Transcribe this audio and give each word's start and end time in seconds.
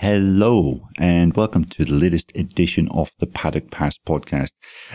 Hello 0.00 0.88
and 0.98 1.36
welcome 1.36 1.66
to 1.66 1.84
the 1.84 1.92
latest 1.92 2.34
edition 2.34 2.88
of 2.88 3.12
the 3.18 3.26
Paddock 3.26 3.70
Pass 3.70 3.98
podcast. 3.98 4.52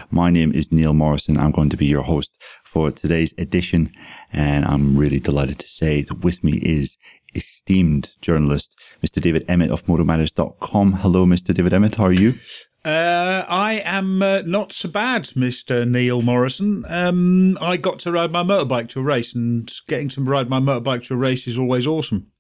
My 0.10 0.32
name 0.32 0.52
is 0.52 0.72
Neil 0.72 0.96
Morrison. 0.96 1.38
I'm 1.38 1.52
going 1.52 1.70
to 1.70 1.78
be 1.78 1.86
your 1.86 2.02
host 2.02 2.36
for 2.64 2.90
today's 2.90 3.32
edition 3.38 3.92
and 4.34 4.66
I'm 4.66 4.98
really 4.98 5.20
delighted 5.20 5.60
to 5.60 5.68
say 5.68 6.02
that 6.02 6.24
with 6.24 6.44
me 6.44 6.54
is 6.54 6.98
esteemed 7.36 8.14
journalist, 8.20 8.76
Mr. 9.06 9.22
David 9.22 9.46
Emmett 9.48 9.70
of 9.70 9.86
MotoMatters.com. 9.86 10.94
Hello, 10.94 11.28
Mr. 11.28 11.54
David 11.54 11.74
Emmett. 11.74 11.94
How 11.94 12.06
are 12.06 12.12
you? 12.12 12.40
Uh, 12.84 13.46
I 13.48 13.84
am 13.86 14.24
uh, 14.24 14.42
not 14.42 14.74
so 14.74 14.90
bad, 14.90 15.26
Mr. 15.36 15.88
Neil 15.88 16.24
Morrison. 16.24 16.84
Um, 16.90 17.60
I 17.62 17.78
got 17.78 18.00
to 18.00 18.12
ride 18.12 18.32
my 18.32 18.42
motorbike 18.42 18.90
to 18.90 19.02
a 19.02 19.04
race, 19.04 19.36
and 19.36 19.72
getting 19.88 20.10
to 20.10 20.22
ride 20.22 20.50
my 20.50 20.60
motorbike 20.60 21.04
to 21.04 21.14
a 21.14 21.18
race 21.18 21.46
is 21.46 21.60
always 21.60 21.86
awesome. 21.86 22.32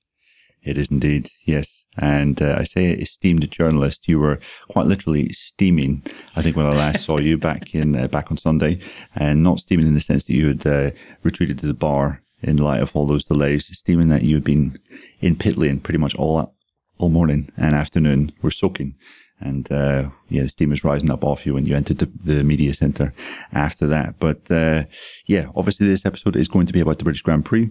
It 0.63 0.79
is 0.79 0.89
indeed, 0.89 1.29
yes. 1.45 1.75
And 1.98 2.41
uh, 2.41 2.55
I 2.57 2.64
say 2.64 2.91
esteemed 2.91 3.50
journalist, 3.52 4.07
you 4.07 4.19
were 4.19 4.39
quite 4.69 4.86
literally 4.86 5.29
steaming. 5.29 6.04
I 6.36 6.42
think 6.42 6.56
when 6.56 6.65
I 6.65 6.74
last 6.74 7.04
saw 7.04 7.18
you 7.18 7.38
back 7.38 7.74
in 7.79 7.96
uh, 7.96 8.07
back 8.07 8.32
on 8.32 8.38
Sunday, 8.38 8.79
and 9.15 9.43
not 9.43 9.60
steaming 9.60 9.88
in 9.88 9.93
the 9.93 10.02
sense 10.02 10.25
that 10.25 10.33
you 10.33 10.47
had 10.47 10.68
uh, 10.68 10.92
retreated 11.24 11.60
to 11.60 11.68
the 11.68 11.74
bar 11.74 12.21
in 12.42 12.57
light 12.57 12.82
of 12.82 12.96
all 12.96 13.07
those 13.07 13.24
delays, 13.24 13.69
steaming 13.78 14.10
that 14.10 14.24
you 14.24 14.36
had 14.36 14.43
been 14.43 14.78
in 15.19 15.36
pit 15.36 15.57
lane 15.57 15.79
pretty 15.79 15.97
much 15.97 16.16
all 16.16 16.54
all 16.97 17.10
morning 17.10 17.50
and 17.57 17.75
afternoon. 17.75 18.32
We're 18.41 18.52
soaking 18.52 18.96
and 19.39 19.71
uh, 19.71 20.10
yeah, 20.30 20.43
the 20.43 20.50
steam 20.50 20.69
was 20.69 20.83
rising 20.83 21.11
up 21.11 21.24
off 21.24 21.46
you 21.46 21.54
when 21.54 21.66
you 21.66 21.75
entered 21.75 22.00
the, 22.00 22.10
the 22.24 22.43
media 22.43 22.74
centre 22.74 23.14
after 23.52 23.86
that. 23.88 24.19
But 24.19 24.50
uh, 24.50 24.86
yeah, 25.25 25.47
obviously 25.55 25.88
this 25.88 26.05
episode 26.05 26.36
is 26.36 26.47
going 26.47 26.66
to 26.68 26.74
be 26.74 26.80
about 26.80 26.97
the 26.97 27.04
British 27.04 27.21
Grand 27.21 27.46
Prix, 27.46 27.69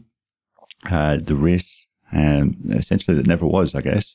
uh, 0.91 1.19
the 1.23 1.37
race. 1.37 1.87
Um, 2.15 2.57
essentially 2.71 3.17
that 3.17 3.27
never 3.27 3.45
was, 3.45 3.75
I 3.75 3.81
guess, 3.81 4.15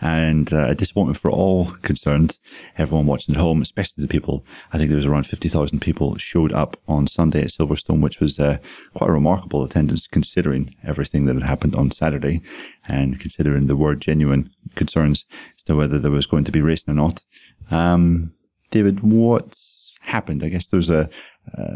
and 0.00 0.52
uh, 0.52 0.68
a 0.68 0.74
disappointment 0.74 1.18
for 1.18 1.32
all 1.32 1.72
concerned, 1.82 2.38
everyone 2.78 3.06
watching 3.06 3.34
at 3.34 3.40
home, 3.40 3.60
especially 3.60 4.02
the 4.02 4.08
people. 4.08 4.44
I 4.72 4.78
think 4.78 4.88
there 4.88 4.96
was 4.96 5.06
around 5.06 5.26
fifty 5.26 5.48
thousand 5.48 5.80
people 5.80 6.16
showed 6.16 6.52
up 6.52 6.76
on 6.86 7.08
Sunday 7.08 7.42
at 7.42 7.48
Silverstone, 7.48 8.02
which 8.02 8.20
was 8.20 8.38
uh, 8.38 8.58
quite 8.94 9.10
a 9.10 9.12
remarkable 9.12 9.64
attendance 9.64 10.06
considering 10.06 10.76
everything 10.84 11.24
that 11.24 11.34
had 11.34 11.42
happened 11.42 11.74
on 11.74 11.90
Saturday, 11.90 12.40
and 12.86 13.18
considering 13.18 13.66
there 13.66 13.74
were 13.74 13.96
genuine 13.96 14.50
concerns 14.76 15.26
as 15.56 15.64
to 15.64 15.74
whether 15.74 15.98
there 15.98 16.10
was 16.12 16.26
going 16.26 16.44
to 16.44 16.52
be 16.52 16.62
racing 16.62 16.92
or 16.92 16.96
not. 16.96 17.24
Um, 17.70 18.32
David, 18.70 19.00
what 19.00 19.58
happened? 20.02 20.44
I 20.44 20.50
guess 20.50 20.66
there's 20.66 20.90
a 20.90 21.10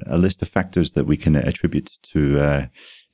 a 0.07 0.19
list 0.19 0.41
of 0.43 0.49
factors 0.49 0.93
that 0.93 1.07
we 1.07 1.17
can 1.17 1.35
attribute 1.35 1.99
to 2.03 2.39
uh, 2.39 2.67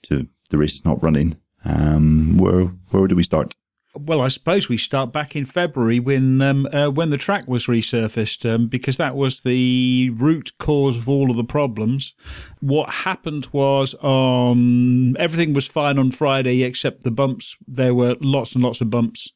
to 0.02 0.26
the 0.50 0.58
races 0.58 0.84
not 0.84 1.02
running. 1.02 1.36
Um, 1.64 2.38
where 2.38 2.66
where 2.90 3.06
do 3.06 3.16
we 3.16 3.22
start? 3.22 3.54
Well, 3.94 4.20
I 4.20 4.28
suppose 4.28 4.68
we 4.68 4.76
start 4.76 5.12
back 5.12 5.34
in 5.34 5.44
February 5.44 5.98
when 5.98 6.40
um, 6.40 6.68
uh, 6.72 6.88
when 6.88 7.10
the 7.10 7.18
track 7.18 7.48
was 7.48 7.66
resurfaced, 7.66 8.48
um, 8.48 8.68
because 8.68 8.98
that 8.98 9.16
was 9.16 9.40
the 9.40 10.10
root 10.10 10.52
cause 10.58 10.96
of 10.96 11.08
all 11.08 11.28
of 11.28 11.36
the 11.36 11.44
problems. 11.44 12.14
What 12.60 12.90
happened 12.90 13.48
was 13.50 13.94
on 13.94 15.16
everything 15.18 15.54
was 15.54 15.66
fine 15.66 15.98
on 15.98 16.12
Friday 16.12 16.62
except 16.62 17.02
the 17.02 17.10
bumps. 17.10 17.56
There 17.66 17.94
were 17.94 18.16
lots 18.20 18.54
and 18.54 18.62
lots 18.62 18.80
of 18.80 18.90
bumps. 18.90 19.28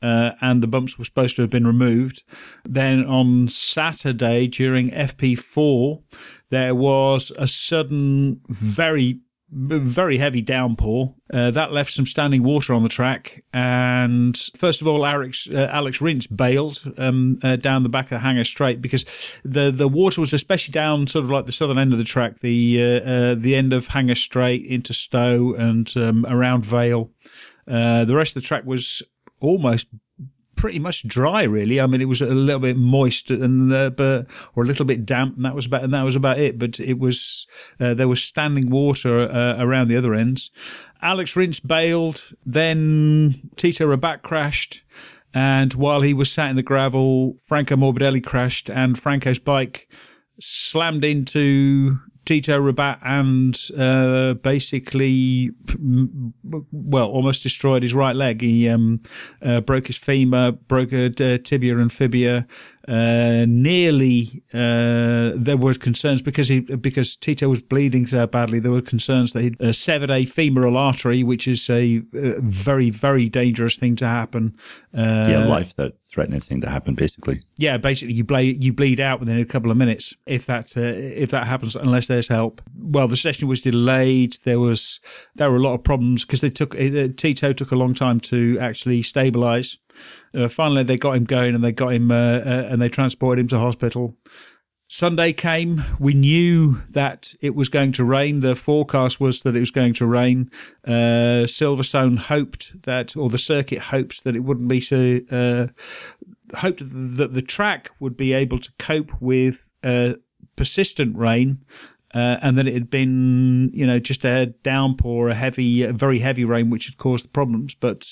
Uh, 0.00 0.30
and 0.40 0.62
the 0.62 0.68
bumps 0.68 0.96
were 0.96 1.04
supposed 1.04 1.34
to 1.34 1.42
have 1.42 1.50
been 1.50 1.66
removed. 1.66 2.22
Then 2.64 3.04
on 3.04 3.48
Saturday 3.48 4.46
during 4.46 4.90
FP4, 4.90 6.00
there 6.50 6.72
was 6.72 7.32
a 7.36 7.48
sudden, 7.48 8.40
very 8.48 9.22
very 9.50 10.18
heavy 10.18 10.42
downpour. 10.42 11.14
Uh, 11.32 11.50
that 11.50 11.72
left 11.72 11.92
some 11.92 12.06
standing 12.06 12.42
water 12.42 12.74
on 12.74 12.82
the 12.82 12.88
track. 12.88 13.42
And 13.52 14.36
first 14.56 14.80
of 14.80 14.86
all, 14.86 15.06
Alex, 15.06 15.48
uh, 15.50 15.68
Alex 15.72 16.00
Rins 16.00 16.26
bailed 16.26 16.82
um, 16.98 17.38
uh, 17.42 17.56
down 17.56 17.82
the 17.82 17.88
back 17.88 18.06
of 18.06 18.10
the 18.10 18.18
Hangar 18.18 18.44
Straight 18.44 18.82
because 18.82 19.04
the, 19.44 19.70
the 19.70 19.88
water 19.88 20.20
was 20.20 20.32
especially 20.32 20.72
down 20.72 21.06
sort 21.06 21.24
of 21.24 21.30
like 21.30 21.46
the 21.46 21.52
southern 21.52 21.78
end 21.78 21.92
of 21.92 21.98
the 21.98 22.04
track, 22.04 22.40
the 22.40 22.82
uh, 22.82 23.10
uh, 23.10 23.34
the 23.36 23.54
end 23.54 23.72
of 23.72 23.88
Hangar 23.88 24.14
Straight 24.14 24.64
into 24.66 24.92
Stowe 24.92 25.54
and 25.54 25.92
um, 25.96 26.26
around 26.26 26.64
Vale. 26.64 27.10
Uh, 27.66 28.04
the 28.04 28.14
rest 28.14 28.36
of 28.36 28.42
the 28.42 28.46
track 28.46 28.64
was 28.64 29.02
almost 29.40 29.88
pretty 30.58 30.78
much 30.78 31.06
dry, 31.06 31.44
really. 31.44 31.80
I 31.80 31.86
mean, 31.86 32.02
it 32.02 32.08
was 32.08 32.20
a 32.20 32.26
little 32.26 32.60
bit 32.60 32.76
moist 32.76 33.30
and 33.30 33.72
uh, 33.72 33.90
but 33.90 34.26
or 34.54 34.64
a 34.64 34.66
little 34.66 34.84
bit 34.84 35.06
damp, 35.06 35.36
and 35.36 35.44
that 35.44 35.54
was 35.54 35.64
about 35.64 35.84
and 35.84 35.94
that 35.94 36.04
was 36.04 36.16
about 36.16 36.38
it. 36.38 36.58
But 36.58 36.78
it 36.80 36.98
was 36.98 37.46
uh, 37.80 37.94
there 37.94 38.08
was 38.08 38.22
standing 38.22 38.68
water 38.68 39.20
uh, 39.20 39.56
around 39.58 39.88
the 39.88 39.96
other 39.96 40.12
ends. 40.12 40.50
Alex 41.00 41.36
Rins 41.36 41.60
bailed, 41.60 42.32
then 42.44 43.50
Tito 43.56 43.86
Rabat 43.86 44.22
crashed. 44.22 44.82
And 45.32 45.74
while 45.74 46.00
he 46.00 46.14
was 46.14 46.32
sat 46.32 46.50
in 46.50 46.56
the 46.56 46.62
gravel, 46.62 47.36
Franco 47.44 47.76
Morbidelli 47.76 48.24
crashed, 48.24 48.68
and 48.68 48.98
Franco's 48.98 49.38
bike 49.38 49.88
slammed 50.40 51.04
into 51.04 51.98
Tito 52.28 52.60
Rabat 52.60 52.98
and 53.04 53.58
uh, 53.78 54.34
basically, 54.34 55.50
well, 56.70 57.08
almost 57.08 57.42
destroyed 57.42 57.82
his 57.82 57.94
right 57.94 58.14
leg. 58.14 58.42
He 58.42 58.68
um, 58.68 59.00
uh, 59.40 59.62
broke 59.62 59.86
his 59.86 59.96
femur, 59.96 60.52
broke 60.52 60.92
a 60.92 61.06
uh, 61.06 61.38
tibia 61.38 61.78
and 61.78 61.90
fibia, 61.90 62.46
uh, 62.88 63.44
nearly 63.46 64.42
uh, 64.54 65.32
there 65.36 65.58
were 65.58 65.74
concerns 65.74 66.22
because 66.22 66.48
he 66.48 66.60
because 66.60 67.16
Tito 67.16 67.48
was 67.48 67.60
bleeding 67.60 68.06
so 68.06 68.26
badly. 68.26 68.60
There 68.60 68.72
were 68.72 68.80
concerns 68.80 69.34
that 69.34 69.42
he'd 69.42 69.60
uh, 69.60 69.72
severed 69.72 70.10
a 70.10 70.24
femoral 70.24 70.78
artery, 70.78 71.22
which 71.22 71.46
is 71.46 71.68
a 71.68 71.98
uh, 72.14 72.40
very 72.40 72.88
very 72.88 73.28
dangerous 73.28 73.76
thing 73.76 73.94
to 73.96 74.06
happen. 74.06 74.56
Uh, 74.96 75.26
yeah, 75.28 75.44
life 75.44 75.76
that 75.76 75.94
threatening 76.10 76.40
thing 76.40 76.62
to 76.62 76.70
happen, 76.70 76.94
basically. 76.94 77.42
Yeah, 77.58 77.76
basically 77.76 78.14
you 78.14 78.24
bleed 78.24 78.64
you 78.64 78.72
bleed 78.72 79.00
out 79.00 79.20
within 79.20 79.38
a 79.38 79.44
couple 79.44 79.70
of 79.70 79.76
minutes 79.76 80.14
if 80.24 80.46
that 80.46 80.74
uh, 80.74 80.80
if 80.80 81.30
that 81.30 81.46
happens, 81.46 81.76
unless 81.76 82.06
there's 82.06 82.28
help. 82.28 82.62
Well, 82.74 83.06
the 83.06 83.18
session 83.18 83.48
was 83.48 83.60
delayed. 83.60 84.38
There 84.44 84.60
was 84.60 84.98
there 85.34 85.50
were 85.50 85.58
a 85.58 85.62
lot 85.62 85.74
of 85.74 85.84
problems 85.84 86.24
because 86.24 86.40
they 86.40 86.50
took 86.50 86.74
Tito 86.74 87.52
took 87.52 87.70
a 87.70 87.76
long 87.76 87.92
time 87.92 88.18
to 88.20 88.58
actually 88.60 89.02
stabilize. 89.02 89.76
Uh, 90.34 90.48
finally, 90.48 90.82
they 90.82 90.96
got 90.96 91.16
him 91.16 91.24
going 91.24 91.54
and 91.54 91.64
they 91.64 91.72
got 91.72 91.92
him 91.92 92.10
uh, 92.10 92.14
uh, 92.14 92.66
and 92.70 92.80
they 92.80 92.88
transported 92.88 93.42
him 93.42 93.48
to 93.48 93.58
hospital. 93.58 94.16
Sunday 94.90 95.34
came. 95.34 95.84
We 95.98 96.14
knew 96.14 96.80
that 96.88 97.34
it 97.42 97.54
was 97.54 97.68
going 97.68 97.92
to 97.92 98.04
rain. 98.04 98.40
The 98.40 98.56
forecast 98.56 99.20
was 99.20 99.42
that 99.42 99.54
it 99.54 99.60
was 99.60 99.70
going 99.70 99.92
to 99.94 100.06
rain. 100.06 100.50
Uh, 100.86 101.44
Silverstone 101.44 102.16
hoped 102.16 102.82
that, 102.84 103.14
or 103.14 103.28
the 103.28 103.38
circuit 103.38 103.80
hoped 103.80 104.24
that 104.24 104.34
it 104.34 104.40
wouldn't 104.40 104.68
be 104.68 104.80
so. 104.80 105.20
Uh, 105.30 105.66
hoped 106.56 106.78
that 106.80 107.34
the 107.34 107.42
track 107.42 107.90
would 108.00 108.16
be 108.16 108.32
able 108.32 108.58
to 108.58 108.72
cope 108.78 109.12
with 109.20 109.70
uh, 109.84 110.14
persistent 110.56 111.14
rain 111.16 111.62
uh, 112.14 112.38
and 112.40 112.56
that 112.56 112.66
it 112.66 112.74
had 112.74 112.90
been, 112.90 113.70
you 113.72 113.86
know, 113.86 113.98
just 113.98 114.24
a 114.24 114.46
downpour, 114.62 115.28
a 115.28 115.34
heavy, 115.34 115.82
a 115.82 115.92
very 115.92 116.18
heavy 116.18 116.44
rain, 116.44 116.70
which 116.70 116.86
had 116.86 116.96
caused 116.96 117.24
the 117.24 117.30
problems. 117.30 117.74
But 117.74 118.08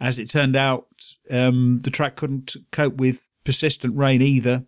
as 0.00 0.18
it 0.18 0.28
turned 0.28 0.56
out, 0.56 0.86
um, 1.30 1.80
the 1.82 1.90
track 1.90 2.16
couldn't 2.16 2.56
cope 2.72 2.96
with 2.96 3.28
persistent 3.46 3.96
rain 3.96 4.20
either. 4.20 4.64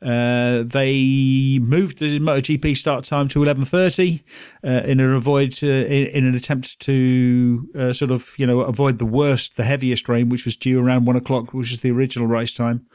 Uh, 0.00 0.64
they 0.64 1.60
moved 1.60 1.98
the 1.98 2.18
MotoGP 2.18 2.76
start 2.76 3.04
time 3.04 3.28
to 3.28 3.40
11:30 3.40 4.24
uh, 4.64 4.68
in 4.84 4.98
an 4.98 5.12
avoid 5.12 5.56
uh, 5.62 5.66
in, 5.66 6.06
in, 6.06 6.26
an 6.26 6.34
attempt 6.34 6.80
to 6.80 7.68
uh, 7.78 7.92
sort 7.92 8.10
of 8.10 8.32
you 8.38 8.46
know 8.46 8.62
avoid 8.62 8.98
the 8.98 9.04
worst, 9.04 9.56
the 9.56 9.64
heaviest 9.64 10.08
rain, 10.08 10.28
which 10.28 10.44
was 10.44 10.56
due 10.56 10.80
around 10.84 11.04
one 11.04 11.14
o'clock, 11.14 11.52
which 11.52 11.70
was 11.70 11.80
the 11.80 11.92
original 11.92 12.26
race 12.26 12.54
time. 12.54 12.86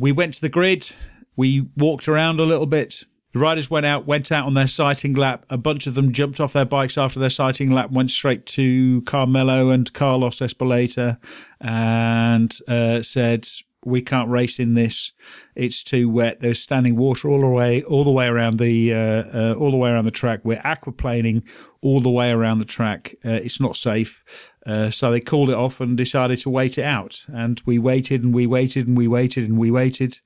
We 0.00 0.12
went 0.12 0.34
to 0.34 0.40
the 0.40 0.48
grid. 0.48 0.90
We 1.36 1.66
walked 1.76 2.06
around 2.08 2.38
a 2.38 2.44
little 2.44 2.66
bit. 2.66 3.04
The 3.34 3.40
riders 3.40 3.68
went 3.68 3.84
out, 3.84 4.06
went 4.06 4.30
out 4.30 4.46
on 4.46 4.54
their 4.54 4.68
sighting 4.68 5.14
lap. 5.14 5.44
A 5.50 5.58
bunch 5.58 5.88
of 5.88 5.94
them 5.94 6.12
jumped 6.12 6.38
off 6.38 6.52
their 6.52 6.64
bikes 6.64 6.96
after 6.96 7.18
their 7.18 7.28
sighting 7.28 7.72
lap, 7.72 7.90
went 7.90 8.12
straight 8.12 8.46
to 8.46 9.02
Carmelo 9.02 9.70
and 9.70 9.92
Carlos 9.92 10.38
Ezpeleta 10.38 11.18
and 11.60 12.56
uh, 12.68 13.02
said, 13.02 13.48
"We 13.84 14.02
can't 14.02 14.28
race 14.28 14.58
in 14.58 14.74
this. 14.74 15.12
It's 15.54 15.82
too 15.82 16.08
wet. 16.08 16.40
There's 16.40 16.60
standing 16.60 16.96
water 16.96 17.28
all 17.28 17.40
the 17.40 17.46
way, 17.46 17.82
all 17.82 18.04
the 18.04 18.10
way 18.10 18.26
around 18.26 18.58
the, 18.58 18.92
uh, 18.92 19.24
uh, 19.34 19.54
all 19.54 19.70
the 19.70 19.76
way 19.76 19.90
around 19.90 20.04
the 20.04 20.10
track. 20.10 20.40
We're 20.44 20.62
aquaplaning 20.62 21.42
all 21.80 22.00
the 22.00 22.10
way 22.10 22.30
around 22.30 22.58
the 22.58 22.64
track. 22.64 23.14
Uh, 23.24 23.30
it's 23.30 23.60
not 23.60 23.76
safe." 23.76 24.24
Uh, 24.66 24.90
so 24.90 25.10
they 25.10 25.20
called 25.20 25.50
it 25.50 25.56
off 25.56 25.80
and 25.80 25.96
decided 25.96 26.38
to 26.40 26.50
wait 26.50 26.78
it 26.78 26.84
out. 26.84 27.22
And 27.28 27.60
we 27.66 27.78
waited 27.78 28.22
and 28.24 28.34
we 28.34 28.46
waited 28.46 28.86
and 28.86 28.96
we 28.96 29.06
waited 29.06 29.48
and 29.48 29.58
we 29.58 29.70
waited. 29.70 30.20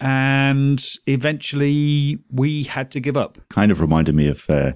And 0.00 0.82
eventually 1.06 2.20
we 2.30 2.64
had 2.64 2.90
to 2.92 3.00
give 3.00 3.16
up. 3.16 3.38
Kind 3.48 3.72
of 3.72 3.80
reminded 3.80 4.14
me 4.14 4.28
of 4.28 4.48
uh, 4.48 4.72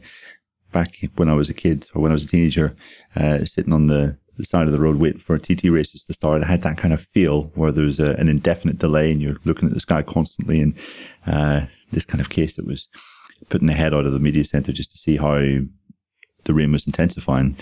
back 0.73 0.97
when 1.15 1.29
I 1.29 1.35
was 1.35 1.49
a 1.49 1.55
kid 1.55 1.89
or 1.95 2.03
when 2.03 2.11
I 2.11 2.15
was 2.15 2.25
a 2.25 2.29
teenager, 2.29 2.75
uh, 3.15 3.45
sitting 3.45 3.73
on 3.73 3.87
the, 3.87 4.19
the, 4.37 4.45
side 4.45 4.67
of 4.67 4.73
the 4.73 4.81
road 4.81 4.97
waiting 4.97 5.21
for 5.21 5.35
a 5.35 5.41
TT 5.41 5.65
races 5.65 6.05
to 6.05 6.13
start. 6.13 6.43
I 6.43 6.47
had 6.47 6.63
that 6.63 6.79
kind 6.79 6.95
of 6.95 7.01
feel 7.01 7.45
where 7.55 7.73
there 7.73 7.85
was 7.85 7.99
a, 7.99 8.13
an 8.13 8.29
indefinite 8.29 8.79
delay 8.79 9.13
and 9.13 9.21
you're 9.21 9.39
looking 9.45 9.69
at 9.69 9.75
the 9.75 9.81
sky 9.81 10.03
constantly. 10.03 10.61
And 10.61 10.75
uh, 11.27 11.67
this 11.93 12.05
kind 12.05 12.21
of 12.21 12.31
case, 12.31 12.59
it 12.59 12.67
was 12.67 12.89
putting 13.49 13.67
the 13.67 13.75
head 13.75 13.95
out 13.95 14.07
of 14.07 14.13
the 14.13 14.19
media 14.19 14.45
center 14.45 14.73
just 14.73 14.91
to 14.93 14.99
see 14.99 15.17
how 15.17 15.39
the 16.45 16.55
rain 16.55 16.73
was 16.73 16.87
intensifying 16.87 17.57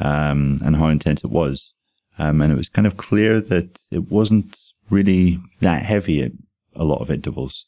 um, 0.00 0.58
and 0.64 0.76
how 0.76 0.88
intense 0.88 1.24
it 1.24 1.30
was. 1.30 1.72
Um, 2.18 2.42
and 2.42 2.52
it 2.52 2.56
was 2.56 2.68
kind 2.68 2.86
of 2.86 2.96
clear 2.96 3.40
that 3.40 3.78
it 3.90 4.10
wasn't 4.10 4.56
really 4.90 5.40
that 5.60 5.82
heavy 5.82 6.22
at 6.22 6.32
a 6.74 6.84
lot 6.84 7.00
of 7.00 7.10
intervals. 7.10 7.66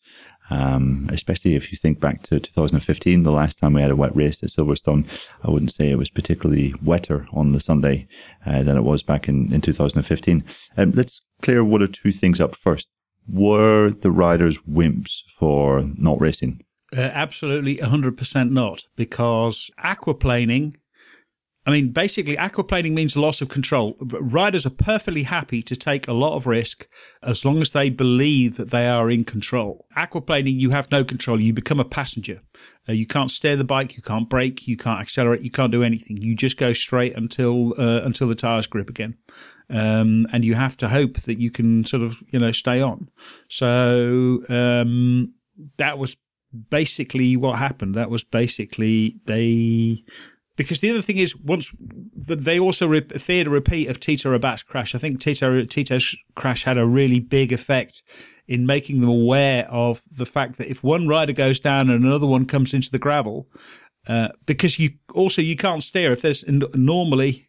Um, 0.50 1.08
especially 1.11 1.55
if 1.55 1.73
you 1.73 1.79
think 1.79 2.00
back 2.00 2.23
to 2.25 2.38
2015, 2.38 3.23
the 3.23 3.31
last 3.31 3.58
time 3.58 3.73
we 3.73 3.82
had 3.82 3.91
a 3.91 3.96
wet 3.96 4.14
race 4.14 4.43
at 4.43 4.50
Silverstone, 4.50 5.06
I 5.43 5.50
wouldn't 5.50 5.73
say 5.73 5.91
it 5.91 5.99
was 5.99 6.11
particularly 6.11 6.75
wetter 6.82 7.26
on 7.32 7.52
the 7.52 7.61
Sunday 7.61 8.06
uh, 8.44 8.62
than 8.62 8.76
it 8.76 8.82
was 8.82 9.02
back 9.02 9.29
in, 9.29 9.52
in 9.52 9.61
2015. 9.61 10.44
Um, 10.76 10.93
let's 10.93 11.23
clear 11.41 11.64
one 11.64 11.82
or 11.82 11.87
two 11.87 12.12
things 12.12 12.41
up 12.41 12.55
first. 12.56 12.88
Were 13.26 13.91
the 13.91 14.11
riders 14.11 14.61
wimps 14.62 15.23
for 15.38 15.88
not 15.96 16.20
racing? 16.20 16.62
Uh, 16.94 17.00
absolutely 17.00 17.79
100% 17.79 18.50
not, 18.50 18.85
because 18.97 19.70
aquaplaning 19.82 20.76
I 21.66 21.70
mean, 21.70 21.93
basically, 21.93 22.37
aquaplaning 22.37 22.93
means 22.93 23.16
loss 23.16 23.40
of 23.40 23.49
control. 23.49 23.96
Riders 24.00 24.66
are 24.66 24.70
perfectly 24.70 25.22
happy 25.22 25.62
to 25.62 25.75
take 25.75 26.06
a 26.06 26.12
lot 26.12 26.37
of 26.37 26.46
risk 26.46 26.87
as 27.22 27.44
long 27.44 27.62
as 27.62 27.70
they 27.70 27.88
believe 27.88 28.56
that 28.56 28.70
they 28.70 28.87
are 28.87 29.11
in 29.11 29.25
control. 29.25 29.87
Aquaplaning, 29.96 30.61
you 30.61 30.70
have 30.70 30.90
no 30.90 31.05
control. 31.05 31.40
You 31.40 31.55
become 31.55 31.81
a 31.81 31.84
passenger. 31.84 32.38
Uh, 32.87 32.93
you 32.93 33.06
can't 33.06 33.31
steer 33.31 33.56
the 33.56 33.64
bike. 33.64 33.96
You 33.96 34.02
can't 34.02 34.28
brake. 34.28 34.69
You 34.69 34.76
can't 34.76 35.00
accelerate. 35.00 35.40
You 35.40 35.50
can't 35.50 35.72
do 35.72 35.82
anything. 35.82 36.19
You 36.19 36.37
just 36.37 36.58
go 36.58 36.75
straight 36.75 37.16
until 37.16 37.72
uh, 37.81 38.02
until 38.02 38.28
the 38.28 38.34
tires 38.34 38.66
grip 38.66 38.90
again. 38.90 39.16
Um, 39.70 40.26
and 40.32 40.44
you 40.44 40.55
have 40.55 40.76
to 40.78 40.88
hope 40.88 41.20
that 41.22 41.38
you 41.38 41.50
can 41.50 41.87
sort 41.87 42.02
of 42.02 42.19
you 42.28 42.38
know 42.38 42.52
stay 42.52 42.82
on. 42.82 43.08
So 43.49 44.43
um, 44.50 45.32
that 45.78 45.96
was 45.96 46.19
basically 46.69 47.37
what 47.37 47.58
happened. 47.58 47.94
That 47.94 48.11
was 48.11 48.22
basically 48.22 49.16
they 49.25 50.05
because 50.56 50.80
the 50.80 50.90
other 50.90 51.02
thing 51.02 51.18
is, 51.18 51.36
once 51.36 51.70
they 52.14 52.60
also 52.60 52.86
re- 52.86 53.00
feared 53.00 53.46
a 53.46 53.50
repeat 53.50 53.88
of 53.88 53.98
Tito 53.98 54.36
Rabat's 54.36 54.62
crash. 54.62 54.94
I 54.94 54.98
think 54.98 55.20
Tito 55.20 55.64
Tito's 55.64 56.14
crash 56.36 56.64
had 56.64 56.78
a 56.78 56.86
really 56.86 57.20
big 57.20 57.52
effect 57.52 58.02
in 58.46 58.66
making 58.66 59.00
them 59.00 59.10
aware 59.10 59.66
of 59.70 60.02
the 60.10 60.26
fact 60.26 60.58
that 60.58 60.70
if 60.70 60.82
one 60.82 61.08
rider 61.08 61.32
goes 61.32 61.58
down 61.58 61.90
and 61.90 62.04
another 62.04 62.26
one 62.26 62.44
comes 62.46 62.74
into 62.74 62.90
the 62.90 62.98
gravel, 62.98 63.48
uh, 64.06 64.28
because 64.46 64.78
you 64.78 64.90
also 65.12 65.42
you 65.42 65.56
can't 65.56 65.82
steer 65.82 66.12
if 66.12 66.22
there's 66.22 66.44
normally 66.46 67.48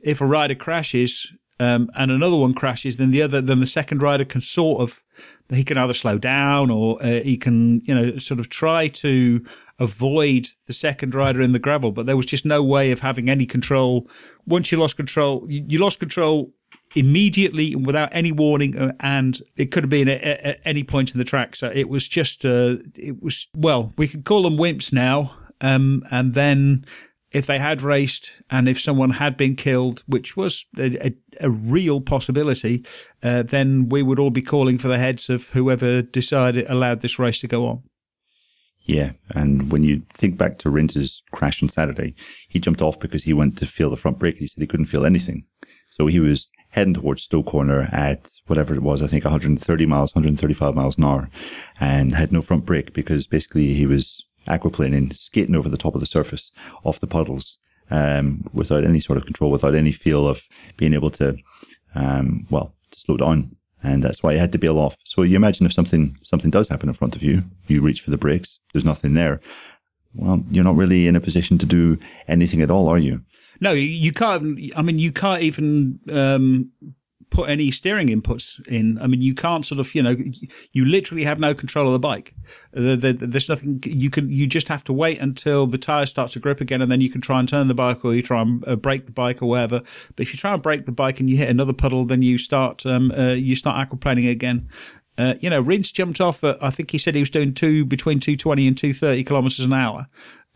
if 0.00 0.20
a 0.20 0.26
rider 0.26 0.54
crashes 0.54 1.32
um, 1.60 1.90
and 1.96 2.10
another 2.10 2.36
one 2.36 2.54
crashes, 2.54 2.96
then 2.96 3.10
the 3.10 3.22
other 3.22 3.40
then 3.40 3.60
the 3.60 3.66
second 3.66 4.00
rider 4.00 4.24
can 4.24 4.40
sort 4.40 4.80
of 4.80 5.02
he 5.50 5.64
can 5.64 5.76
either 5.76 5.94
slow 5.94 6.18
down 6.18 6.70
or 6.70 7.02
uh, 7.02 7.20
he 7.20 7.36
can 7.36 7.80
you 7.84 7.94
know 7.94 8.16
sort 8.18 8.40
of 8.40 8.48
try 8.48 8.88
to 8.88 9.44
avoid 9.78 10.48
the 10.66 10.72
second 10.72 11.14
rider 11.14 11.40
in 11.40 11.52
the 11.52 11.58
gravel, 11.58 11.92
but 11.92 12.06
there 12.06 12.16
was 12.16 12.26
just 12.26 12.44
no 12.44 12.62
way 12.62 12.90
of 12.90 13.00
having 13.00 13.30
any 13.30 13.46
control. 13.46 14.08
Once 14.46 14.72
you 14.72 14.78
lost 14.78 14.96
control, 14.96 15.46
you, 15.48 15.64
you 15.68 15.78
lost 15.78 15.98
control 15.98 16.52
immediately 16.94 17.72
and 17.72 17.86
without 17.86 18.08
any 18.12 18.32
warning, 18.32 18.76
uh, 18.76 18.92
and 19.00 19.40
it 19.56 19.70
could 19.70 19.84
have 19.84 19.90
been 19.90 20.08
at, 20.08 20.22
at, 20.22 20.60
any 20.64 20.82
point 20.82 21.12
in 21.12 21.18
the 21.18 21.24
track. 21.24 21.54
So 21.54 21.70
it 21.72 21.88
was 21.88 22.08
just, 22.08 22.44
uh, 22.44 22.76
it 22.94 23.22
was 23.22 23.46
well, 23.56 23.92
we 23.96 24.08
could 24.08 24.24
call 24.24 24.42
them 24.42 24.56
wimps 24.56 24.92
now. 24.92 25.32
Um, 25.60 26.04
and 26.10 26.34
then 26.34 26.84
if 27.30 27.46
they 27.46 27.58
had 27.58 27.82
raced 27.82 28.42
and 28.50 28.68
if 28.68 28.80
someone 28.80 29.10
had 29.10 29.36
been 29.36 29.54
killed, 29.54 30.02
which 30.06 30.36
was 30.36 30.64
a, 30.78 31.08
a, 31.08 31.14
a 31.40 31.50
real 31.50 32.00
possibility, 32.00 32.84
uh, 33.22 33.42
then 33.42 33.88
we 33.88 34.02
would 34.02 34.18
all 34.18 34.30
be 34.30 34.42
calling 34.42 34.78
for 34.78 34.88
the 34.88 34.98
heads 34.98 35.28
of 35.28 35.48
whoever 35.50 36.00
decided 36.00 36.68
allowed 36.70 37.00
this 37.00 37.18
race 37.18 37.40
to 37.40 37.48
go 37.48 37.66
on. 37.66 37.82
Yeah, 38.88 39.12
and 39.34 39.70
when 39.70 39.82
you 39.82 40.02
think 40.14 40.38
back 40.38 40.56
to 40.58 40.70
Rins's 40.70 41.22
crash 41.30 41.62
on 41.62 41.68
Saturday, 41.68 42.14
he 42.48 42.58
jumped 42.58 42.80
off 42.80 42.98
because 42.98 43.24
he 43.24 43.34
went 43.34 43.58
to 43.58 43.66
feel 43.66 43.90
the 43.90 43.98
front 43.98 44.18
brake. 44.18 44.36
and 44.36 44.40
He 44.40 44.46
said 44.46 44.62
he 44.62 44.66
couldn't 44.66 44.86
feel 44.86 45.04
anything. 45.04 45.44
So 45.90 46.06
he 46.06 46.20
was 46.20 46.50
heading 46.70 46.94
towards 46.94 47.22
Stowe 47.22 47.42
Corner 47.42 47.90
at 47.92 48.30
whatever 48.46 48.74
it 48.74 48.82
was, 48.82 49.02
I 49.02 49.06
think 49.06 49.24
130 49.24 49.84
miles, 49.84 50.14
135 50.14 50.74
miles 50.74 50.96
an 50.96 51.04
hour, 51.04 51.28
and 51.78 52.14
had 52.14 52.32
no 52.32 52.40
front 52.40 52.64
brake 52.64 52.94
because 52.94 53.26
basically 53.26 53.74
he 53.74 53.84
was 53.84 54.24
aquaplaning, 54.46 55.14
skating 55.14 55.54
over 55.54 55.68
the 55.68 55.76
top 55.76 55.94
of 55.94 56.00
the 56.00 56.06
surface 56.06 56.50
off 56.82 57.00
the 57.00 57.06
puddles, 57.06 57.58
um, 57.90 58.42
without 58.54 58.84
any 58.84 59.00
sort 59.00 59.18
of 59.18 59.26
control, 59.26 59.50
without 59.50 59.74
any 59.74 59.92
feel 59.92 60.26
of 60.26 60.40
being 60.78 60.94
able 60.94 61.10
to, 61.10 61.36
um, 61.94 62.46
well, 62.48 62.74
to 62.90 63.00
slow 63.00 63.18
down 63.18 63.54
and 63.82 64.02
that's 64.02 64.22
why 64.22 64.32
he 64.32 64.38
had 64.38 64.52
to 64.52 64.58
bail 64.58 64.78
off. 64.78 64.96
So 65.04 65.22
you 65.22 65.36
imagine 65.36 65.66
if 65.66 65.72
something 65.72 66.16
something 66.22 66.50
does 66.50 66.68
happen 66.68 66.88
in 66.88 66.94
front 66.94 67.16
of 67.16 67.22
you, 67.22 67.44
you 67.66 67.80
reach 67.80 68.00
for 68.00 68.10
the 68.10 68.16
brakes, 68.16 68.58
there's 68.72 68.84
nothing 68.84 69.14
there. 69.14 69.40
Well, 70.14 70.42
you're 70.50 70.64
not 70.64 70.76
really 70.76 71.06
in 71.06 71.16
a 71.16 71.20
position 71.20 71.58
to 71.58 71.66
do 71.66 71.98
anything 72.26 72.62
at 72.62 72.70
all, 72.70 72.88
are 72.88 72.98
you? 72.98 73.22
No, 73.60 73.72
you 73.72 74.12
can't. 74.12 74.58
I 74.76 74.82
mean, 74.82 74.98
you 74.98 75.12
can't 75.12 75.42
even 75.42 75.98
um, 76.10 76.70
put 77.30 77.48
any 77.48 77.70
steering 77.70 78.08
inputs 78.08 78.64
in. 78.66 78.98
I 79.00 79.06
mean, 79.06 79.20
you 79.20 79.34
can't 79.34 79.64
sort 79.64 79.80
of, 79.80 79.94
you 79.94 80.02
know, 80.02 80.16
you 80.72 80.84
literally 80.84 81.24
have 81.24 81.38
no 81.38 81.54
control 81.54 81.86
of 81.86 81.92
the 81.92 81.98
bike. 81.98 82.34
There's 82.72 83.48
nothing 83.48 83.82
you 83.84 84.10
can. 84.10 84.30
You 84.30 84.46
just 84.46 84.68
have 84.68 84.84
to 84.84 84.92
wait 84.92 85.20
until 85.20 85.66
the 85.66 85.78
tires 85.78 86.10
start 86.10 86.30
to 86.32 86.40
grip 86.40 86.60
again, 86.60 86.80
and 86.80 86.90
then 86.90 87.00
you 87.00 87.10
can 87.10 87.20
try 87.20 87.38
and 87.38 87.48
turn 87.48 87.68
the 87.68 87.74
bike, 87.74 88.04
or 88.04 88.14
you 88.14 88.22
try 88.22 88.42
and 88.42 88.66
uh, 88.66 88.76
brake 88.76 89.06
the 89.06 89.12
bike, 89.12 89.42
or 89.42 89.46
whatever. 89.46 89.80
But 90.16 90.26
if 90.26 90.32
you 90.32 90.38
try 90.38 90.54
and 90.54 90.62
brake 90.62 90.86
the 90.86 90.92
bike 90.92 91.20
and 91.20 91.28
you 91.28 91.36
hit 91.36 91.48
another 91.48 91.72
puddle, 91.72 92.04
then 92.04 92.22
you 92.22 92.38
start 92.38 92.86
um, 92.86 93.12
uh, 93.16 93.32
you 93.32 93.56
start 93.56 93.88
aquaplaning 93.88 94.30
again. 94.30 94.68
Uh, 95.18 95.34
you 95.40 95.50
know, 95.50 95.60
Rins 95.60 95.90
jumped 95.90 96.20
off 96.20 96.44
at, 96.44 96.62
I 96.62 96.70
think 96.70 96.92
he 96.92 96.98
said 96.98 97.16
he 97.16 97.20
was 97.20 97.30
doing 97.30 97.52
two 97.52 97.84
between 97.84 98.20
220 98.20 98.68
and 98.68 98.78
230 98.78 99.24
kilometers 99.24 99.64
an 99.64 99.72
hour. 99.72 100.06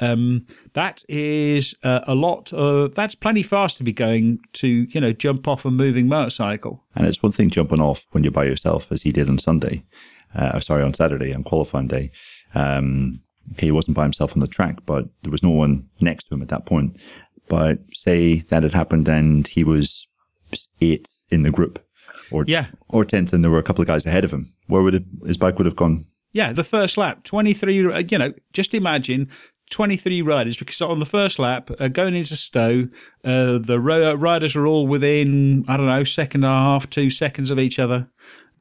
Um, 0.02 0.46
that 0.72 1.04
is 1.08 1.76
uh, 1.84 2.00
a 2.08 2.14
lot 2.14 2.52
of, 2.52 2.94
that's 2.96 3.14
plenty 3.14 3.44
fast 3.44 3.76
to 3.76 3.84
be 3.84 3.93
going 3.93 4.40
to, 4.54 4.66
you 4.66 5.00
know, 5.00 5.12
jump 5.12 5.46
off 5.46 5.64
a 5.64 5.70
moving 5.70 6.08
motorcycle. 6.08 6.82
And 6.96 7.06
it's 7.06 7.22
one 7.22 7.31
thing 7.31 7.50
jumping 7.50 7.81
off 7.81 8.06
when 8.10 8.25
you're 8.25 8.32
by 8.32 8.44
yourself, 8.44 8.90
as 8.90 9.02
he 9.02 9.12
did 9.12 9.28
on 9.28 9.38
Sunday, 9.38 9.84
uh, 10.34 10.58
sorry, 10.58 10.82
on 10.82 10.93
Saturday, 10.93 11.32
on 11.32 11.44
qualifying 11.44 11.87
day. 11.87 12.10
Um, 12.52 13.20
okay, 13.52 13.66
he 13.66 13.70
wasn't 13.70 13.96
by 13.96 14.02
himself 14.02 14.32
on 14.32 14.40
the 14.40 14.49
track, 14.49 14.78
but 14.87 15.06
there 15.22 15.31
was 15.31 15.44
no 15.44 15.50
one 15.50 15.87
next 16.00 16.25
to 16.25 16.34
him 16.34 16.43
at 16.43 16.49
that 16.49 16.66
point. 16.66 16.96
But 17.49 17.78
say 17.93 18.40
that 18.49 18.64
had 18.64 18.72
happened 18.72 19.08
and 19.08 19.46
he 19.46 19.62
was 19.62 20.08
eighth 20.81 21.22
in 21.31 21.44
the 21.44 21.50
group 21.50 21.84
or, 22.32 22.44
yeah. 22.46 22.66
or 22.88 23.04
10th 23.04 23.32
and 23.32 23.44
there 23.44 23.50
were 23.50 23.58
a 23.58 23.62
couple 23.62 23.82
of 23.82 23.88
guys 23.88 24.04
ahead 24.04 24.25
of 24.25 24.32
him. 24.32 24.52
Where 24.66 24.82
would 24.82 24.94
it, 24.94 25.04
his 25.26 25.37
bike 25.37 25.58
would 25.58 25.66
have 25.66 25.76
gone? 25.76 26.06
Yeah, 26.32 26.52
the 26.52 26.64
first 26.64 26.96
lap, 26.96 27.25
23, 27.25 27.93
uh, 27.93 28.02
you 28.10 28.19
know, 28.19 28.32
just 28.52 28.72
imagine 28.72 29.28
23 29.72 30.22
riders 30.22 30.56
because 30.56 30.80
on 30.80 30.98
the 31.00 31.06
first 31.06 31.38
lap, 31.38 31.70
uh, 31.80 31.88
going 31.88 32.14
into 32.14 32.36
Stowe, 32.36 32.88
uh, 33.24 33.58
the 33.58 33.80
ro- 33.80 34.14
riders 34.14 34.54
are 34.54 34.66
all 34.66 34.86
within, 34.86 35.64
I 35.66 35.76
don't 35.76 35.86
know, 35.86 36.04
second 36.04 36.44
and 36.44 36.52
a 36.52 36.56
half, 36.56 36.88
two 36.88 37.10
seconds 37.10 37.50
of 37.50 37.58
each 37.58 37.78
other. 37.78 38.08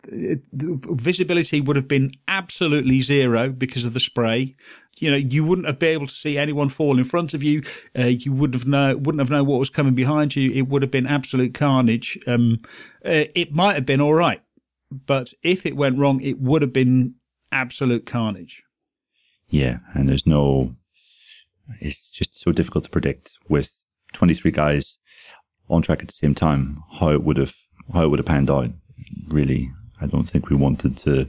It, 0.08 0.42
visibility 0.52 1.62
would 1.62 1.76
have 1.76 1.88
been 1.88 2.14
absolutely 2.28 3.02
zero 3.02 3.50
because 3.50 3.84
of 3.86 3.94
the 3.94 4.00
spray. 4.00 4.56
You 4.98 5.12
know, 5.12 5.18
you 5.18 5.44
wouldn't 5.44 5.68
have 5.68 5.80
been 5.80 5.94
able 5.94 6.08
to 6.08 6.16
see 6.16 6.38
anyone 6.38 6.70
fall 6.70 6.98
in 6.98 7.04
front 7.04 7.34
of 7.34 7.44
you. 7.44 7.62
Uh, 7.98 8.06
you 8.06 8.32
would 8.32 8.54
have 8.54 8.66
know, 8.66 8.96
wouldn't 8.96 9.20
have 9.20 9.30
known 9.30 9.46
what 9.46 9.60
was 9.60 9.70
coming 9.70 9.94
behind 9.94 10.36
you. 10.36 10.52
It 10.52 10.70
would 10.70 10.82
have 10.82 10.92
been 10.92 11.08
absolute 11.08 11.54
carnage. 11.54 12.18
Um, 12.26 12.62
uh, 13.06 13.26
it 13.36 13.52
might 13.52 13.76
have 13.76 13.86
been 13.86 14.02
all 14.02 14.14
right, 14.14 14.42
but 14.90 15.34
if 15.44 15.66
it 15.66 15.76
went 15.76 16.00
wrong, 16.00 16.22
it 16.22 16.40
would 16.40 16.62
have 16.62 16.74
been 16.74 17.16
absolute 17.52 18.06
carnage. 18.06 18.64
Yeah, 19.50 19.80
and 19.94 20.08
there's 20.08 20.26
no 20.26 20.76
it's 21.80 22.10
just 22.10 22.40
so 22.40 22.52
difficult 22.52 22.84
to 22.86 22.90
predict 22.90 23.32
with 23.50 23.72
23 24.14 24.52
guys 24.52 24.98
on 25.70 25.82
track 25.82 26.02
at 26.02 26.08
the 26.08 26.14
same 26.14 26.36
time 26.36 26.84
how 27.00 27.10
it 27.10 27.24
would 27.24 27.38
have 27.38 27.56
how 27.94 28.04
it 28.04 28.10
would 28.10 28.20
have 28.20 28.26
panned 28.26 28.50
out. 28.50 28.70
Really, 29.28 29.72
I 30.00 30.06
don't 30.06 30.30
think 30.30 30.50
we 30.50 30.56
wanted 30.56 30.98
to 30.98 31.28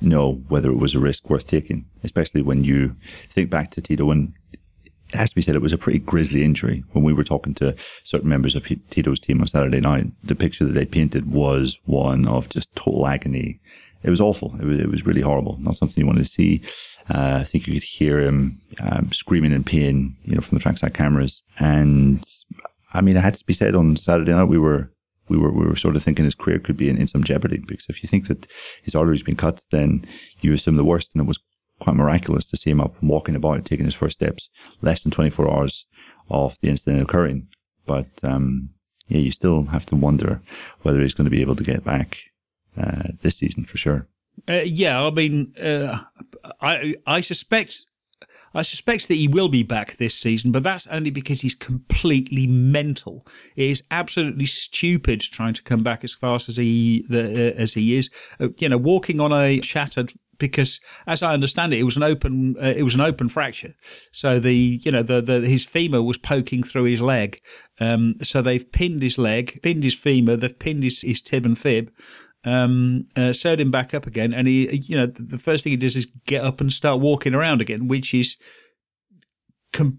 know 0.00 0.42
whether 0.48 0.70
it 0.70 0.78
was 0.78 0.94
a 0.94 0.98
risk 0.98 1.30
worth 1.30 1.46
taking, 1.46 1.86
especially 2.02 2.42
when 2.42 2.64
you 2.64 2.96
think 3.30 3.50
back 3.50 3.70
to 3.72 3.80
Tito 3.80 4.10
and 4.10 4.32
it 4.52 5.16
has 5.16 5.30
to 5.30 5.36
be 5.36 5.42
said 5.42 5.54
it 5.54 5.62
was 5.62 5.72
a 5.72 5.78
pretty 5.78 6.00
grisly 6.00 6.42
injury. 6.42 6.84
When 6.92 7.04
we 7.04 7.12
were 7.12 7.24
talking 7.24 7.54
to 7.54 7.76
certain 8.04 8.28
members 8.28 8.56
of 8.56 8.66
Tito's 8.90 9.20
team 9.20 9.40
on 9.40 9.46
Saturday 9.46 9.80
night, 9.80 10.06
the 10.24 10.34
picture 10.34 10.64
that 10.64 10.72
they 10.72 10.84
painted 10.84 11.30
was 11.30 11.78
one 11.84 12.26
of 12.26 12.48
just 12.48 12.74
total 12.74 13.06
agony. 13.06 13.60
It 14.02 14.10
was 14.10 14.20
awful. 14.20 14.54
It 14.60 14.64
was, 14.64 14.78
it 14.78 14.90
was 14.90 15.06
really 15.06 15.20
horrible. 15.20 15.56
Not 15.60 15.76
something 15.76 16.00
you 16.00 16.06
wanted 16.06 16.24
to 16.24 16.30
see. 16.30 16.62
Uh, 17.08 17.38
I 17.40 17.44
think 17.44 17.66
you 17.66 17.74
could 17.74 17.84
hear 17.84 18.18
him 18.20 18.60
um, 18.80 19.12
screaming 19.12 19.52
in 19.52 19.64
pain, 19.64 20.16
you 20.24 20.34
know, 20.34 20.40
from 20.40 20.56
the 20.56 20.62
trackside 20.62 20.94
cameras. 20.94 21.42
And 21.58 22.24
I 22.92 23.00
mean, 23.00 23.16
it 23.16 23.22
had 23.22 23.34
to 23.34 23.44
be 23.44 23.52
said 23.52 23.74
on 23.74 23.96
Saturday 23.96 24.32
night, 24.32 24.44
we 24.44 24.58
were, 24.58 24.90
we 25.28 25.38
were, 25.38 25.52
we 25.52 25.66
were 25.66 25.76
sort 25.76 25.96
of 25.96 26.02
thinking 26.02 26.24
his 26.24 26.34
career 26.34 26.58
could 26.58 26.76
be 26.76 26.88
in, 26.88 26.96
in 26.96 27.06
some 27.06 27.24
jeopardy 27.24 27.62
because 27.66 27.86
if 27.88 28.02
you 28.02 28.08
think 28.08 28.26
that 28.28 28.46
his 28.82 28.94
artery's 28.94 29.22
been 29.22 29.36
cut, 29.36 29.62
then 29.70 30.04
you 30.40 30.52
assume 30.52 30.76
the 30.76 30.84
worst. 30.84 31.12
And 31.14 31.22
it 31.22 31.28
was 31.28 31.38
quite 31.78 31.96
miraculous 31.96 32.46
to 32.46 32.56
see 32.56 32.70
him 32.70 32.80
up 32.80 33.00
walking 33.02 33.36
about, 33.36 33.64
taking 33.64 33.86
his 33.86 33.94
first 33.94 34.14
steps 34.14 34.48
less 34.82 35.02
than 35.02 35.12
24 35.12 35.50
hours 35.50 35.86
of 36.28 36.58
the 36.60 36.68
incident 36.68 37.02
occurring. 37.02 37.48
But, 37.86 38.08
um, 38.24 38.70
yeah, 39.06 39.18
you 39.18 39.30
still 39.30 39.64
have 39.66 39.86
to 39.86 39.96
wonder 39.96 40.42
whether 40.82 41.00
he's 41.00 41.14
going 41.14 41.26
to 41.26 41.30
be 41.30 41.40
able 41.40 41.54
to 41.54 41.62
get 41.62 41.84
back, 41.84 42.18
uh, 42.76 43.10
this 43.22 43.38
season 43.38 43.64
for 43.64 43.78
sure. 43.78 44.08
Uh, 44.48 44.62
yeah, 44.64 45.02
I 45.02 45.10
mean, 45.10 45.54
uh, 45.60 46.00
I 46.60 46.96
I 47.06 47.20
suspect 47.20 47.86
I 48.56 48.62
suspect 48.62 49.08
that 49.08 49.14
he 49.14 49.28
will 49.28 49.48
be 49.48 49.62
back 49.62 49.96
this 49.96 50.14
season, 50.14 50.50
but 50.50 50.62
that's 50.62 50.86
only 50.86 51.10
because 51.10 51.42
he's 51.42 51.54
completely 51.54 52.46
mental. 52.46 53.26
It 53.54 53.68
is 53.68 53.82
absolutely 53.90 54.46
stupid 54.46 55.20
trying 55.20 55.52
to 55.54 55.62
come 55.62 55.82
back 55.82 56.04
as 56.04 56.14
fast 56.14 56.48
as 56.48 56.56
he 56.56 57.04
the, 57.08 57.52
uh, 57.52 57.54
as 57.56 57.74
he 57.74 57.96
is. 57.96 58.08
Uh, 58.40 58.48
you 58.58 58.68
know, 58.68 58.78
walking 58.78 59.20
on 59.20 59.32
a 59.32 59.60
shattered 59.60 60.14
because 60.38 60.80
as 61.06 61.22
I 61.22 61.34
understand 61.34 61.72
it, 61.72 61.80
it 61.80 61.84
was 61.84 61.96
an 61.96 62.02
open, 62.02 62.56
uh, 62.58 62.66
it 62.76 62.82
was 62.82 62.94
an 62.94 63.00
open 63.00 63.28
fracture. 63.28 63.74
So 64.12 64.38
the, 64.38 64.80
you 64.82 64.90
know, 64.90 65.02
the, 65.02 65.20
the, 65.20 65.40
his 65.40 65.64
femur 65.64 66.02
was 66.02 66.18
poking 66.18 66.62
through 66.62 66.84
his 66.84 67.00
leg. 67.00 67.40
Um, 67.80 68.16
so 68.22 68.42
they've 68.42 68.70
pinned 68.70 69.02
his 69.02 69.18
leg, 69.18 69.60
pinned 69.62 69.84
his 69.84 69.94
femur, 69.94 70.36
they've 70.36 70.58
pinned 70.58 70.82
his, 70.82 71.02
his 71.02 71.20
tib 71.20 71.44
and 71.44 71.58
fib, 71.58 71.90
um, 72.46 73.04
uh, 73.16 73.32
sewed 73.32 73.60
him 73.60 73.70
back 73.70 73.92
up 73.92 74.06
again. 74.06 74.32
And 74.32 74.46
he, 74.46 74.76
you 74.76 74.96
know, 74.96 75.06
the 75.06 75.38
first 75.38 75.64
thing 75.64 75.72
he 75.72 75.76
does 75.76 75.96
is 75.96 76.06
get 76.26 76.44
up 76.44 76.60
and 76.60 76.72
start 76.72 77.00
walking 77.00 77.34
around 77.34 77.60
again, 77.60 77.88
which 77.88 78.14
is, 78.14 78.36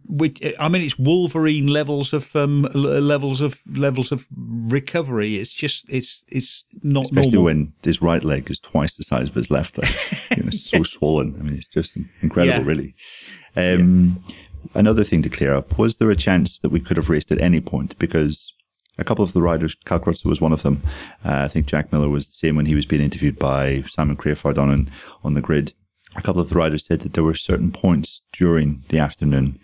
which, 0.08 0.42
I 0.58 0.70
mean, 0.70 0.82
it's 0.82 0.98
Wolverine 0.98 1.68
levels 1.68 2.14
of 2.14 2.36
um, 2.36 2.64
levels 2.74 3.42
of 3.42 3.60
levels 3.68 4.12
of 4.12 4.26
recovery. 4.36 5.38
It's 5.38 5.54
just 5.54 5.86
it's 5.88 6.24
it's 6.28 6.64
not 6.82 7.04
especially 7.04 7.34
normal. 7.34 7.44
when 7.44 7.74
his 7.84 8.02
right 8.02 8.24
leg 8.24 8.50
is 8.50 8.60
twice 8.60 8.96
the 8.96 9.04
size 9.04 9.30
of 9.30 9.36
his 9.36 9.52
left 9.52 9.78
leg. 9.78 9.92
you 10.36 10.44
know, 10.44 10.48
it's 10.48 10.68
so 10.68 10.82
swollen. 10.82 11.36
I 11.40 11.44
mean, 11.44 11.54
it's 11.54 11.68
just 11.68 11.96
incredible, 12.22 12.62
yeah. 12.62 12.66
really. 12.66 12.96
Um, 13.56 14.24
yeah. 14.28 14.36
Another 14.74 15.04
thing 15.04 15.22
to 15.22 15.30
clear 15.30 15.54
up: 15.54 15.78
was 15.78 15.98
there 15.98 16.10
a 16.10 16.16
chance 16.16 16.58
that 16.60 16.70
we 16.70 16.80
could 16.80 16.98
have 16.98 17.12
raced 17.12 17.32
at 17.32 17.40
any 17.40 17.62
point? 17.62 18.00
Because 18.00 18.52
a 18.98 19.04
couple 19.04 19.24
of 19.24 19.34
the 19.34 19.42
riders, 19.42 19.76
Cal 19.86 20.00
Crutchlow 20.00 20.26
was 20.26 20.42
one 20.42 20.54
of 20.54 20.64
them. 20.64 20.82
Uh, 21.24 21.44
I 21.44 21.48
think 21.48 21.68
Jack 21.68 21.92
Miller 21.92 22.10
was 22.10 22.26
the 22.26 22.34
same 22.34 22.56
when 22.56 22.66
he 22.66 22.76
was 22.76 22.86
being 22.86 23.02
interviewed 23.02 23.38
by 23.38 23.84
Simon 23.88 24.18
Crafar 24.18 24.58
on 24.58 24.90
on 25.24 25.34
the 25.34 25.42
grid. 25.42 25.74
A 26.16 26.22
couple 26.22 26.42
of 26.42 26.50
the 26.50 26.56
riders 26.56 26.86
said 26.86 27.02
that 27.02 27.14
there 27.14 27.24
were 27.24 27.34
certain 27.34 27.72
points 27.72 28.22
during 28.32 28.84
the 28.90 29.00
afternoon 29.00 29.60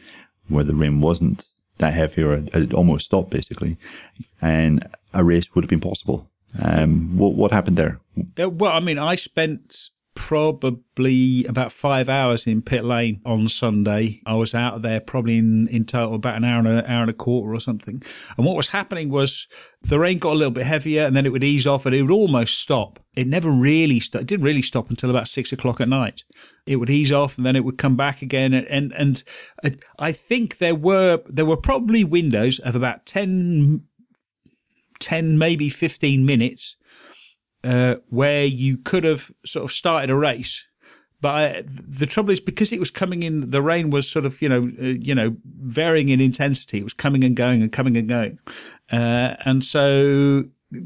where 0.49 0.63
the 0.63 0.75
rain 0.75 1.01
wasn't 1.01 1.45
that 1.79 1.93
heavy 1.93 2.21
or 2.21 2.33
it 2.53 2.73
almost 2.73 3.05
stopped 3.05 3.31
basically, 3.31 3.77
and 4.41 4.87
a 5.13 5.23
race 5.23 5.53
would 5.53 5.63
have 5.63 5.69
been 5.69 5.79
possible. 5.79 6.29
Um, 6.61 7.17
what, 7.17 7.33
what 7.33 7.51
happened 7.51 7.77
there? 7.77 7.99
Uh, 8.39 8.49
well, 8.49 8.73
I 8.73 8.79
mean, 8.79 8.99
I 8.99 9.15
spent 9.15 9.89
probably 10.15 11.43
about 11.45 11.71
five 11.71 12.07
hours 12.07 12.45
in 12.45 12.61
pit 12.61 12.83
lane 12.83 13.21
on 13.25 13.49
Sunday. 13.49 14.21
I 14.25 14.35
was 14.35 14.53
out 14.53 14.75
of 14.75 14.81
there 14.81 14.99
probably 14.99 15.37
in, 15.37 15.67
in 15.67 15.85
total 15.85 16.15
about 16.15 16.37
an 16.37 16.43
hour 16.43 16.59
and 16.59 16.67
an 16.67 16.85
hour 16.85 17.01
and 17.01 17.09
a 17.09 17.13
quarter 17.13 17.53
or 17.53 17.59
something. 17.59 18.01
And 18.37 18.45
what 18.45 18.55
was 18.55 18.67
happening 18.67 19.09
was 19.09 19.47
the 19.81 19.99
rain 19.99 20.19
got 20.19 20.33
a 20.33 20.35
little 20.35 20.51
bit 20.51 20.65
heavier 20.65 21.05
and 21.05 21.15
then 21.15 21.25
it 21.25 21.31
would 21.31 21.43
ease 21.43 21.65
off 21.65 21.85
and 21.85 21.95
it 21.95 22.01
would 22.01 22.11
almost 22.11 22.59
stop. 22.59 22.99
It 23.15 23.27
never 23.27 23.49
really 23.49 23.99
stopped. 23.99 24.23
It 24.23 24.27
didn't 24.27 24.45
really 24.45 24.61
stop 24.61 24.89
until 24.89 25.09
about 25.09 25.27
six 25.27 25.51
o'clock 25.51 25.81
at 25.81 25.89
night. 25.89 26.23
It 26.65 26.77
would 26.77 26.89
ease 26.89 27.11
off 27.11 27.37
and 27.37 27.45
then 27.45 27.55
it 27.55 27.63
would 27.63 27.77
come 27.77 27.95
back 27.95 28.21
again. 28.21 28.53
And, 28.53 28.93
and, 28.93 29.23
and 29.63 29.83
I 29.99 30.11
think 30.11 30.57
there 30.57 30.75
were, 30.75 31.21
there 31.27 31.45
were 31.45 31.57
probably 31.57 32.03
windows 32.03 32.59
of 32.59 32.75
about 32.75 33.05
10, 33.05 33.83
10, 34.99 35.37
maybe 35.37 35.69
15 35.69 36.25
minutes 36.25 36.75
uh, 37.63 37.95
where 38.09 38.45
you 38.45 38.77
could 38.77 39.03
have 39.03 39.31
sort 39.45 39.63
of 39.63 39.71
started 39.71 40.09
a 40.09 40.15
race. 40.15 40.65
But 41.21 41.35
I, 41.35 41.63
the 41.65 42.05
trouble 42.05 42.31
is 42.31 42.41
because 42.41 42.73
it 42.73 42.79
was 42.79 42.91
coming 42.91 43.23
in, 43.23 43.49
the 43.51 43.61
rain 43.61 43.89
was 43.89 44.09
sort 44.09 44.25
of 44.25 44.41
you 44.41 44.49
know 44.49 44.69
uh, 44.81 44.85
you 44.85 45.15
know 45.15 45.35
varying 45.61 46.09
in 46.09 46.19
intensity. 46.19 46.79
It 46.79 46.83
was 46.83 46.93
coming 46.93 47.23
and 47.23 47.35
going 47.35 47.61
and 47.61 47.71
coming 47.71 47.95
and 47.95 48.09
going, 48.09 48.39
uh, 48.91 49.35
and 49.45 49.63
so 49.63 50.43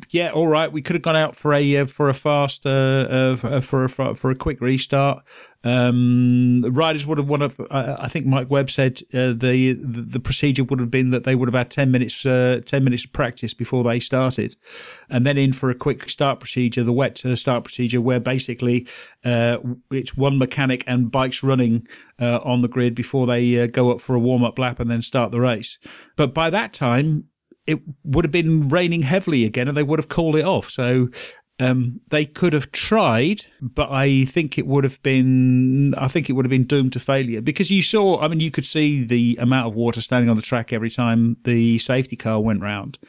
yeah, 0.10 0.32
all 0.32 0.48
right, 0.48 0.72
we 0.72 0.82
could 0.82 0.96
have 0.96 1.04
gone 1.04 1.16
out 1.16 1.36
for 1.36 1.54
a 1.54 1.78
uh, 1.78 1.86
for 1.86 2.10
a 2.10 2.14
fast 2.14 2.66
uh, 2.66 2.70
uh, 2.70 3.62
for 3.62 3.84
a 3.84 3.90
for 4.16 4.32
a 4.32 4.36
quick 4.36 4.62
restart. 4.62 5.24
Um, 5.64 6.64
riders 6.70 7.06
would 7.06 7.18
have 7.18 7.28
wanted. 7.28 7.54
I 7.70 8.08
think 8.08 8.26
Mike 8.26 8.50
Webb 8.50 8.70
said 8.70 9.02
uh, 9.14 9.34
the, 9.36 9.74
the, 9.74 10.02
the 10.02 10.20
procedure 10.20 10.64
would 10.64 10.80
have 10.80 10.92
been 10.92 11.10
that 11.12 11.24
they 11.24 11.36
would 11.36 11.48
have 11.48 11.56
had 11.56 11.72
ten 11.72 11.92
minutes 11.92 12.26
uh, 12.26 12.62
ten 12.66 12.84
minutes 12.84 13.06
of 13.06 13.14
practice 13.14 13.54
before 13.54 13.84
they 13.84 14.00
started, 14.00 14.56
and 15.10 15.26
then 15.26 15.38
in 15.38 15.54
for 15.54 15.70
a 15.70 15.76
quick 15.76 16.10
start 16.10 16.40
procedure, 16.40 16.84
the 16.84 16.94
wet 16.94 17.26
uh, 17.26 17.36
start 17.36 17.64
procedure, 17.64 18.02
where 18.02 18.20
basically 18.20 18.88
it's 19.24 20.16
one 20.16 20.38
mechanic 20.38 20.84
and 20.88 21.12
bikes 21.12 21.44
running 21.44 21.88
on 22.20 22.62
the 22.62 22.68
grid 22.68 22.96
before 22.96 23.28
they 23.28 23.68
go 23.68 23.92
up 23.92 24.02
for 24.02 24.16
a 24.16 24.20
warm 24.20 24.44
up 24.44 24.58
lap 24.58 24.80
and 24.80 24.90
then 24.90 25.02
start 25.02 25.32
the 25.32 25.42
race. 25.42 25.78
But 26.16 26.34
by 26.34 26.50
that 26.50 26.74
time, 26.74 27.26
it 27.68 27.80
would 28.04 28.26
have 28.26 28.32
been 28.32 28.70
raining 28.70 29.04
heavily 29.04 29.46
again 29.46 29.68
and 29.68 29.78
they 29.78 29.84
would 29.84 30.00
have 30.00 30.10
called 30.10 30.36
it 30.36 30.46
off. 30.46 30.70
So 30.70 31.10
um, 31.60 32.02
they 32.10 32.26
could 32.26 32.54
have 32.54 32.72
tried, 32.72 33.46
but 33.62 33.92
I 33.92 34.26
think 34.26 34.58
it 34.58 34.68
would 34.68 34.84
have 34.84 35.02
been, 35.02 35.96
I 35.96 36.08
think 36.08 36.30
it 36.30 36.34
would 36.34 36.46
have 36.46 36.52
been 36.52 36.66
doomed 36.66 36.94
to 36.94 37.00
failure 37.00 37.42
because 37.42 37.72
you 37.72 37.82
saw, 37.82 38.22
I 38.22 38.28
mean, 38.28 38.40
you 38.40 38.52
could 38.52 38.66
see 38.66 39.04
the 39.04 39.38
amount 39.40 39.68
of 39.68 39.76
water 39.76 40.02
standing 40.02 40.30
on 40.30 40.36
the 40.36 40.42
track 40.42 40.72
every 40.72 40.92
time 40.92 41.36
the 41.44 41.80
safety 41.80 42.16
car 42.16 42.40
went 42.40 42.62
round. 42.62 43.00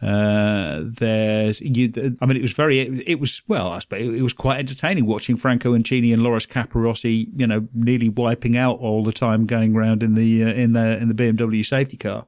Uh, 0.00 0.82
there's, 0.84 1.60
you, 1.60 1.90
I 2.20 2.26
mean, 2.26 2.36
it 2.36 2.42
was 2.42 2.52
very, 2.52 2.80
it 3.06 3.18
was, 3.18 3.42
well, 3.48 3.68
I 3.68 3.80
suppose 3.80 4.14
it 4.14 4.22
was 4.22 4.34
quite 4.34 4.58
entertaining 4.58 5.06
watching 5.06 5.36
Franco 5.36 5.74
Uncini 5.74 6.12
and 6.12 6.22
Loris 6.22 6.46
Capirossi, 6.46 7.28
you 7.34 7.46
know, 7.46 7.66
nearly 7.74 8.10
wiping 8.10 8.56
out 8.56 8.78
all 8.78 9.02
the 9.02 9.12
time 9.12 9.46
going 9.46 9.74
around 9.74 10.02
in 10.02 10.14
the, 10.14 10.44
uh, 10.44 10.48
in 10.48 10.74
the, 10.74 10.98
in 10.98 11.08
the 11.08 11.14
BMW 11.14 11.64
safety 11.64 11.96
car. 11.96 12.26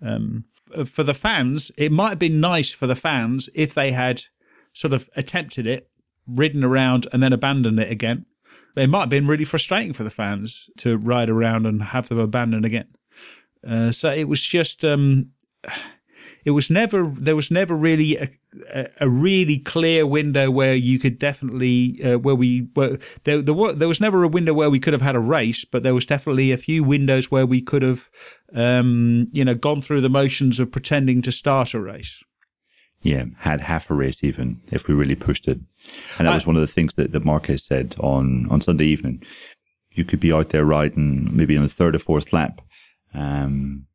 Um, 0.00 0.44
for 0.86 1.02
the 1.02 1.14
fans, 1.14 1.70
it 1.76 1.92
might 1.92 2.10
have 2.10 2.18
been 2.18 2.40
nice 2.40 2.72
for 2.72 2.86
the 2.86 2.94
fans 2.94 3.48
if 3.54 3.74
they 3.74 3.92
had 3.92 4.24
sort 4.72 4.92
of 4.92 5.08
attempted 5.16 5.66
it, 5.66 5.90
ridden 6.26 6.62
around, 6.62 7.06
and 7.12 7.22
then 7.22 7.32
abandoned 7.32 7.78
it 7.80 7.90
again. 7.90 8.26
It 8.76 8.88
might 8.88 9.00
have 9.00 9.08
been 9.08 9.26
really 9.26 9.44
frustrating 9.44 9.92
for 9.92 10.04
the 10.04 10.10
fans 10.10 10.70
to 10.78 10.96
ride 10.96 11.28
around 11.28 11.66
and 11.66 11.82
have 11.82 12.08
them 12.08 12.18
abandoned 12.18 12.64
again. 12.64 12.86
Uh, 13.66 13.90
so 13.90 14.12
it 14.12 14.28
was 14.28 14.40
just, 14.40 14.84
um, 14.84 15.30
it 16.44 16.52
was 16.52 16.70
never, 16.70 17.12
there 17.18 17.34
was 17.34 17.50
never 17.50 17.74
really 17.74 18.16
a, 18.16 18.30
a, 19.00 19.08
really 19.08 19.58
clear 19.58 20.06
window 20.06 20.50
where 20.50 20.74
you 20.74 20.98
could 20.98 21.18
definitely, 21.18 22.00
uh, 22.04 22.18
where 22.18 22.36
we, 22.36 22.68
were, 22.76 22.98
there, 23.24 23.42
there, 23.42 23.72
there 23.72 23.88
was 23.88 24.00
never 24.00 24.22
a 24.22 24.28
window 24.28 24.54
where 24.54 24.70
we 24.70 24.78
could 24.78 24.92
have 24.92 25.02
had 25.02 25.16
a 25.16 25.20
race, 25.20 25.64
but 25.64 25.82
there 25.82 25.94
was 25.94 26.06
definitely 26.06 26.52
a 26.52 26.56
few 26.56 26.84
windows 26.84 27.30
where 27.30 27.46
we 27.46 27.60
could 27.60 27.82
have 27.82 28.08
um, 28.54 29.28
you 29.32 29.44
know, 29.44 29.54
gone 29.54 29.82
through 29.82 30.00
the 30.00 30.08
motions 30.08 30.58
of 30.58 30.70
pretending 30.70 31.22
to 31.22 31.32
start 31.32 31.74
a 31.74 31.80
race. 31.80 32.22
Yeah, 33.02 33.26
had 33.38 33.60
half 33.60 33.90
a 33.90 33.94
race 33.94 34.24
even 34.24 34.60
if 34.72 34.88
we 34.88 34.94
really 34.94 35.14
pushed 35.14 35.46
it. 35.46 35.58
And 36.18 36.26
that 36.26 36.32
I, 36.32 36.34
was 36.34 36.46
one 36.46 36.56
of 36.56 36.60
the 36.60 36.66
things 36.66 36.94
that, 36.94 37.12
that 37.12 37.24
Marquez 37.24 37.64
said 37.64 37.94
on, 38.00 38.46
on 38.50 38.60
Sunday 38.60 38.86
evening. 38.86 39.22
You 39.92 40.04
could 40.04 40.20
be 40.20 40.32
out 40.32 40.50
there 40.50 40.64
riding 40.64 41.28
maybe 41.34 41.56
on 41.56 41.62
the 41.62 41.68
third 41.68 41.94
or 41.94 41.98
fourth 41.98 42.32
lap, 42.32 42.60
um, 43.14 43.86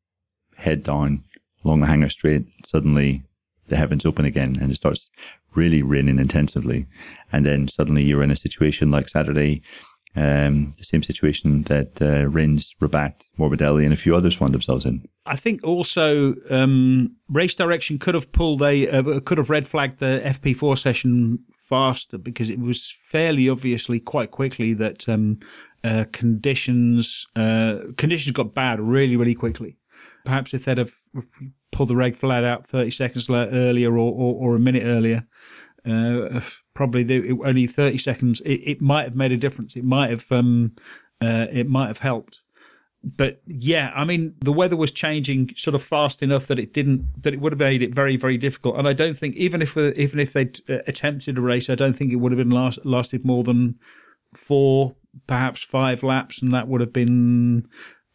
head 0.56 0.84
down 0.84 1.24
along 1.64 1.82
the 1.82 1.88
hangar 1.88 2.10
straight. 2.10 2.46
Suddenly 2.66 3.24
the 3.68 3.78
heavens 3.78 4.06
open 4.06 4.26
again 4.26 4.58
and 4.60 4.72
it 4.72 4.76
starts 4.76 5.10
really 5.56 5.82
raining 5.82 6.20
intensively. 6.20 6.88
And 7.32 7.46
then 7.46 7.68
suddenly 7.68 8.04
you're 8.04 8.24
in 8.24 8.32
a 8.32 8.36
situation 8.36 8.92
like 8.92 9.10
Saturday 9.10 9.62
um, 10.16 10.74
the 10.78 10.84
same 10.84 11.02
situation 11.04 11.64
that 11.64 12.02
uh, 12.02 12.28
Rins, 12.30 12.76
Rabat, 12.80 13.26
Morbidelli, 13.40 13.84
and 13.84 13.94
a 13.94 13.98
few 13.98 14.16
others 14.16 14.36
found 14.36 14.54
themselves 14.54 14.86
in. 14.86 15.06
I 15.26 15.36
think 15.36 15.64
also 15.64 16.36
um, 16.50 17.16
race 17.30 17.56
direction 17.56 17.98
could 17.98 18.14
have 18.14 18.32
pulled 18.32 18.62
a 18.62 18.90
uh, 18.90 19.20
could 19.22 19.38
have 19.38 19.50
red 19.50 19.68
flagged 19.68 20.00
the 20.00 20.22
FP4 20.24 20.78
session 20.78 21.40
faster 21.52 22.18
because 22.18 22.50
it 22.50 22.60
was 22.60 22.94
fairly 23.06 23.50
obviously 23.50 24.00
quite 24.00 24.32
quickly 24.32 24.74
that 24.74 25.08
um, 25.08 25.40
uh, 25.84 26.06
conditions 26.12 27.26
uh, 27.36 27.80
conditions 27.98 28.36
got 28.36 28.54
bad 28.54 28.80
really 28.80 29.16
really 29.16 29.36
quickly. 29.36 29.78
Perhaps 30.26 30.54
if 30.54 30.66
they'd 30.66 30.78
have 30.78 30.94
pulled 31.72 31.90
the 31.90 31.96
red 31.96 32.16
flag 32.16 32.44
out 32.44 32.66
30 32.66 32.92
seconds 32.92 33.30
earlier 33.30 33.92
or, 33.92 34.14
or, 34.14 34.36
or 34.36 34.56
a 34.56 34.60
minute 34.60 34.84
earlier, 34.84 35.26
uh, 35.86 36.42
probably 36.74 37.04
the, 37.04 37.38
only 37.44 37.68
30 37.68 37.98
seconds, 37.98 38.42
it, 38.42 38.62
it, 38.64 38.82
might 38.82 39.04
have 39.04 39.16
made 39.16 39.32
a 39.32 39.38
difference. 39.38 39.76
It 39.76 39.84
might 39.84 40.10
have, 40.10 40.32
um, 40.32 40.76
uh, 41.22 41.48
it 41.52 41.68
might 41.68 41.88
have 41.88 42.00
helped. 42.00 42.42
But 43.04 43.42
yeah, 43.46 43.92
I 43.94 44.06
mean, 44.06 44.36
the 44.40 44.54
weather 44.54 44.78
was 44.78 44.92
changing 44.92 45.54
sort 45.58 45.76
of 45.76 45.84
fast 45.84 46.24
enough 46.24 46.48
that 46.48 46.58
it 46.58 46.74
didn't, 46.74 47.22
that 47.22 47.34
it 47.34 47.42
would 47.42 47.52
have 47.52 47.60
made 47.60 47.82
it 47.82 47.94
very, 47.94 48.16
very 48.16 48.38
difficult. 48.38 48.78
And 48.78 48.88
I 48.88 48.94
don't 48.94 49.18
think, 49.18 49.36
even 49.36 49.62
if, 49.62 49.76
even 49.76 50.20
if 50.20 50.32
they'd 50.32 50.62
uh, 50.70 50.80
attempted 50.88 51.38
a 51.38 51.42
race, 51.42 51.70
I 51.70 51.76
don't 51.76 51.94
think 51.94 52.14
it 52.14 52.18
would 52.18 52.32
have 52.32 52.40
been 52.40 52.50
last, 52.50 52.80
lasted 52.86 53.26
more 53.26 53.44
than 53.44 53.78
four, 54.34 54.96
perhaps 55.28 55.64
five 55.64 56.02
laps. 56.02 56.42
And 56.42 56.54
that 56.54 56.70
would 56.70 56.80
have 56.80 56.94
been, 56.94 57.68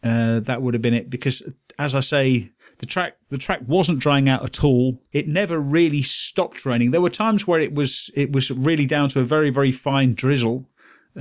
uh, 0.03 0.41
that 0.41 0.63
would 0.63 0.73
have 0.73 0.83
been 0.83 0.95
it. 0.95 1.11
Because 1.11 1.43
as 1.79 1.95
I 1.95 2.01
say, 2.01 2.51
the 2.79 2.87
track 2.87 3.17
the 3.31 3.39
track 3.39 3.61
wasn't 3.67 3.99
drying 3.99 4.29
out 4.29 4.45
at 4.45 4.65
all. 4.65 5.03
It 5.13 5.29
never 5.29 5.59
really 5.59 6.03
stopped 6.03 6.65
raining. 6.65 6.91
There 6.91 7.01
were 7.01 7.11
times 7.11 7.47
where 7.47 7.61
it 7.61 7.75
was 7.75 8.11
it 8.15 8.33
was 8.33 8.51
really 8.51 8.87
down 8.87 9.09
to 9.11 9.21
a 9.21 9.25
very 9.25 9.51
very 9.51 9.73
fine 9.73 10.15
drizzle, 10.15 10.69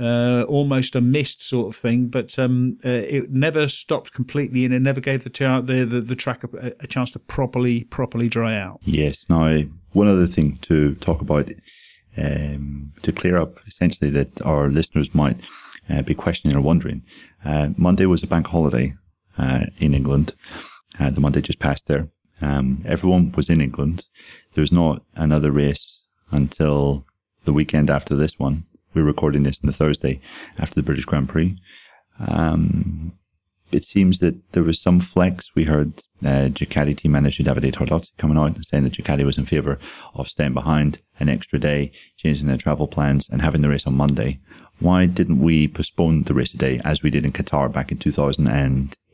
uh, 0.00 0.42
almost 0.42 0.94
a 0.94 1.00
mist 1.00 1.42
sort 1.42 1.74
of 1.74 1.80
thing. 1.80 2.08
But 2.08 2.38
um, 2.38 2.78
uh, 2.84 2.88
it 2.88 3.30
never 3.30 3.68
stopped 3.68 4.12
completely, 4.12 4.64
and 4.64 4.72
it 4.72 4.80
never 4.80 5.00
gave 5.00 5.24
the 5.24 5.30
the 5.30 5.84
the, 5.84 6.00
the 6.00 6.16
track 6.16 6.44
a, 6.44 6.72
a, 6.80 6.86
chance 6.86 7.10
to 7.12 7.18
properly 7.18 7.84
properly 7.84 8.28
dry 8.28 8.56
out. 8.56 8.80
Yes. 8.82 9.26
Now, 9.28 9.62
one 9.92 10.08
other 10.08 10.26
thing 10.26 10.58
to 10.62 10.94
talk 10.96 11.20
about 11.20 11.50
um, 12.16 12.92
to 13.02 13.12
clear 13.12 13.36
up 13.36 13.58
essentially 13.66 14.10
that 14.10 14.40
our 14.42 14.68
listeners 14.68 15.14
might 15.14 15.38
uh, 15.90 16.02
be 16.02 16.14
questioning 16.14 16.56
or 16.56 16.60
wondering. 16.60 17.02
Uh, 17.44 17.70
Monday 17.76 18.06
was 18.06 18.22
a 18.22 18.26
bank 18.26 18.46
holiday 18.46 18.94
uh, 19.36 19.66
in 19.78 19.94
England. 19.94 20.34
Uh, 20.98 21.10
the 21.10 21.20
Monday 21.20 21.40
just 21.40 21.58
passed 21.58 21.86
there. 21.86 22.08
Um, 22.40 22.82
everyone 22.86 23.32
was 23.32 23.48
in 23.48 23.60
England. 23.60 24.06
There 24.54 24.62
was 24.62 24.72
not 24.72 25.02
another 25.14 25.50
race 25.50 26.00
until 26.30 27.04
the 27.44 27.52
weekend 27.52 27.90
after 27.90 28.14
this 28.14 28.38
one. 28.38 28.64
We're 28.94 29.02
recording 29.04 29.42
this 29.42 29.60
on 29.62 29.66
the 29.66 29.72
Thursday 29.72 30.20
after 30.58 30.74
the 30.74 30.82
British 30.82 31.04
Grand 31.04 31.28
Prix. 31.28 31.56
Um, 32.18 33.12
it 33.70 33.84
seems 33.84 34.20
that 34.20 34.52
there 34.52 34.62
was 34.62 34.80
some 34.80 34.98
flex. 34.98 35.54
We 35.54 35.64
heard 35.64 35.98
uh, 36.24 36.48
Ducati 36.48 36.96
team 36.96 37.12
manager 37.12 37.42
Davide 37.42 37.72
Tardozzi 37.72 38.16
coming 38.16 38.38
out 38.38 38.56
and 38.56 38.64
saying 38.64 38.84
that 38.84 38.94
Ducati 38.94 39.24
was 39.24 39.36
in 39.36 39.44
favour 39.44 39.78
of 40.14 40.28
staying 40.28 40.54
behind 40.54 41.02
an 41.20 41.28
extra 41.28 41.58
day, 41.58 41.92
changing 42.16 42.46
their 42.46 42.56
travel 42.56 42.88
plans, 42.88 43.28
and 43.28 43.42
having 43.42 43.60
the 43.60 43.68
race 43.68 43.86
on 43.86 43.94
Monday. 43.94 44.40
Why 44.80 45.06
didn't 45.06 45.40
we 45.40 45.68
postpone 45.68 46.22
the 46.22 46.34
race 46.34 46.54
a 46.54 46.56
day 46.56 46.80
as 46.84 47.02
we 47.02 47.10
did 47.10 47.24
in 47.24 47.32
Qatar 47.32 47.70
back 47.70 47.92
in 47.92 47.98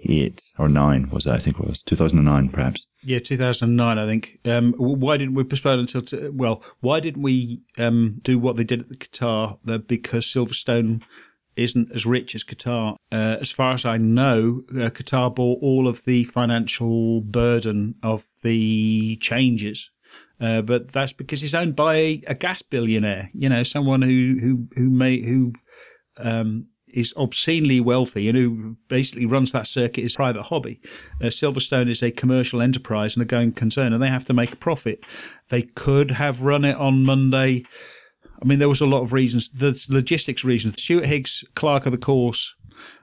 2008 0.04 0.42
or 0.58 0.68
9, 0.68 1.10
was 1.10 1.26
it? 1.26 1.30
I 1.30 1.38
think 1.38 1.58
it 1.58 1.66
was 1.66 1.82
2009, 1.82 2.48
perhaps. 2.50 2.86
Yeah, 3.02 3.18
2009, 3.18 3.98
I 3.98 4.06
think. 4.06 4.38
Um, 4.44 4.74
why 4.74 5.16
didn't 5.16 5.34
we 5.34 5.44
postpone 5.44 5.80
until, 5.80 6.02
t- 6.02 6.28
well, 6.28 6.62
why 6.80 7.00
didn't 7.00 7.22
we 7.22 7.62
um, 7.78 8.20
do 8.22 8.38
what 8.38 8.56
they 8.56 8.64
did 8.64 8.80
at 8.80 8.88
the 8.88 8.96
Qatar? 8.96 9.58
Because 9.86 10.26
Silverstone 10.26 11.02
isn't 11.56 11.92
as 11.92 12.06
rich 12.06 12.34
as 12.34 12.44
Qatar. 12.44 12.96
Uh, 13.12 13.36
as 13.40 13.50
far 13.50 13.72
as 13.72 13.84
I 13.84 13.96
know, 13.96 14.62
uh, 14.70 14.90
Qatar 14.90 15.34
bore 15.34 15.56
all 15.60 15.88
of 15.88 16.04
the 16.04 16.24
financial 16.24 17.20
burden 17.20 17.94
of 18.02 18.24
the 18.42 19.16
changes. 19.20 19.90
Uh, 20.40 20.62
but 20.62 20.92
that's 20.92 21.12
because 21.12 21.42
it's 21.42 21.54
owned 21.54 21.76
by 21.76 22.20
a, 22.26 22.34
gas 22.34 22.62
billionaire, 22.62 23.30
you 23.32 23.48
know, 23.48 23.62
someone 23.62 24.02
who, 24.02 24.36
who, 24.40 24.66
who 24.76 24.90
may, 24.90 25.20
who, 25.20 25.52
um, 26.18 26.66
is 26.94 27.12
obscenely 27.16 27.80
wealthy 27.80 28.28
and 28.28 28.38
who 28.38 28.76
basically 28.88 29.26
runs 29.26 29.52
that 29.52 29.66
circuit 29.66 30.04
as 30.04 30.14
a 30.14 30.16
private 30.16 30.42
hobby. 30.44 30.80
Uh, 31.20 31.26
Silverstone 31.26 31.90
is 31.90 32.02
a 32.02 32.10
commercial 32.10 32.60
enterprise 32.60 33.14
and 33.14 33.22
a 33.22 33.26
going 33.26 33.52
concern, 33.52 33.92
and 33.92 34.02
they 34.02 34.08
have 34.08 34.24
to 34.24 34.34
make 34.34 34.52
a 34.52 34.56
profit. 34.56 35.04
They 35.48 35.62
could 35.62 36.12
have 36.12 36.40
run 36.40 36.64
it 36.64 36.76
on 36.76 37.04
Monday 37.04 37.64
I 38.42 38.46
mean, 38.46 38.58
there 38.58 38.68
was 38.68 38.80
a 38.80 38.86
lot 38.86 39.02
of 39.02 39.12
reasons. 39.12 39.48
The 39.48 39.80
logistics 39.88 40.44
reasons. 40.44 40.82
Stuart 40.82 41.06
Higgs, 41.06 41.44
clerk 41.54 41.86
of 41.86 41.92
the 41.92 41.98
course, 41.98 42.54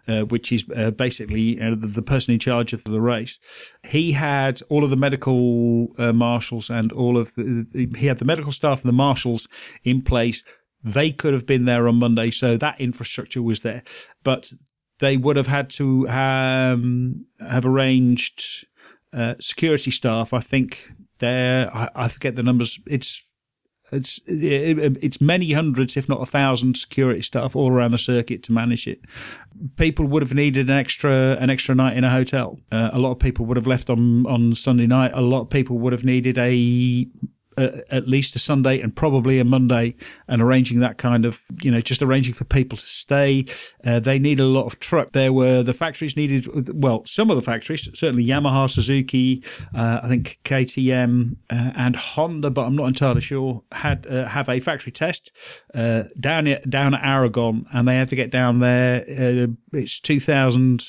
uh, 0.07 0.21
which 0.21 0.51
is 0.51 0.63
uh, 0.75 0.91
basically 0.91 1.59
uh, 1.59 1.71
the, 1.71 1.87
the, 1.87 2.01
person 2.01 2.33
in 2.33 2.39
charge 2.39 2.73
of 2.73 2.83
the 2.83 3.01
race. 3.01 3.39
He 3.83 4.11
had 4.11 4.61
all 4.69 4.83
of 4.83 4.89
the 4.89 4.97
medical 4.97 5.87
uh, 5.97 6.13
marshals 6.13 6.69
and 6.69 6.91
all 6.91 7.17
of 7.17 7.33
the, 7.35 7.65
he 7.95 8.07
had 8.07 8.19
the 8.19 8.25
medical 8.25 8.51
staff 8.51 8.81
and 8.81 8.89
the 8.89 8.93
marshals 8.93 9.47
in 9.83 10.01
place. 10.01 10.43
They 10.83 11.11
could 11.11 11.33
have 11.33 11.45
been 11.45 11.65
there 11.65 11.87
on 11.87 11.95
Monday, 11.95 12.31
so 12.31 12.57
that 12.57 12.79
infrastructure 12.81 13.41
was 13.41 13.59
there, 13.59 13.83
but 14.23 14.51
they 14.99 15.17
would 15.17 15.35
have 15.35 15.47
had 15.47 15.69
to 15.71 16.07
um, 16.09 17.25
have 17.39 17.65
arranged 17.65 18.67
uh, 19.13 19.35
security 19.39 19.91
staff. 19.91 20.33
I 20.33 20.39
think 20.39 20.87
there, 21.19 21.75
I, 21.75 21.89
I 21.95 22.07
forget 22.07 22.35
the 22.35 22.43
numbers. 22.43 22.79
It's 22.87 23.23
it's 23.91 24.21
it's 24.25 25.19
many 25.19 25.51
hundreds, 25.51 25.97
if 25.97 26.07
not 26.07 26.21
a 26.21 26.25
thousand, 26.25 26.77
security 26.77 27.21
staff 27.21 27.55
all 27.55 27.71
around 27.71 27.91
the 27.91 27.97
circuit 27.97 28.41
to 28.43 28.53
manage 28.53 28.87
it. 28.87 29.01
People 29.75 30.05
would 30.05 30.21
have 30.21 30.33
needed 30.33 30.69
an 30.69 30.77
extra 30.77 31.35
an 31.39 31.49
extra 31.49 31.75
night 31.75 31.97
in 31.97 32.03
a 32.03 32.09
hotel. 32.09 32.57
Uh, 32.71 32.91
a 32.93 32.99
lot 32.99 33.11
of 33.11 33.19
people 33.19 33.45
would 33.45 33.57
have 33.57 33.67
left 33.67 33.89
on 33.89 34.25
on 34.27 34.55
Sunday 34.55 34.87
night. 34.87 35.11
A 35.13 35.21
lot 35.21 35.41
of 35.41 35.49
people 35.49 35.77
would 35.79 35.93
have 35.93 36.05
needed 36.05 36.37
a 36.37 37.07
at 37.89 38.07
least 38.07 38.35
a 38.35 38.39
Sunday 38.39 38.79
and 38.79 38.95
probably 38.95 39.39
a 39.39 39.45
Monday, 39.45 39.95
and 40.27 40.41
arranging 40.41 40.79
that 40.79 40.97
kind 40.97 41.25
of, 41.25 41.41
you 41.61 41.71
know, 41.71 41.81
just 41.81 42.01
arranging 42.01 42.33
for 42.33 42.43
people 42.43 42.77
to 42.77 42.85
stay. 42.85 43.45
Uh, 43.85 43.99
they 43.99 44.19
need 44.19 44.39
a 44.39 44.45
lot 44.45 44.65
of 44.65 44.79
truck. 44.79 45.11
There 45.11 45.33
were 45.33 45.63
the 45.63 45.73
factories 45.73 46.15
needed, 46.15 46.47
well, 46.73 47.03
some 47.05 47.29
of 47.29 47.35
the 47.35 47.41
factories, 47.41 47.89
certainly 47.93 48.25
Yamaha, 48.25 48.69
Suzuki, 48.69 49.43
uh, 49.75 50.01
I 50.03 50.07
think 50.07 50.39
KTM 50.43 51.37
uh, 51.49 51.71
and 51.75 51.95
Honda, 51.95 52.49
but 52.49 52.65
I'm 52.65 52.75
not 52.75 52.87
entirely 52.87 53.21
sure, 53.21 53.63
had 53.71 54.07
uh, 54.07 54.27
have 54.27 54.49
a 54.49 54.59
factory 54.59 54.91
test 54.91 55.31
uh, 55.73 56.03
down 56.19 56.47
at, 56.47 56.69
down 56.69 56.93
at 56.93 57.03
Aragon, 57.03 57.65
and 57.73 57.87
they 57.87 57.95
had 57.95 58.09
to 58.09 58.15
get 58.15 58.31
down 58.31 58.59
there. 58.59 59.03
it's 59.73 59.99
2,000 59.99 60.83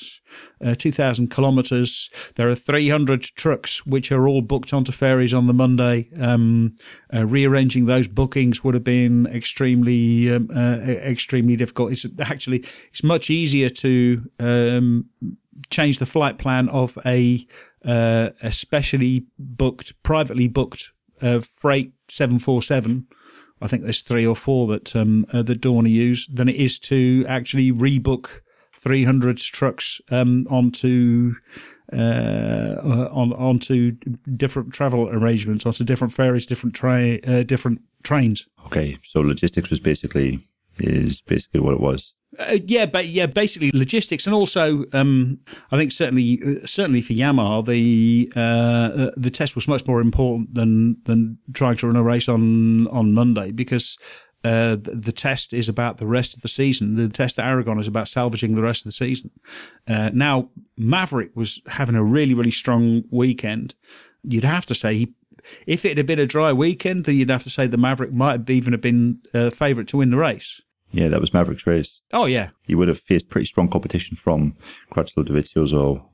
uh, 0.63 0.75
2,000 0.75 1.29
kilometres. 1.29 2.09
There 2.35 2.49
are 2.49 2.55
300 2.55 3.23
trucks 3.23 3.85
which 3.85 4.11
are 4.11 4.27
all 4.27 4.41
booked 4.41 4.73
onto 4.73 4.91
ferries 4.91 5.33
on 5.33 5.47
the 5.47 5.53
Monday. 5.53 6.09
Um, 6.19 6.75
uh, 7.13 7.25
rearranging 7.25 7.85
those 7.85 8.07
bookings 8.07 8.63
would 8.63 8.73
have 8.73 8.83
been 8.83 9.27
extremely, 9.27 10.33
um, 10.33 10.49
uh, 10.55 10.77
extremely 10.81 11.55
difficult. 11.55 11.91
It's 11.91 12.05
actually 12.19 12.65
it's 12.89 13.03
much 13.03 13.29
easier 13.29 13.69
to 13.69 14.29
um, 14.39 15.09
change 15.69 15.99
the 15.99 16.05
flight 16.05 16.37
plan 16.37 16.69
of 16.69 16.97
a 17.05 17.45
uh, 17.85 18.29
specially 18.49 19.25
booked, 19.37 20.01
privately 20.03 20.47
booked 20.47 20.91
uh, 21.21 21.41
freight 21.57 21.93
747. 22.09 23.07
I 23.61 23.67
think 23.67 23.83
there's 23.83 24.01
three 24.01 24.25
or 24.25 24.35
four 24.35 24.67
that 24.67 24.95
um, 24.95 25.25
uh, 25.31 25.41
Dorna 25.43 25.89
use 25.89 26.27
than 26.27 26.49
it 26.49 26.55
is 26.55 26.77
to 26.79 27.25
actually 27.27 27.71
rebook 27.71 28.41
300 28.83 29.37
trucks 29.37 30.01
um, 30.11 30.45
onto 30.49 31.33
uh, 31.91 32.75
on 33.11 33.33
onto 33.33 33.91
different 34.35 34.73
travel 34.73 35.09
arrangements, 35.09 35.65
onto 35.65 35.83
different 35.83 36.13
ferries, 36.13 36.45
different 36.45 36.75
train, 36.75 37.19
uh, 37.27 37.43
different 37.43 37.81
trains. 38.03 38.47
Okay, 38.65 38.97
so 39.03 39.21
logistics 39.21 39.69
was 39.69 39.79
basically 39.79 40.39
is 40.79 41.21
basically 41.21 41.59
what 41.59 41.73
it 41.73 41.79
was. 41.79 42.13
Uh, 42.39 42.57
yeah, 42.65 42.87
but 42.87 43.07
yeah, 43.07 43.27
basically 43.27 43.69
logistics, 43.73 44.25
and 44.25 44.33
also 44.33 44.85
um, 44.91 45.39
I 45.71 45.77
think 45.77 45.91
certainly 45.91 46.41
uh, 46.43 46.65
certainly 46.65 47.01
for 47.01 47.13
Yamaha, 47.13 47.65
the 47.65 48.31
uh, 48.35 48.39
uh, 48.39 49.11
the 49.15 49.29
test 49.29 49.55
was 49.55 49.67
much 49.67 49.85
more 49.85 50.01
important 50.01 50.55
than 50.55 50.97
than 51.05 51.37
trying 51.53 51.77
to 51.77 51.87
run 51.87 51.95
a 51.95 52.01
race 52.03 52.27
on 52.27 52.87
on 52.87 53.13
Monday 53.13 53.51
because 53.51 53.99
uh, 54.43 54.75
the, 54.75 54.91
the, 54.95 55.11
test 55.11 55.53
is 55.53 55.69
about 55.69 55.97
the 55.97 56.07
rest 56.07 56.35
of 56.35 56.41
the 56.41 56.47
season. 56.47 56.95
The 56.95 57.07
test 57.07 57.39
at 57.39 57.45
Aragon 57.45 57.79
is 57.79 57.87
about 57.87 58.07
salvaging 58.07 58.55
the 58.55 58.61
rest 58.61 58.81
of 58.81 58.85
the 58.85 58.91
season. 58.91 59.31
Uh, 59.87 60.09
now, 60.13 60.49
Maverick 60.77 61.31
was 61.33 61.61
having 61.67 61.95
a 61.95 62.03
really, 62.03 62.33
really 62.33 62.51
strong 62.51 63.03
weekend. 63.09 63.75
You'd 64.23 64.43
have 64.43 64.65
to 64.65 64.75
say 64.75 64.95
he, 64.95 65.13
if 65.65 65.85
it 65.85 65.97
had 65.97 66.05
been 66.05 66.19
a 66.19 66.25
dry 66.25 66.51
weekend, 66.51 67.05
then 67.05 67.15
you'd 67.15 67.29
have 67.29 67.43
to 67.43 67.49
say 67.49 67.67
the 67.67 67.77
Maverick 67.77 68.11
might 68.11 68.39
have 68.39 68.49
even 68.49 68.73
have 68.73 68.81
been 68.81 69.19
a 69.33 69.47
uh, 69.47 69.49
favourite 69.49 69.87
to 69.89 69.97
win 69.97 70.11
the 70.11 70.17
race. 70.17 70.61
Yeah, 70.91 71.07
that 71.07 71.21
was 71.21 71.33
Maverick's 71.33 71.65
race. 71.65 72.01
Oh, 72.11 72.25
yeah. 72.25 72.49
He 72.63 72.75
would 72.75 72.87
have 72.87 72.99
faced 72.99 73.29
pretty 73.29 73.47
strong 73.47 73.67
competition 73.67 74.15
from 74.15 74.55
Crutchlow, 74.91 75.25
Dovizioso, 75.25 76.05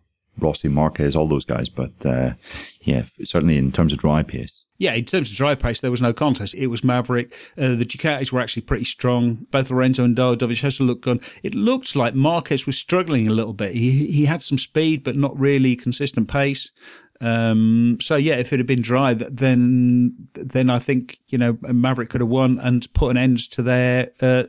Rossi, 0.42 0.68
Marquez, 0.68 1.16
all 1.16 1.28
those 1.28 1.46
guys. 1.46 1.70
But 1.70 2.06
uh, 2.06 2.34
yeah, 2.82 3.04
certainly 3.24 3.58
in 3.58 3.72
terms 3.72 3.94
of 3.94 4.00
dry 4.00 4.24
pace, 4.24 4.64
yeah, 4.80 4.94
in 4.94 5.04
terms 5.04 5.30
of 5.30 5.36
dry 5.36 5.56
pace, 5.56 5.82
there 5.82 5.92
was 5.92 6.02
no 6.02 6.14
contest. 6.14 6.54
It 6.54 6.68
was 6.68 6.86
Maverick. 6.86 7.36
Uh, 7.58 7.76
the 7.76 7.86
Ducatis 7.86 8.32
were 8.32 8.40
actually 8.40 8.62
pretty 8.62 8.86
strong. 8.86 9.46
Both 9.52 9.70
Lorenzo 9.70 10.06
and 10.06 10.16
Dovizioso 10.16 10.88
looked 10.88 11.02
good. 11.02 11.22
It 11.44 11.54
looked 11.54 11.98
like 11.98 12.16
Marquez 12.16 12.66
was 12.66 12.78
struggling 12.78 13.28
a 13.28 13.34
little 13.34 13.54
bit. 13.54 13.76
He 13.76 14.08
he 14.08 14.26
had 14.26 14.42
some 14.42 14.58
speed, 14.58 15.04
but 15.04 15.18
not 15.18 15.38
really 15.38 15.76
consistent 15.76 16.30
pace. 16.30 16.72
Um, 17.20 17.98
so 18.00 18.16
yeah, 18.16 18.36
if 18.36 18.54
it 18.54 18.60
had 18.60 18.68
been 18.68 18.82
dry, 18.82 19.14
then 19.14 20.18
then 20.34 20.70
I 20.70 20.80
think 20.80 21.20
you 21.28 21.38
know 21.38 21.58
Maverick 21.62 22.10
could 22.10 22.22
have 22.22 22.30
won 22.30 22.58
and 22.60 22.92
put 22.94 23.12
an 23.12 23.18
end 23.18 23.52
to 23.52 23.62
their 23.62 24.12
uh, 24.22 24.44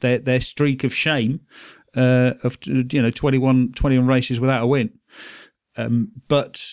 their 0.00 0.18
their 0.18 0.40
streak 0.40 0.82
of 0.82 0.92
shame 0.92 1.40
uh, 1.96 2.34
of 2.42 2.58
you 2.66 3.02
know 3.02 3.10
21, 3.10 3.72
21 3.72 4.06
races 4.06 4.40
without 4.40 4.62
a 4.62 4.66
win. 4.66 4.97
Um, 5.76 6.12
but 6.26 6.64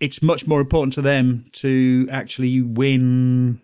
it's 0.00 0.22
much 0.22 0.46
more 0.46 0.60
important 0.60 0.94
to 0.94 1.02
them 1.02 1.46
to 1.52 2.08
actually 2.10 2.62
win 2.62 3.60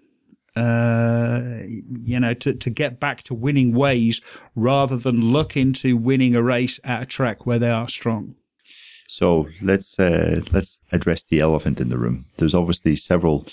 uh, 0.56 1.58
you 1.92 2.18
know, 2.18 2.32
to, 2.32 2.54
to 2.54 2.70
get 2.70 2.98
back 2.98 3.22
to 3.22 3.34
winning 3.34 3.74
ways 3.74 4.22
rather 4.54 4.96
than 4.96 5.32
look 5.32 5.54
into 5.54 5.98
winning 5.98 6.34
a 6.34 6.42
race 6.42 6.80
at 6.82 7.02
a 7.02 7.06
track 7.06 7.44
where 7.44 7.58
they 7.58 7.70
are 7.70 7.88
strong. 7.88 8.34
So 9.06 9.48
let's 9.60 9.98
uh, 9.98 10.40
let's 10.52 10.80
address 10.90 11.24
the 11.24 11.40
elephant 11.40 11.80
in 11.80 11.90
the 11.90 11.98
room. 11.98 12.24
There's 12.38 12.54
obviously 12.54 12.96
several 12.96 13.46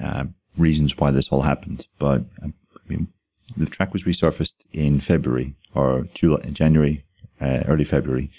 uh, 0.00 0.24
reasons 0.56 0.96
why 0.98 1.10
this 1.10 1.28
all 1.28 1.42
happened, 1.42 1.88
but 1.98 2.24
um, 2.42 2.54
I 2.76 2.88
mean, 2.88 3.08
the 3.56 3.66
track 3.66 3.92
was 3.92 4.04
resurfaced 4.04 4.66
in 4.72 5.00
February 5.00 5.54
or 5.74 6.06
July, 6.14 6.42
January, 6.52 7.04
uh, 7.40 7.62
early 7.66 7.84
February. 7.84 8.30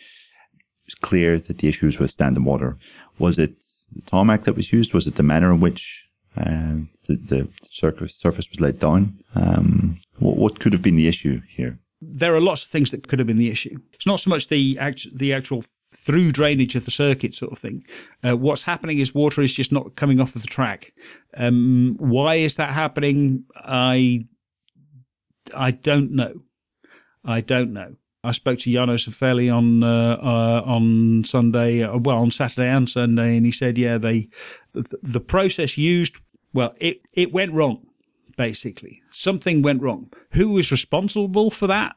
Clear 1.01 1.39
that 1.39 1.57
the 1.59 1.67
issues 1.67 1.99
with 1.99 2.11
standing 2.11 2.43
water. 2.43 2.77
Was 3.17 3.37
it 3.37 3.55
the 3.93 4.01
tarmac 4.01 4.43
that 4.43 4.55
was 4.55 4.71
used? 4.71 4.93
Was 4.93 5.07
it 5.07 5.15
the 5.15 5.23
manner 5.23 5.51
in 5.51 5.59
which 5.59 6.07
uh, 6.37 6.75
the, 7.07 7.15
the 7.15 7.49
surface, 7.69 8.15
surface 8.15 8.49
was 8.49 8.59
laid 8.59 8.79
down? 8.79 9.19
Um, 9.33 9.97
what, 10.19 10.37
what 10.37 10.59
could 10.59 10.73
have 10.73 10.81
been 10.81 10.95
the 10.95 11.07
issue 11.07 11.41
here? 11.47 11.79
There 12.01 12.35
are 12.35 12.41
lots 12.41 12.63
of 12.63 12.69
things 12.69 12.91
that 12.91 13.07
could 13.07 13.19
have 13.19 13.27
been 13.27 13.37
the 13.37 13.49
issue. 13.49 13.79
It's 13.93 14.05
not 14.05 14.19
so 14.19 14.29
much 14.29 14.49
the 14.49 14.77
act, 14.77 15.07
the 15.11 15.33
actual 15.33 15.63
through 15.95 16.31
drainage 16.31 16.75
of 16.75 16.85
the 16.85 16.91
circuit 16.91 17.33
sort 17.33 17.51
of 17.51 17.57
thing. 17.57 17.83
Uh, 18.23 18.37
what's 18.37 18.63
happening 18.63 18.99
is 18.99 19.15
water 19.15 19.41
is 19.41 19.53
just 19.53 19.71
not 19.71 19.95
coming 19.95 20.19
off 20.19 20.35
of 20.35 20.41
the 20.41 20.47
track. 20.47 20.93
Um, 21.35 21.95
why 21.97 22.35
is 22.35 22.57
that 22.57 22.73
happening? 22.73 23.45
I 23.55 24.27
I 25.53 25.71
don't 25.71 26.11
know. 26.11 26.41
I 27.23 27.41
don't 27.41 27.73
know. 27.73 27.95
I 28.25 28.31
spoke 28.31 28.59
to 28.59 28.71
Janos 28.71 29.05
Fairley 29.05 29.49
on 29.49 29.83
uh, 29.83 30.17
uh, 30.21 30.63
on 30.65 31.23
Sunday, 31.23 31.83
uh, 31.83 31.97
well 31.97 32.17
on 32.17 32.31
Saturday 32.31 32.67
and 32.67 32.89
Sunday, 32.89 33.37
and 33.37 33.45
he 33.45 33.51
said, 33.51 33.77
yeah, 33.77 33.97
they 33.97 34.29
the, 34.73 34.97
the 35.01 35.19
process 35.19 35.77
used, 35.77 36.17
well, 36.53 36.73
it 36.79 37.01
it 37.13 37.31
went 37.31 37.53
wrong, 37.53 37.85
basically. 38.37 39.01
Something 39.11 39.61
went 39.61 39.81
wrong. 39.81 40.11
Who 40.31 40.49
was 40.49 40.71
responsible 40.71 41.49
for 41.49 41.67
that? 41.67 41.95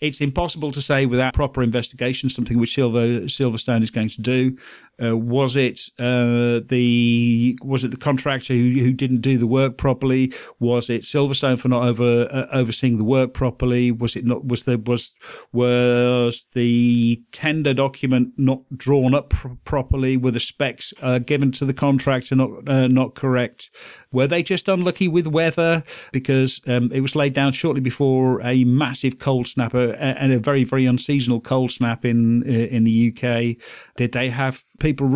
It's 0.00 0.22
impossible 0.22 0.72
to 0.72 0.80
say 0.80 1.04
without 1.04 1.34
proper 1.34 1.62
investigation, 1.62 2.30
something 2.30 2.58
which 2.58 2.74
Silver, 2.74 3.20
Silverstone 3.26 3.82
is 3.82 3.90
going 3.90 4.08
to 4.08 4.22
do. 4.22 4.56
Uh, 5.02 5.16
was 5.16 5.56
it 5.56 5.80
uh, 5.98 6.60
the 6.68 7.58
was 7.62 7.84
it 7.84 7.90
the 7.90 7.96
contractor 7.96 8.52
who, 8.52 8.78
who 8.80 8.92
didn't 8.92 9.20
do 9.20 9.38
the 9.38 9.46
work 9.46 9.76
properly? 9.76 10.32
Was 10.58 10.90
it 10.90 11.02
Silverstone 11.02 11.58
for 11.58 11.68
not 11.68 11.84
over 11.84 12.28
uh, 12.30 12.46
overseeing 12.52 12.98
the 12.98 13.04
work 13.04 13.32
properly? 13.32 13.90
Was 13.90 14.16
it 14.16 14.24
not 14.24 14.46
was 14.46 14.64
there 14.64 14.78
was 14.78 15.14
was 15.52 16.46
the 16.52 17.22
tender 17.32 17.72
document 17.72 18.32
not 18.36 18.60
drawn 18.76 19.14
up 19.14 19.30
pr- 19.30 19.48
properly? 19.64 20.16
Were 20.16 20.32
the 20.32 20.40
specs 20.40 20.92
uh, 21.00 21.18
given 21.18 21.52
to 21.52 21.64
the 21.64 21.74
contractor 21.74 22.34
not 22.34 22.68
uh, 22.68 22.86
not 22.86 23.14
correct? 23.14 23.70
Were 24.12 24.26
they 24.26 24.42
just 24.42 24.68
unlucky 24.68 25.08
with 25.08 25.26
weather 25.26 25.82
because 26.12 26.60
um, 26.66 26.90
it 26.92 27.00
was 27.00 27.14
laid 27.14 27.32
down 27.32 27.52
shortly 27.52 27.80
before 27.80 28.40
a 28.42 28.64
massive 28.64 29.18
cold 29.18 29.46
snap 29.46 29.74
uh, 29.74 29.92
and 29.98 30.32
a 30.32 30.38
very 30.38 30.64
very 30.64 30.84
unseasonal 30.84 31.40
cold 31.40 31.72
snap 31.72 32.04
in 32.04 32.42
in 32.42 32.84
the 32.84 33.14
UK? 33.14 33.56
Did 33.96 34.12
they 34.12 34.28
have 34.30 34.64
people 34.80 35.08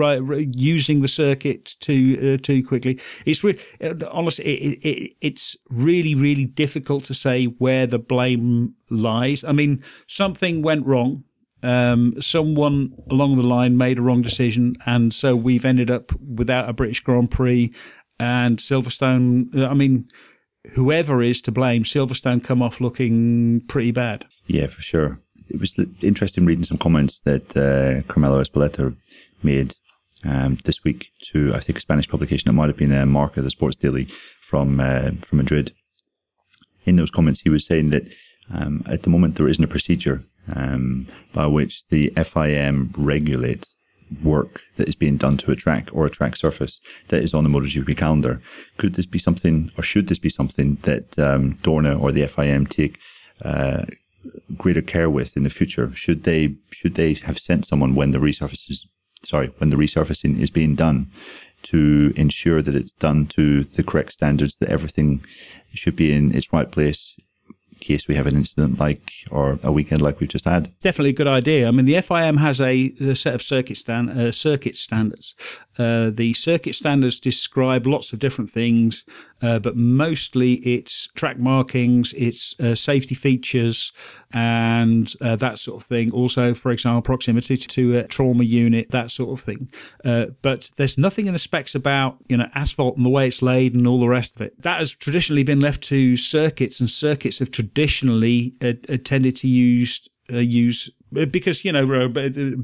using 0.54 1.00
the 1.00 1.08
circuit 1.08 1.74
too 1.80 2.34
uh, 2.34 2.42
too 2.42 2.64
quickly? 2.64 3.00
It's 3.26 3.42
re- 3.42 3.58
uh, 3.82 3.94
honestly, 4.10 4.44
it, 4.44 4.78
it, 4.86 5.16
it's 5.20 5.56
really 5.70 6.14
really 6.14 6.44
difficult 6.44 7.04
to 7.04 7.14
say 7.14 7.46
where 7.46 7.86
the 7.86 7.98
blame 7.98 8.74
lies. 8.90 9.42
I 9.42 9.52
mean, 9.52 9.82
something 10.06 10.62
went 10.62 10.86
wrong. 10.86 11.24
Um, 11.62 12.20
someone 12.20 12.92
along 13.10 13.36
the 13.36 13.42
line 13.42 13.78
made 13.78 13.98
a 13.98 14.02
wrong 14.02 14.22
decision, 14.22 14.76
and 14.86 15.12
so 15.12 15.34
we've 15.34 15.64
ended 15.64 15.90
up 15.90 16.12
without 16.20 16.68
a 16.68 16.72
British 16.72 17.00
Grand 17.00 17.30
Prix. 17.30 17.72
And 18.20 18.58
Silverstone, 18.58 19.56
uh, 19.56 19.66
I 19.66 19.74
mean, 19.74 20.06
whoever 20.74 21.20
is 21.20 21.40
to 21.42 21.50
blame, 21.50 21.82
Silverstone 21.82 22.44
come 22.44 22.62
off 22.62 22.80
looking 22.80 23.62
pretty 23.66 23.90
bad. 23.90 24.26
Yeah, 24.46 24.68
for 24.68 24.82
sure 24.82 25.18
it 25.48 25.60
was 25.60 25.74
interesting 26.00 26.44
reading 26.44 26.64
some 26.64 26.78
comments 26.78 27.20
that 27.20 27.56
uh, 27.56 28.02
Carmelo 28.10 28.42
Ezpeleta 28.42 28.96
made 29.44 29.76
um, 30.24 30.58
this 30.64 30.82
week 30.82 31.10
to 31.32 31.54
I 31.54 31.60
think 31.60 31.78
a 31.78 31.80
Spanish 31.80 32.08
publication. 32.08 32.48
It 32.48 32.52
might 32.52 32.68
have 32.68 32.76
been 32.76 32.92
a 32.92 33.02
uh, 33.02 33.06
Marca, 33.06 33.42
the 33.42 33.50
Sports 33.50 33.76
Daily 33.76 34.08
from 34.40 34.80
uh, 34.80 35.12
from 35.20 35.38
Madrid. 35.38 35.72
In 36.84 36.96
those 36.96 37.10
comments, 37.10 37.40
he 37.40 37.50
was 37.50 37.66
saying 37.66 37.90
that 37.90 38.04
um, 38.52 38.82
at 38.86 39.02
the 39.02 39.10
moment 39.10 39.36
there 39.36 39.48
isn't 39.48 39.64
a 39.64 39.68
procedure 39.68 40.24
um, 40.54 41.08
by 41.32 41.46
which 41.46 41.86
the 41.88 42.10
FIM 42.16 42.92
regulates 42.96 43.74
work 44.22 44.62
that 44.76 44.88
is 44.88 44.94
being 44.94 45.16
done 45.16 45.36
to 45.38 45.50
a 45.50 45.56
track 45.56 45.88
or 45.92 46.04
a 46.04 46.10
track 46.10 46.36
surface 46.36 46.80
that 47.08 47.22
is 47.22 47.32
on 47.34 47.42
the 47.42 47.50
MotoGP 47.50 47.96
calendar. 47.96 48.42
Could 48.76 48.94
this 48.94 49.06
be 49.06 49.18
something, 49.18 49.72
or 49.78 49.82
should 49.82 50.08
this 50.08 50.18
be 50.18 50.28
something 50.28 50.78
that 50.82 51.18
um, 51.18 51.54
Dorna 51.62 52.00
or 52.00 52.12
the 52.12 52.26
FIM 52.28 52.68
take 52.68 52.98
uh, 53.42 53.84
greater 54.56 54.82
care 54.82 55.10
with 55.10 55.36
in 55.36 55.42
the 55.42 55.50
future? 55.50 55.94
Should 55.94 56.24
they 56.24 56.56
should 56.70 56.94
they 56.94 57.14
have 57.14 57.38
sent 57.38 57.66
someone 57.66 57.94
when 57.94 58.10
the 58.10 58.18
resurfaces 58.18 58.84
sorry 59.24 59.48
when 59.58 59.70
the 59.70 59.76
resurfacing 59.76 60.38
is 60.40 60.50
being 60.50 60.74
done 60.74 61.10
to 61.64 62.12
ensure 62.16 62.62
that 62.62 62.74
it's 62.74 62.92
done 62.92 63.26
to 63.26 63.64
the 63.64 63.82
correct 63.82 64.12
standards, 64.12 64.56
that 64.58 64.68
everything 64.68 65.24
should 65.72 65.96
be 65.96 66.12
in 66.12 66.34
its 66.34 66.52
right 66.52 66.70
place 66.70 67.16
in 67.72 67.78
case 67.78 68.06
we 68.06 68.14
have 68.14 68.26
an 68.26 68.36
incident 68.36 68.78
like 68.78 69.10
or 69.30 69.58
a 69.62 69.72
weekend 69.72 70.00
like 70.00 70.20
we've 70.20 70.28
just 70.28 70.44
had. 70.44 70.72
Definitely 70.80 71.10
a 71.10 71.14
good 71.14 71.26
idea. 71.26 71.66
I 71.66 71.70
mean, 71.70 71.86
the 71.86 71.94
FIM 71.94 72.38
has 72.38 72.60
a, 72.60 72.94
a 73.00 73.16
set 73.16 73.34
of 73.34 73.42
circuit 73.42 73.76
stand, 73.76 74.10
uh, 74.10 74.30
circuit 74.30 74.76
standards. 74.76 75.34
Uh, 75.78 76.10
the 76.10 76.34
circuit 76.34 76.74
standards 76.74 77.18
describe 77.18 77.86
lots 77.86 78.12
of 78.12 78.18
different 78.18 78.50
things, 78.50 79.04
uh, 79.44 79.58
but 79.58 79.76
mostly 79.76 80.54
it's 80.54 81.08
track 81.08 81.38
markings, 81.38 82.14
it's 82.16 82.58
uh, 82.60 82.74
safety 82.74 83.14
features, 83.14 83.92
and 84.32 85.12
uh, 85.20 85.36
that 85.36 85.58
sort 85.58 85.82
of 85.82 85.86
thing. 85.86 86.10
Also, 86.12 86.54
for 86.54 86.72
example, 86.72 87.02
proximity 87.02 87.58
to 87.58 87.98
a 87.98 88.08
trauma 88.08 88.42
unit, 88.42 88.90
that 88.90 89.10
sort 89.10 89.38
of 89.38 89.44
thing. 89.44 89.68
Uh, 90.02 90.26
but 90.40 90.70
there's 90.76 90.96
nothing 90.96 91.26
in 91.26 91.34
the 91.34 91.38
specs 91.38 91.74
about 91.74 92.16
you 92.26 92.38
know 92.38 92.48
asphalt 92.54 92.96
and 92.96 93.04
the 93.04 93.10
way 93.10 93.26
it's 93.26 93.42
laid 93.42 93.74
and 93.74 93.86
all 93.86 94.00
the 94.00 94.08
rest 94.08 94.34
of 94.34 94.40
it. 94.40 94.60
That 94.62 94.78
has 94.78 94.92
traditionally 94.92 95.44
been 95.44 95.60
left 95.60 95.82
to 95.84 96.16
circuits, 96.16 96.80
and 96.80 96.88
circuits 96.88 97.38
have 97.40 97.50
traditionally 97.50 98.54
uh, 98.62 98.72
tended 99.04 99.36
to 99.36 99.48
use 99.48 100.08
uh, 100.32 100.38
use 100.38 100.88
because 101.12 101.66
you 101.66 101.72
know 101.72 101.84
uh, 101.84 102.08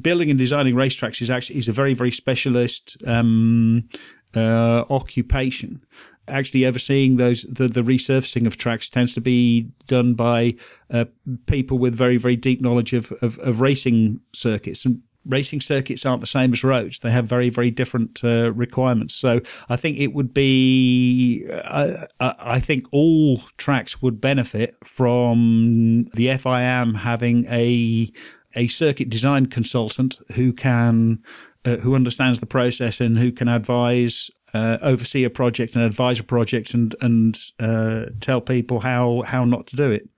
building 0.00 0.30
and 0.30 0.38
designing 0.38 0.74
racetracks 0.74 1.20
is 1.20 1.28
actually 1.28 1.58
is 1.58 1.68
a 1.68 1.72
very 1.72 1.92
very 1.92 2.10
specialist 2.10 2.96
um, 3.06 3.86
uh, 4.34 4.84
occupation. 4.90 5.84
Actually, 6.30 6.66
overseeing 6.66 7.16
those 7.16 7.44
the, 7.48 7.68
the 7.68 7.82
resurfacing 7.82 8.46
of 8.46 8.56
tracks 8.56 8.88
tends 8.88 9.14
to 9.14 9.20
be 9.20 9.68
done 9.86 10.14
by 10.14 10.54
uh, 10.90 11.04
people 11.46 11.78
with 11.78 11.94
very 11.94 12.16
very 12.16 12.36
deep 12.36 12.60
knowledge 12.60 12.92
of, 12.92 13.12
of, 13.22 13.38
of 13.40 13.60
racing 13.60 14.20
circuits 14.32 14.84
and 14.84 15.02
racing 15.26 15.60
circuits 15.60 16.06
aren't 16.06 16.20
the 16.20 16.26
same 16.26 16.52
as 16.52 16.64
roads. 16.64 16.98
They 16.98 17.10
have 17.10 17.26
very, 17.26 17.50
very 17.50 17.70
different 17.70 18.22
uh, 18.24 18.52
requirements. 18.52 19.14
So 19.14 19.40
I 19.68 19.76
think 19.76 19.98
it 19.98 20.08
would 20.14 20.32
be, 20.32 21.46
uh, 21.50 22.06
I 22.20 22.60
think 22.60 22.86
all 22.90 23.42
tracks 23.56 24.00
would 24.00 24.20
benefit 24.20 24.76
from 24.84 26.08
the 26.14 26.28
FIM 26.28 26.96
having 26.96 27.46
a 27.46 28.12
a 28.56 28.66
circuit 28.66 29.08
design 29.08 29.46
consultant 29.46 30.18
who 30.32 30.52
can 30.52 31.22
uh, 31.64 31.76
who 31.76 31.94
understands 31.94 32.40
the 32.40 32.46
process 32.46 33.00
and 33.00 33.18
who 33.18 33.30
can 33.30 33.46
advise 33.46 34.30
uh, 34.54 34.78
oversee 34.82 35.24
a 35.24 35.30
project 35.30 35.74
and 35.74 35.84
advise 35.84 36.20
a 36.20 36.24
project 36.24 36.74
and 36.74 36.94
and 37.00 37.38
uh, 37.58 38.06
tell 38.20 38.40
people 38.40 38.80
how 38.80 39.22
how 39.26 39.44
not 39.44 39.66
to 39.68 39.76
do 39.76 39.90
it 39.90 40.08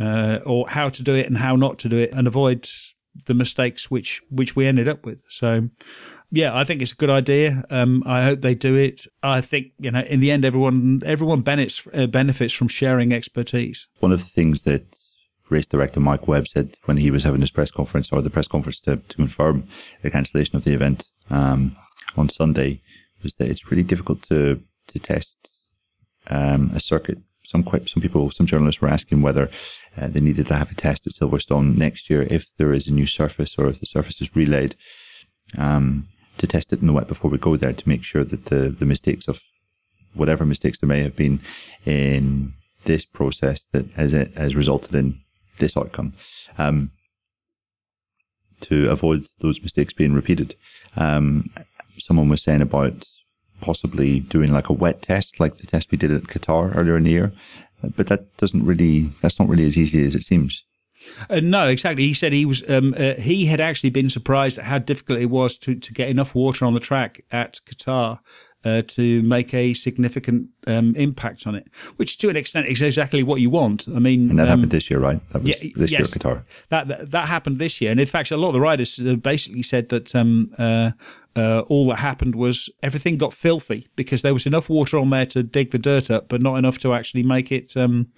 uh, 0.00 0.38
or 0.44 0.68
how 0.68 0.88
to 0.88 1.02
do 1.02 1.14
it 1.14 1.26
and 1.26 1.38
how 1.38 1.56
not 1.56 1.78
to 1.80 1.88
do 1.88 1.96
it 1.96 2.12
and 2.12 2.26
avoid 2.26 2.68
the 3.26 3.34
mistakes 3.34 3.90
which 3.90 4.22
which 4.30 4.56
we 4.56 4.66
ended 4.66 4.88
up 4.88 5.04
with. 5.04 5.24
So 5.28 5.68
yeah, 6.30 6.56
I 6.56 6.64
think 6.64 6.82
it's 6.82 6.92
a 6.92 6.96
good 6.96 7.10
idea. 7.10 7.64
Um, 7.70 8.02
I 8.06 8.24
hope 8.24 8.40
they 8.40 8.54
do 8.54 8.74
it. 8.74 9.06
I 9.22 9.40
think 9.40 9.72
you 9.78 9.90
know, 9.90 10.00
in 10.00 10.20
the 10.20 10.30
end, 10.30 10.44
everyone 10.44 11.02
everyone 11.04 11.42
benefits 11.42 11.86
uh, 11.94 12.06
benefits 12.06 12.52
from 12.52 12.68
sharing 12.68 13.12
expertise. 13.12 13.86
One 14.00 14.12
of 14.12 14.20
the 14.20 14.30
things 14.30 14.62
that 14.62 14.96
race 15.50 15.66
director 15.66 16.00
Mike 16.00 16.26
Webb 16.26 16.48
said 16.48 16.74
when 16.86 16.96
he 16.96 17.10
was 17.10 17.22
having 17.22 17.40
his 17.40 17.50
press 17.50 17.70
conference 17.70 18.10
or 18.10 18.22
the 18.22 18.30
press 18.30 18.48
conference 18.48 18.80
to, 18.80 18.96
to 18.96 19.16
confirm 19.16 19.68
the 20.02 20.10
cancellation 20.10 20.56
of 20.56 20.64
the 20.64 20.72
event 20.72 21.08
um, 21.30 21.76
on 22.16 22.28
Sunday 22.28 22.80
was 23.24 23.34
that 23.36 23.48
it's 23.48 23.70
really 23.70 23.82
difficult 23.82 24.22
to 24.22 24.60
to 24.86 24.98
test 24.98 25.48
um, 26.28 26.70
a 26.74 26.80
circuit 26.80 27.18
some 27.44 27.62
quite 27.62 27.88
some 27.88 28.02
people, 28.02 28.30
some 28.30 28.46
journalists 28.46 28.80
were 28.80 28.88
asking 28.88 29.22
whether 29.22 29.50
uh, 29.96 30.08
they 30.08 30.20
needed 30.20 30.46
to 30.46 30.54
have 30.54 30.70
a 30.70 30.74
test 30.74 31.06
at 31.06 31.12
Silverstone 31.12 31.76
next 31.76 32.10
year 32.10 32.22
if 32.30 32.46
there 32.56 32.72
is 32.72 32.88
a 32.88 32.92
new 32.92 33.06
surface 33.06 33.54
or 33.58 33.68
if 33.68 33.80
the 33.80 33.86
surface 33.86 34.20
is 34.20 34.34
relayed 34.34 34.74
um, 35.58 36.08
to 36.38 36.46
test 36.46 36.72
it 36.72 36.80
in 36.80 36.86
the 36.86 36.92
wet 36.92 37.06
before 37.06 37.30
we 37.30 37.38
go 37.38 37.56
there 37.56 37.72
to 37.72 37.88
make 37.88 38.02
sure 38.02 38.24
that 38.24 38.46
the 38.46 38.70
the 38.70 38.86
mistakes 38.86 39.28
of 39.28 39.42
whatever 40.14 40.44
mistakes 40.44 40.78
there 40.78 40.88
may 40.88 41.02
have 41.02 41.16
been 41.16 41.40
in 41.84 42.54
this 42.84 43.04
process 43.04 43.66
that 43.72 43.86
has 43.90 44.12
has 44.12 44.56
resulted 44.56 44.94
in 44.94 45.20
this 45.58 45.76
outcome. 45.76 46.14
Um, 46.58 46.90
to 48.60 48.88
avoid 48.88 49.26
those 49.40 49.60
mistakes 49.60 49.92
being 49.92 50.14
repeated. 50.14 50.54
Um, 50.96 51.50
someone 52.04 52.28
was 52.28 52.42
saying 52.42 52.60
about 52.60 53.08
possibly 53.60 54.20
doing 54.20 54.52
like 54.52 54.68
a 54.68 54.74
wet 54.74 55.00
test, 55.00 55.40
like 55.40 55.56
the 55.56 55.66
test 55.66 55.90
we 55.90 55.96
did 55.96 56.10
at 56.10 56.24
Qatar 56.24 56.76
earlier 56.76 56.96
in 56.98 57.04
the 57.04 57.10
year. 57.10 57.32
But 57.96 58.08
that 58.08 58.36
doesn't 58.36 58.64
really, 58.64 59.10
that's 59.20 59.38
not 59.38 59.48
really 59.48 59.66
as 59.66 59.76
easy 59.76 60.06
as 60.06 60.14
it 60.14 60.22
seems. 60.22 60.64
Uh, 61.28 61.40
no, 61.40 61.68
exactly. 61.68 62.04
He 62.04 62.14
said 62.14 62.32
he 62.32 62.46
was. 62.46 62.62
Um, 62.68 62.94
uh, 62.96 63.14
he 63.14 63.46
had 63.46 63.60
actually 63.60 63.90
been 63.90 64.08
surprised 64.08 64.58
at 64.58 64.64
how 64.64 64.78
difficult 64.78 65.18
it 65.18 65.26
was 65.26 65.58
to, 65.58 65.74
to 65.74 65.92
get 65.92 66.08
enough 66.08 66.34
water 66.34 66.64
on 66.64 66.72
the 66.72 66.80
track 66.80 67.22
at 67.30 67.60
Qatar 67.66 68.20
uh, 68.64 68.82
to 68.88 69.22
make 69.22 69.52
a 69.52 69.74
significant 69.74 70.48
um, 70.66 70.94
impact 70.96 71.46
on 71.46 71.54
it, 71.54 71.66
which 71.96 72.16
to 72.18 72.30
an 72.30 72.36
extent 72.36 72.68
is 72.68 72.80
exactly 72.80 73.22
what 73.22 73.40
you 73.40 73.50
want. 73.50 73.86
I 73.94 73.98
mean, 73.98 74.30
and 74.30 74.38
that 74.38 74.44
um, 74.44 74.48
happened 74.48 74.70
this 74.70 74.90
year, 74.90 75.00
right? 75.00 75.20
That 75.32 75.42
was 75.42 75.48
yeah, 75.50 75.72
this 75.76 75.90
yes, 75.90 76.00
year, 76.00 76.06
Qatar. 76.06 76.44
That, 76.70 76.88
that, 76.88 77.10
that 77.10 77.28
happened 77.28 77.58
this 77.58 77.80
year, 77.82 77.90
and 77.90 78.00
in 78.00 78.06
fact, 78.06 78.30
a 78.30 78.36
lot 78.38 78.48
of 78.48 78.54
the 78.54 78.60
riders 78.60 78.98
uh, 78.98 79.16
basically 79.16 79.62
said 79.62 79.90
that 79.90 80.14
um, 80.14 80.54
uh, 81.36 81.60
all 81.68 81.88
that 81.88 81.98
happened 81.98 82.34
was 82.34 82.70
everything 82.82 83.16
got 83.16 83.32
filthy 83.32 83.88
because 83.96 84.22
there 84.22 84.34
was 84.34 84.46
enough 84.46 84.68
water 84.68 84.98
on 84.98 85.10
there 85.10 85.26
to 85.26 85.42
dig 85.42 85.70
the 85.70 85.78
dirt 85.78 86.10
up, 86.10 86.28
but 86.28 86.40
not 86.40 86.56
enough 86.56 86.78
to 86.78 86.94
actually 86.94 87.22
make 87.22 87.50
it 87.50 87.76
um, 87.76 88.08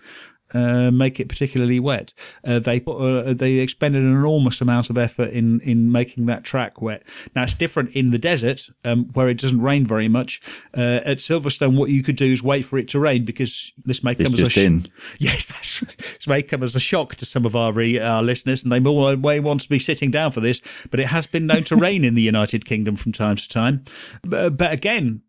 uh, 0.55 0.91
make 0.91 1.19
it 1.19 1.29
particularly 1.29 1.81
wet. 1.81 2.15
Uh, 2.45 2.59
they 2.59 2.81
put, 2.81 2.99
uh, 2.99 3.35
they 3.35 3.55
expended 3.55 4.03
an 4.03 4.11
enormous 4.11 4.61
amount 4.61 4.91
of 4.91 4.99
effort 4.99 5.31
in 5.31 5.61
in 5.61 5.91
making 5.91 6.27
that 6.27 6.45
track 6.45 6.81
wet. 6.81 7.03
Now 7.35 7.43
it's 7.43 7.55
different 7.55 7.91
in 7.91 8.11
the 8.11 8.19
desert 8.19 8.69
um, 8.85 9.07
where 9.13 9.29
it 9.29 9.39
doesn't 9.39 9.61
rain 9.61 9.87
very 9.87 10.09
much. 10.09 10.41
Uh, 10.77 11.01
at 11.05 11.19
Silverstone, 11.19 11.77
what 11.77 11.91
you 11.91 12.03
could 12.03 12.17
do 12.17 12.33
is 12.33 12.43
wait 12.43 12.65
for 12.65 12.79
it 12.79 12.89
to 12.89 13.01
rain 13.01 13.25
because 13.25 13.73
this 13.85 14.03
may 14.03 14.15
come 14.15 14.27
It's 14.33 14.41
as 14.41 14.57
a 14.57 14.67
in. 14.67 14.87
yes, 15.19 15.47
that's 15.47 15.81
this 15.81 16.27
may 16.27 16.43
come 16.43 16.63
as 16.63 16.75
a 16.75 16.81
shock 16.81 17.17
to 17.17 17.25
some 17.25 17.45
of 17.45 17.57
our 17.57 17.73
re- 17.73 17.99
our 17.99 18.23
listeners, 18.23 18.63
and 18.63 18.73
they 18.73 18.81
may, 18.81 19.17
may 19.17 19.41
want 19.41 19.63
to 19.63 19.69
be 19.69 19.79
sitting 19.79 20.11
down 20.11 20.33
for 20.33 20.41
this. 20.41 20.63
But 20.91 21.01
it 21.01 21.07
has 21.07 21.27
been 21.27 21.47
known 21.47 21.65
to 21.65 21.77
rain 21.87 22.05
in 22.05 22.15
the 22.15 22.23
United 22.23 22.65
Kingdom 22.65 22.97
from 22.97 23.13
time 23.13 23.37
to 23.37 23.49
time. 23.49 23.85
But, 24.23 24.57
but 24.57 24.73
again, 24.73 25.23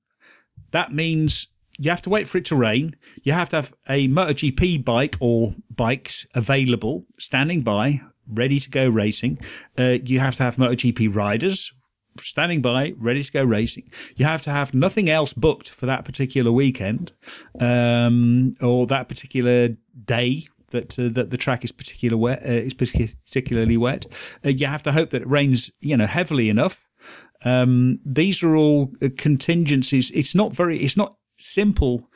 that 0.71 0.93
means 0.93 1.47
you 1.77 1.89
have 1.89 2.01
to 2.03 2.09
wait 2.09 2.27
for 2.27 2.37
it 2.37 2.45
to 2.45 2.55
rain. 2.55 2.95
You 3.23 3.33
have 3.33 3.49
to 3.49 3.57
have 3.57 3.73
a 3.87 4.07
MotoGP 4.07 4.83
bike 4.83 5.15
or 5.19 5.55
bikes 5.69 6.25
available, 6.33 7.05
standing 7.19 7.61
by, 7.61 8.01
ready 8.27 8.59
to 8.59 8.69
go 8.69 8.87
racing. 8.87 9.39
Uh, 9.77 9.97
you 10.03 10.19
have 10.19 10.35
to 10.37 10.43
have 10.43 10.57
MotoGP 10.57 11.13
riders 11.13 11.71
standing 12.19 12.61
by, 12.63 12.93
ready 12.97 13.23
to 13.23 13.31
go 13.31 13.43
racing. 13.43 13.89
You 14.15 14.25
have 14.25 14.41
to 14.43 14.49
have 14.49 14.73
nothing 14.73 15.07
else 15.07 15.33
booked 15.33 15.69
for 15.69 15.85
that 15.85 16.03
particular 16.03 16.51
weekend 16.51 17.11
um, 17.59 18.53
or 18.61 18.87
that 18.87 19.07
particular 19.07 19.69
day. 20.03 20.47
That 20.71 20.99
uh, 20.99 21.07
that 21.13 21.29
the 21.29 21.37
track 21.37 21.63
is 21.63 21.71
particular 21.71 22.17
wet 22.17 22.43
uh, 22.43 22.51
is 22.51 22.73
particularly 22.73 23.77
wet. 23.77 24.05
Uh, 24.43 24.49
you 24.49 24.67
have 24.67 24.83
to 24.83 24.91
hope 24.91 25.11
that 25.11 25.21
it 25.21 25.29
rains, 25.29 25.71
you 25.79 25.95
know, 25.95 26.07
heavily 26.07 26.49
enough 26.49 26.87
um, 27.45 27.99
these 28.05 28.43
are 28.43 28.55
all 28.55 28.91
uh, 29.01 29.09
contingencies. 29.17 30.11
It's 30.11 30.35
not 30.35 30.53
very, 30.53 30.79
it's 30.79 30.97
not 30.97 31.15
simple 31.37 32.09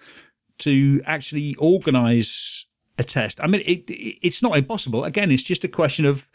to 0.60 1.02
actually 1.06 1.56
organize 1.56 2.66
a 2.98 3.04
test. 3.04 3.40
I 3.42 3.48
mean, 3.48 3.62
it, 3.66 3.90
it, 3.90 4.18
it's 4.22 4.42
not 4.42 4.58
impossible. 4.58 5.04
Again, 5.04 5.32
it's 5.32 5.44
just 5.44 5.64
a 5.64 5.68
question 5.68 6.06
of 6.06 6.30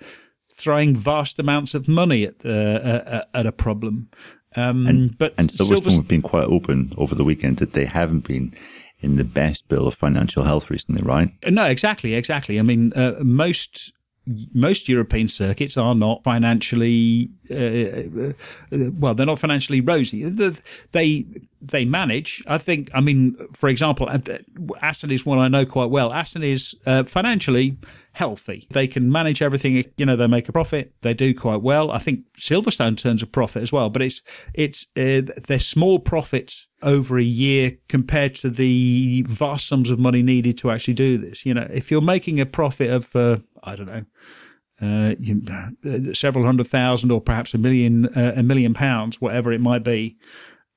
throwing 0.56 0.96
vast 0.96 1.38
amounts 1.38 1.74
of 1.74 1.86
money 1.86 2.24
at 2.24 2.34
uh, 2.44 2.48
at, 2.48 3.28
at 3.34 3.46
a 3.46 3.52
problem. 3.52 4.08
Um, 4.56 4.86
And, 4.86 5.18
but 5.18 5.34
and 5.36 5.48
Silverstone 5.50 5.76
Silverstone- 5.76 5.96
have 5.96 6.08
been 6.08 6.22
quite 6.22 6.46
open 6.48 6.92
over 6.96 7.14
the 7.14 7.24
weekend 7.24 7.58
that 7.58 7.72
they 7.72 7.84
haven't 7.84 8.26
been 8.26 8.54
in 9.00 9.16
the 9.16 9.24
best 9.24 9.68
bill 9.68 9.86
of 9.86 9.94
financial 9.94 10.44
health 10.44 10.70
recently, 10.70 11.02
right? 11.02 11.28
No, 11.46 11.66
exactly, 11.66 12.14
exactly. 12.14 12.58
I 12.58 12.62
mean, 12.62 12.92
uh, 12.94 13.12
most 13.22 13.92
most 14.52 14.88
European 14.88 15.28
circuits 15.28 15.76
are 15.76 15.94
not 15.94 16.22
financially 16.24 17.30
uh, 17.50 17.54
uh, 17.54 18.90
well. 18.98 19.14
They're 19.14 19.26
not 19.26 19.38
financially 19.38 19.80
rosy. 19.80 20.24
They 20.92 21.26
they 21.62 21.84
manage. 21.84 22.42
I 22.46 22.58
think. 22.58 22.90
I 22.92 23.00
mean, 23.00 23.36
for 23.52 23.68
example, 23.68 24.08
uh, 24.08 24.18
Assen 24.82 25.10
is 25.10 25.24
one 25.24 25.38
I 25.38 25.48
know 25.48 25.64
quite 25.64 25.90
well. 25.90 26.12
Assen 26.12 26.42
is 26.42 26.74
uh, 26.86 27.04
financially 27.04 27.76
healthy. 28.16 28.66
They 28.70 28.88
can 28.88 29.12
manage 29.12 29.42
everything. 29.42 29.84
You 29.98 30.06
know, 30.06 30.16
they 30.16 30.26
make 30.26 30.48
a 30.48 30.52
profit. 30.52 30.94
They 31.02 31.12
do 31.12 31.34
quite 31.34 31.60
well. 31.60 31.90
I 31.90 31.98
think 31.98 32.20
Silverstone 32.38 32.96
turns 32.96 33.22
a 33.22 33.26
profit 33.26 33.62
as 33.62 33.72
well, 33.72 33.90
but 33.90 34.00
it's 34.00 34.22
it's 34.54 34.86
uh, 34.96 35.20
they're 35.46 35.58
small 35.58 35.98
profits 35.98 36.66
over 36.82 37.18
a 37.18 37.22
year 37.22 37.76
compared 37.90 38.34
to 38.36 38.48
the 38.48 39.22
vast 39.28 39.68
sums 39.68 39.90
of 39.90 39.98
money 39.98 40.22
needed 40.22 40.56
to 40.58 40.70
actually 40.70 40.94
do 40.94 41.18
this. 41.18 41.44
You 41.44 41.52
know, 41.52 41.68
if 41.70 41.90
you're 41.90 42.00
making 42.00 42.40
a 42.40 42.46
profit 42.46 42.90
of 42.90 43.14
uh, 43.14 43.38
I 43.62 43.76
don't 43.76 43.86
know. 43.86 44.04
Uh, 44.78 45.14
you, 45.18 45.42
uh, 45.50 46.12
several 46.12 46.44
hundred 46.44 46.66
thousand, 46.66 47.10
or 47.10 47.18
perhaps 47.18 47.54
a 47.54 47.58
million, 47.58 48.06
uh, 48.14 48.34
a 48.36 48.42
million 48.42 48.74
pounds, 48.74 49.18
whatever 49.22 49.50
it 49.50 49.60
might 49.60 49.82
be. 49.82 50.18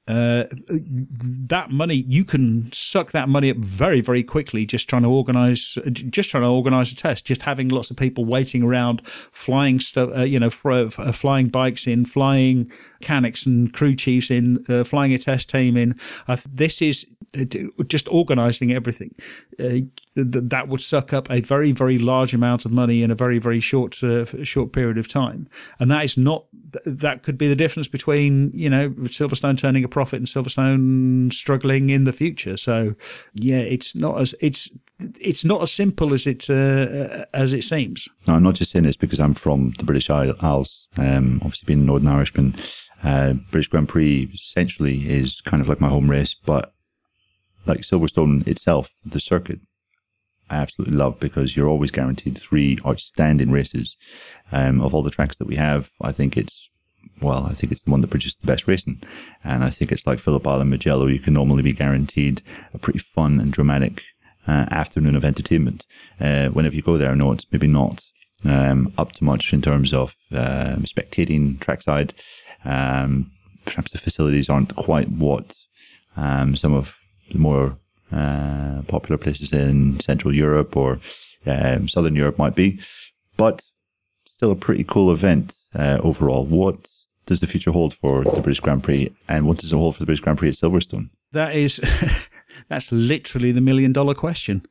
Uh, 0.10 0.45
that 0.69 1.67
money 1.69 2.04
you 2.08 2.26
can 2.26 2.67
suck 2.74 3.12
that 3.12 3.30
money 3.30 3.52
up 3.52 3.58
very 3.58 4.02
very 4.02 4.24
quickly 4.24 4.65
just 4.65 4.89
trying 4.89 5.04
to 5.04 5.10
organize 5.10 5.78
just 5.91 6.32
trying 6.32 6.41
to 6.41 6.50
organize 6.50 6.91
a 6.91 6.95
test 6.95 7.26
just 7.26 7.43
having 7.43 7.69
lots 7.69 7.91
of 7.91 7.98
people 7.98 8.26
waiting 8.26 8.63
around 8.63 9.06
flying 9.08 9.80
stuff 9.80 10.10
uh, 10.17 10.24
you 10.24 10.39
know 10.39 10.50
fr- 10.50 10.72
uh, 10.72 11.12
flying 11.12 11.48
bikes 11.48 11.86
in 11.86 12.06
flying 12.06 12.72
mechanics 13.00 13.45
and 13.45 13.74
crew 13.74 13.95
chiefs 13.95 14.30
in 14.30 14.65
uh, 14.69 14.84
flying 14.84 15.13
a 15.13 15.17
test 15.17 15.50
team 15.50 15.78
in. 15.78 15.98
Uh, 16.28 16.38
this 16.52 16.82
is 16.82 17.06
uh, 17.39 17.45
just 17.88 18.08
organizing 18.10 18.72
everything 18.74 19.13
th- 20.15 20.32
th- 20.32 20.45
that 20.48 20.67
would 20.67 20.82
suck 20.82 21.13
up 21.13 21.30
a 21.30 21.41
very 21.41 21.72
very 21.72 22.00
large 22.00 22.34
amount 22.34 22.65
of 22.65 22.72
money 22.72 23.04
in 23.04 23.12
a 23.12 23.15
very 23.15 23.39
very 23.39 23.60
short 23.60 24.02
uh, 24.04 24.26
short 24.43 24.72
period 24.72 24.98
of 24.98 25.08
time 25.08 25.48
and 25.80 25.89
that 25.91 26.04
is 26.04 26.17
not 26.17 26.45
that 26.86 27.24
could 27.24 27.38
be 27.38 27.48
the 27.48 27.56
difference 27.56 27.88
between 27.88 28.52
you 28.54 28.69
know 28.69 28.89
Silverstone 29.06 29.58
turning 29.58 29.84
a 29.84 29.88
profit 29.88 30.17
and 30.17 30.28
Silverstone 30.28 31.34
struggling 31.34 31.89
in 31.89 32.04
the 32.04 32.13
future 32.13 32.58
so 32.58 32.95
yeah 33.34 33.58
it's 33.58 33.95
not 33.95 34.19
as 34.19 34.36
it's 34.39 34.69
it's 35.19 35.45
not 35.45 35.62
as 35.62 35.72
simple 35.72 36.13
as 36.13 36.28
it 36.28 36.50
uh, 36.50 37.26
as 37.34 37.54
it 37.54 37.63
seems 37.63 38.10
No, 38.28 38.36
I'm 38.36 38.43
not 38.43 38.56
just 38.56 38.72
saying 38.72 38.84
this 38.84 38.98
because 38.98 39.19
I'm 39.19 39.34
from 39.34 39.72
the 39.78 39.86
British 39.86 40.10
Isles. 40.10 40.88
Um, 40.98 41.39
obviously, 41.43 41.65
being 41.65 41.86
Northern 41.86 42.10
Irishman, 42.10 42.56
uh, 43.04 43.34
British 43.52 43.67
Grand 43.67 43.89
Prix 43.89 44.30
essentially 44.34 45.10
is 45.10 45.41
kind 45.41 45.62
of 45.62 45.69
like 45.69 45.80
my 45.80 45.89
home 45.89 46.10
race. 46.10 46.36
But 46.36 46.74
like 47.65 47.82
Silverstone 47.82 48.48
itself, 48.48 48.93
the 49.06 49.19
circuit, 49.19 49.60
I 50.49 50.55
absolutely 50.57 50.97
love 50.97 51.19
because 51.19 51.55
you're 51.55 51.69
always 51.69 51.91
guaranteed 51.91 52.38
three 52.38 52.79
outstanding 52.85 53.51
races. 53.51 53.97
Um, 54.51 54.81
of 54.81 54.93
all 54.93 55.03
the 55.03 55.12
tracks 55.12 55.38
that 55.38 55.47
we 55.47 55.55
have, 55.55 55.91
I 56.01 56.12
think 56.12 56.38
it's 56.38 56.69
well, 57.21 57.45
I 57.45 57.53
think 57.53 57.71
it's 57.71 57.83
the 57.83 57.91
one 57.91 58.01
that 58.01 58.09
produces 58.09 58.35
the 58.38 58.47
best 58.47 58.67
racing. 58.67 59.01
And 59.43 59.63
I 59.63 59.69
think 59.69 59.91
it's 59.91 60.07
like 60.07 60.19
Phillip 60.19 60.45
Island, 60.47 60.69
Mugello, 60.69 61.07
you 61.07 61.19
can 61.19 61.33
normally 61.33 61.63
be 61.63 61.73
guaranteed 61.73 62.41
a 62.73 62.77
pretty 62.77 62.99
fun 62.99 63.39
and 63.39 63.51
dramatic 63.51 64.03
uh, 64.47 64.65
afternoon 64.71 65.15
of 65.15 65.25
entertainment. 65.25 65.85
Uh, 66.19 66.49
whenever 66.49 66.75
you 66.75 66.81
go 66.81 66.97
there, 66.97 67.12
I 67.12 67.15
know 67.15 67.31
it's 67.31 67.45
maybe 67.51 67.67
not 67.67 68.05
um, 68.45 68.93
up 68.97 69.12
to 69.13 69.23
much 69.23 69.53
in 69.53 69.62
terms 69.62 69.93
of 69.93 70.15
um, 70.31 70.83
spectating 70.83 71.59
trackside. 71.59 72.13
Um, 72.63 73.31
perhaps 73.65 73.91
the 73.91 73.97
facilities 73.97 74.49
aren't 74.49 74.75
quite 74.75 75.09
what 75.09 75.55
um, 76.15 76.55
some 76.55 76.73
of 76.73 76.97
the 77.31 77.38
more 77.38 77.77
uh, 78.12 78.82
popular 78.88 79.17
places 79.17 79.54
in 79.54 80.00
Central 80.00 80.34
Europe 80.34 80.76
or 80.76 81.00
um, 81.45 81.88
Southern 81.88 82.15
Europe 82.15 82.38
might 82.38 82.56
be, 82.56 82.80
but 83.38 83.63
still 84.26 84.52
a 84.52 84.56
pretty 84.56 84.84
cool 84.84 85.12
event 85.12 85.54
uh, 85.76 86.00
overall. 86.04 86.45
What 86.45 86.89
does 87.26 87.39
the 87.39 87.48
future 87.48 87.72
hold 87.72 87.93
for 87.93 88.24
the 88.24 88.41
British 88.41 88.60
Grand 88.60 88.84
Prix, 88.84 89.13
and 89.28 89.45
what 89.45 89.58
does 89.58 89.72
it 89.72 89.76
hold 89.78 89.95
for 89.95 90.00
the 90.00 90.06
British 90.06 90.22
Grand 90.22 90.39
Prix 90.39 90.50
at 90.50 90.56
Silverstone? 90.56 91.10
That 91.32 91.56
is, 91.56 91.80
that's 92.69 92.91
literally 92.91 93.52
the 93.52 93.62
million 93.62 93.93
dollar 93.93 94.15
question. 94.15 94.65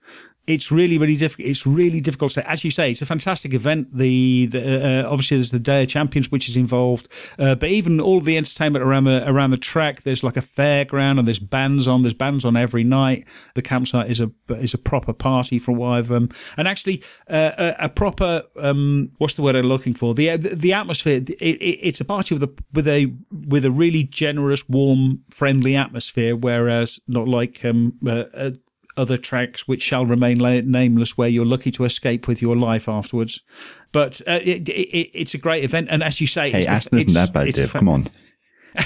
It's 0.49 0.71
really, 0.73 0.99
really 0.99 1.17
difficult. 1.17 1.49
It's 1.49 1.67
really 1.67 2.01
difficult 2.01 2.33
to 2.33 2.41
say. 2.41 2.47
As 2.47 2.65
you 2.65 2.71
say, 2.71 2.91
it's 2.91 3.03
a 3.03 3.07
fantastic 3.07 3.55
event. 3.55 3.97
The, 3.97 4.47
the 4.47 5.05
uh, 5.05 5.11
obviously 5.11 5.37
there's 5.37 5.51
the 5.51 5.59
Day 5.59 5.83
of 5.85 5.89
Champions 5.89 6.31
which 6.31 6.49
is 6.49 6.57
involved, 6.57 7.09
uh, 7.39 7.55
but 7.55 7.69
even 7.69 8.01
all 8.01 8.21
the 8.21 8.37
entertainment 8.37 8.85
around 8.85 9.05
the 9.05 9.29
around 9.29 9.51
the 9.51 9.59
track. 9.59 10.03
There's 10.03 10.23
like 10.23 10.37
a 10.37 10.43
fairground 10.43 11.19
and 11.19 11.29
there's 11.29 11.39
bands 11.39 11.87
on. 11.87 12.03
There's 12.03 12.15
bands 12.15 12.45
on 12.45 12.57
every 12.57 12.85
night. 12.85 13.27
The 13.55 13.63
campsite 13.63 14.11
is 14.11 14.21
a 14.21 14.31
is 14.49 14.75
a 14.75 14.79
proper 14.79 15.13
party 15.13 15.59
for 15.59 15.73
what 15.73 15.91
I've 15.91 16.11
and 16.11 16.33
actually 16.57 17.03
uh, 17.29 17.53
a, 17.59 17.85
a 17.85 17.89
proper 17.89 18.43
um, 18.61 19.11
what's 19.19 19.35
the 19.35 19.43
word 19.43 19.57
I'm 19.57 19.67
looking 19.67 19.95
for? 19.95 20.15
The 20.15 20.37
the, 20.37 20.73
atmosphere. 20.73 21.17
It, 21.17 21.31
it, 21.31 21.79
it's 21.83 22.01
a 22.01 22.05
party 22.05 22.35
with 22.35 22.43
a 22.43 22.63
with 22.73 22.89
a 22.89 23.13
with 23.47 23.65
a 23.65 23.71
really 23.71 24.05
generous, 24.05 24.69
warm, 24.69 25.23
friendly 25.31 25.77
atmosphere. 25.77 26.37
Whereas 26.37 27.01
not 27.09 27.29
like 27.29 27.65
um, 27.65 27.95
uh, 28.07 28.25
uh, 28.35 28.51
other 28.99 29.17
tracks 29.17 29.67
which 29.67 29.83
shall 29.83 30.05
remain 30.05 30.39
la- 30.39 30.61
nameless, 30.61 31.17
where 31.17 31.29
you're 31.29 31.47
lucky 31.47 31.71
to 31.73 31.85
escape 31.85 32.29
with 32.29 32.43
your 32.43 32.57
life 32.57 32.89
afterwards. 32.89 33.41
But 33.93 34.21
uh, 34.27 34.41
it, 34.43 34.69
it, 34.69 35.11
it's 35.15 35.35
a 35.35 35.39
great 35.39 35.65
event, 35.65 35.89
and 35.91 36.03
as 36.03 36.21
you 36.21 36.27
say, 36.27 36.51
Hey, 36.51 36.61
it's 36.61 36.69
Assen 36.69 36.99
isn't 36.99 37.15
that 37.15 37.33
bad, 37.33 37.49
it's 37.49 37.59
Dave. 37.59 37.73
Come 37.73 37.89
on. 37.89 38.07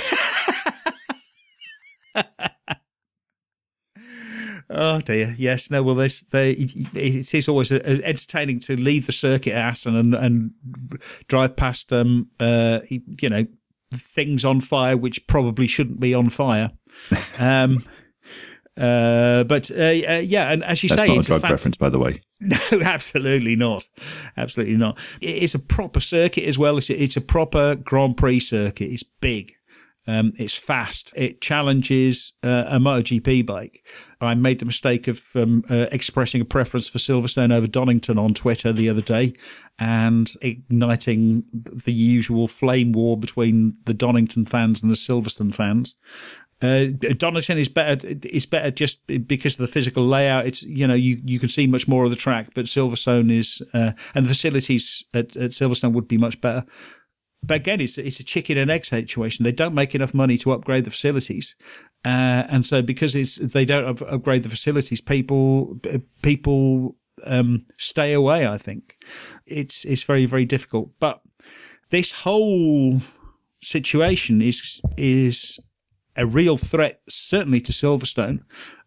Oh 4.74 5.00
dear, 5.02 5.34
yes, 5.38 5.70
no. 5.70 5.82
Well, 5.82 5.96
there's. 5.96 6.24
It 6.32 7.34
is 7.34 7.48
always 7.48 7.70
uh, 7.70 7.80
entertaining 7.84 8.58
to 8.60 8.76
leave 8.76 9.06
the 9.06 9.12
circuit 9.12 9.52
at 9.52 9.58
Assen 9.58 9.94
and 9.94 10.14
and 10.14 10.50
drive 11.28 11.56
past 11.56 11.92
um 11.92 12.28
uh 12.40 12.78
you 12.88 13.28
know 13.28 13.46
things 13.92 14.46
on 14.46 14.62
fire 14.62 14.96
which 14.96 15.26
probably 15.26 15.66
shouldn't 15.66 16.00
be 16.00 16.14
on 16.14 16.30
fire. 16.30 16.70
Um. 17.38 17.84
Uh, 18.76 19.44
but 19.44 19.70
uh, 19.70 19.74
uh, 19.74 20.22
yeah, 20.24 20.50
and 20.50 20.64
as 20.64 20.82
you 20.82 20.88
That's 20.88 21.02
say, 21.02 21.08
not 21.08 21.18
a 21.18 21.22
drug 21.22 21.42
fant- 21.42 21.50
reference, 21.50 21.76
by 21.76 21.88
the 21.88 21.98
way. 21.98 22.20
No, 22.44 22.56
absolutely 22.84 23.54
not. 23.54 23.86
Absolutely 24.36 24.76
not. 24.76 24.98
It's 25.20 25.54
a 25.54 25.60
proper 25.60 26.00
circuit 26.00 26.42
as 26.42 26.58
well. 26.58 26.76
It's 26.76 26.90
a, 26.90 27.00
it's 27.00 27.16
a 27.16 27.20
proper 27.20 27.76
Grand 27.76 28.16
Prix 28.16 28.40
circuit. 28.40 28.90
It's 28.90 29.04
big. 29.04 29.52
Um, 30.08 30.32
it's 30.36 30.56
fast. 30.56 31.12
It 31.14 31.40
challenges 31.40 32.32
uh, 32.42 32.64
a 32.66 32.78
MotoGP 32.80 33.46
bike. 33.46 33.84
I 34.20 34.34
made 34.34 34.58
the 34.58 34.64
mistake 34.64 35.06
of 35.06 35.22
um, 35.36 35.64
uh, 35.70 35.86
expressing 35.92 36.40
a 36.40 36.44
preference 36.44 36.88
for 36.88 36.98
Silverstone 36.98 37.52
over 37.52 37.68
Donington 37.68 38.18
on 38.18 38.34
Twitter 38.34 38.72
the 38.72 38.88
other 38.88 39.00
day 39.00 39.34
and 39.78 40.32
igniting 40.40 41.44
the 41.52 41.92
usual 41.92 42.48
flame 42.48 42.92
war 42.92 43.16
between 43.16 43.76
the 43.84 43.94
Donington 43.94 44.44
fans 44.44 44.82
and 44.82 44.90
the 44.90 44.96
Silverstone 44.96 45.54
fans. 45.54 45.94
Uh, 46.62 46.86
Donington 47.16 47.58
is 47.58 47.68
better. 47.68 48.06
Is 48.24 48.46
better 48.46 48.70
just 48.70 49.04
because 49.26 49.54
of 49.54 49.58
the 49.58 49.66
physical 49.66 50.06
layout. 50.06 50.46
It's 50.46 50.62
you 50.62 50.86
know 50.86 50.94
you, 50.94 51.20
you 51.24 51.40
can 51.40 51.48
see 51.48 51.66
much 51.66 51.88
more 51.88 52.04
of 52.04 52.10
the 52.10 52.16
track, 52.16 52.50
but 52.54 52.66
Silverstone 52.66 53.36
is 53.36 53.60
uh, 53.74 53.92
and 54.14 54.24
the 54.24 54.28
facilities 54.28 55.04
at, 55.12 55.36
at 55.36 55.50
Silverstone 55.50 55.92
would 55.92 56.06
be 56.06 56.18
much 56.18 56.40
better. 56.40 56.64
But 57.42 57.56
again, 57.56 57.80
it's 57.80 57.98
it's 57.98 58.20
a 58.20 58.24
chicken 58.24 58.56
and 58.56 58.70
egg 58.70 58.84
situation. 58.84 59.42
They 59.42 59.52
don't 59.52 59.74
make 59.74 59.94
enough 59.96 60.14
money 60.14 60.38
to 60.38 60.52
upgrade 60.52 60.84
the 60.84 60.92
facilities, 60.92 61.56
uh, 62.04 62.44
and 62.48 62.64
so 62.64 62.80
because 62.80 63.16
it's 63.16 63.36
they 63.36 63.64
don't 63.64 63.84
up- 63.84 64.12
upgrade 64.12 64.44
the 64.44 64.48
facilities, 64.48 65.00
people 65.00 65.80
people 66.22 66.96
um, 67.24 67.66
stay 67.76 68.12
away. 68.12 68.46
I 68.46 68.58
think 68.58 68.96
it's 69.46 69.84
it's 69.84 70.04
very 70.04 70.26
very 70.26 70.44
difficult. 70.44 70.90
But 71.00 71.20
this 71.90 72.12
whole 72.12 73.00
situation 73.60 74.40
is 74.40 74.80
is 74.96 75.58
a 76.16 76.26
real 76.26 76.56
threat, 76.56 77.00
certainly 77.08 77.60
to 77.62 77.72
Silverstone, 77.72 78.40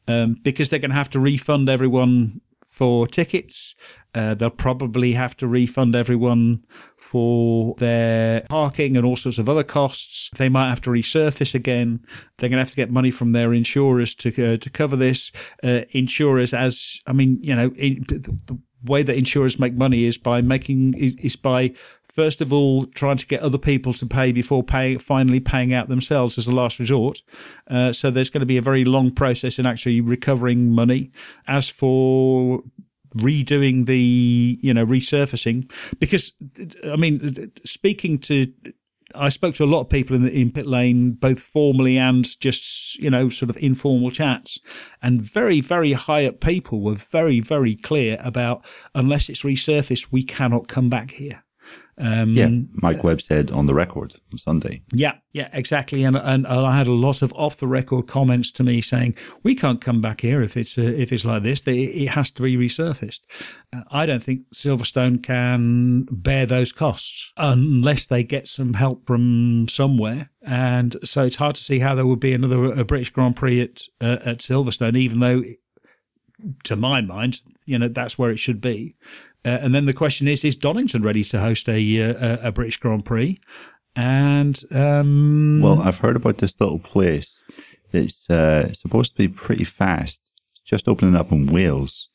um, 0.08 0.38
because 0.44 0.70
they're 0.70 0.80
going 0.80 0.92
to 0.92 0.98
have 0.98 1.10
to 1.12 1.20
refund 1.20 1.70
everyone 1.70 2.42
for 2.76 3.08
tickets. 3.08 3.74
Uh, 4.14 4.34
they'll 4.34 4.50
probably 4.50 5.14
have 5.14 5.36
to 5.38 5.48
refund 5.48 5.96
everyone 5.96 6.64
for 6.98 7.76
their 7.78 8.42
parking 8.50 8.98
and 8.98 9.06
all 9.06 9.16
sorts 9.16 9.38
of 9.38 9.48
other 9.48 9.64
costs. 9.64 10.30
They 10.36 10.50
might 10.50 10.70
have 10.70 10.82
to 10.82 10.90
resurface 10.90 11.56
again. 11.56 12.06
They're 12.38 12.50
going 12.50 12.58
to 12.58 12.64
have 12.64 12.72
to 12.72 12.76
get 12.76 12.92
money 12.92 13.12
from 13.12 13.32
their 13.32 13.54
insurers 13.54 14.14
to 14.16 14.54
uh, 14.54 14.58
to 14.58 14.70
cover 14.70 14.98
this. 14.98 15.32
Uh, 15.64 15.82
insurers, 15.92 16.54
as 16.54 17.00
I 17.08 17.14
mean, 17.14 17.40
you 17.42 17.56
know, 17.56 17.72
in, 17.78 18.04
the 18.08 18.60
way 18.84 19.04
that 19.04 19.18
insurers 19.18 19.58
make 19.58 19.74
money 19.74 20.06
is 20.06 20.18
by 20.18 20.42
making 20.42 20.96
is, 20.96 21.16
is 21.16 21.36
by 21.38 21.74
first 22.16 22.42
of 22.42 22.52
all 22.54 22.86
trying 22.88 23.18
to 23.18 23.28
get 23.28 23.42
other 23.42 23.58
people 23.58 23.94
to 23.94 24.06
pay 24.06 24.32
before 24.32 24.64
pay, 24.64 24.98
finally 24.98 25.40
paying 25.40 25.74
out 25.74 25.90
themselves 25.90 26.38
as 26.38 26.48
a 26.48 26.52
last 26.52 26.80
resort. 26.80 27.22
Uh, 27.70 27.92
so 27.92 28.10
there's 28.10 28.30
going 28.30 28.40
to 28.40 28.46
be 28.46 28.58
a 28.58 28.62
very 28.62 28.86
long 28.86 29.12
process 29.12 29.60
in 29.60 29.66
actually 29.66 30.02
recovering 30.02 30.72
money. 30.72 31.12
As 31.48 31.70
for 31.70 32.64
redoing 33.16 33.86
the 33.86 34.60
you 34.62 34.74
know 34.74 34.86
resurfacing 34.86 35.72
because 36.00 36.34
i 36.92 36.98
mean 36.98 37.50
speaking 37.64 38.20
to 38.20 38.52
I 39.14 39.30
spoke 39.30 39.56
to 39.56 39.64
a 39.64 39.66
lot 39.66 39.82
of 39.82 39.90
people 39.90 40.16
in 40.16 40.24
the 40.24 40.32
in 40.32 40.52
pit 40.52 40.66
lane, 40.66 41.12
both 41.12 41.40
formally 41.40 41.98
and 41.98 42.28
just 42.40 42.96
you 42.96 43.10
know 43.10 43.30
sort 43.30 43.50
of 43.50 43.58
informal 43.58 44.12
chats, 44.12 44.60
and 45.02 45.22
very 45.22 45.62
very 45.62 45.94
high 45.94 46.26
up 46.26 46.42
people 46.42 46.82
were 46.82 46.96
very 46.96 47.40
very 47.40 47.76
clear 47.76 48.18
about 48.22 48.66
unless 48.94 49.30
it's 49.30 49.44
resurfaced, 49.44 50.08
we 50.12 50.24
cannot 50.24 50.68
come 50.68 50.90
back 50.90 51.12
here. 51.12 51.45
Um, 51.98 52.32
yeah, 52.32 52.50
Mike 52.74 53.04
Webb 53.04 53.22
said 53.22 53.52
on 53.52 53.68
the 53.68 53.74
record 53.74 54.16
on 54.32 54.38
Sunday. 54.38 54.82
Yeah, 54.92 55.14
yeah, 55.32 55.48
exactly. 55.54 56.04
And, 56.04 56.18
and 56.18 56.46
I 56.46 56.78
had 56.78 56.88
a 56.88 56.92
lot 56.92 57.22
of 57.22 57.32
off 57.34 57.58
the 57.58 57.68
record 57.68 58.08
comments 58.08 58.52
to 58.52 58.64
me 58.64 58.82
saying 58.82 59.16
we 59.44 59.56
can't 59.56 59.80
come 59.80 60.02
back 60.02 60.22
here 60.22 60.42
if 60.42 60.58
it's 60.58 60.78
uh, 60.78 60.82
if 60.82 61.14
it's 61.14 61.24
like 61.24 61.44
this. 61.44 61.62
It 61.66 62.08
has 62.08 62.32
to 62.32 62.42
be 62.42 62.58
resurfaced. 62.58 63.22
Uh, 63.74 63.82
I 63.92 64.06
don't 64.06 64.24
think 64.24 64.42
Silverstone 64.54 65.24
can 65.24 66.06
bear 66.12 66.46
those 66.46 66.74
costs 66.74 67.32
unless 67.38 68.08
they 68.08 68.24
get 68.24 68.48
some 68.48 68.74
help 68.74 69.08
from 69.08 69.68
somewhere. 69.70 70.32
And 70.42 70.98
so 71.04 71.24
it's 71.24 71.38
hard 71.38 71.56
to 71.56 71.64
see 71.64 71.80
how 71.80 71.96
there 71.96 72.06
would 72.06 72.20
be 72.20 72.34
another 72.34 72.84
British 72.84 73.10
Grand 73.10 73.38
Prix 73.38 73.62
at 73.62 73.84
uh, 74.02 74.20
at 74.26 74.40
Silverstone, 74.40 74.98
even 74.98 75.20
though 75.20 75.44
to 76.64 76.76
my 76.76 77.02
mind, 77.02 77.42
you 77.66 77.80
know, 77.80 77.88
that's 77.88 78.18
where 78.18 78.32
it 78.32 78.40
should 78.40 78.62
be. 78.62 78.96
Uh, 79.46 79.60
and 79.62 79.76
then 79.76 79.86
the 79.86 79.94
question 79.94 80.28
is: 80.28 80.44
Is 80.44 80.56
Donington 80.56 81.04
ready 81.04 81.24
to 81.26 81.40
host 81.40 81.70
a 81.70 82.02
uh, 82.02 82.40
a, 82.44 82.48
a 82.48 82.52
British 82.52 82.78
Grand 82.78 83.06
Prix? 83.06 83.40
And 83.96 84.62
um, 84.72 85.62
well, 85.62 85.80
I've 85.82 86.00
heard 86.00 86.16
about 86.16 86.40
this 86.40 86.60
little 86.60 86.80
place. 86.80 87.44
It's 87.92 88.30
uh, 88.30 88.74
supposed 88.74 89.14
to 89.14 89.18
be 89.18 89.28
pretty 89.28 89.64
fast. 89.64 90.34
It's 90.52 90.62
just 90.62 90.88
opening 90.88 91.16
up 91.16 91.32
in 91.32 91.46
Wales, 91.48 92.10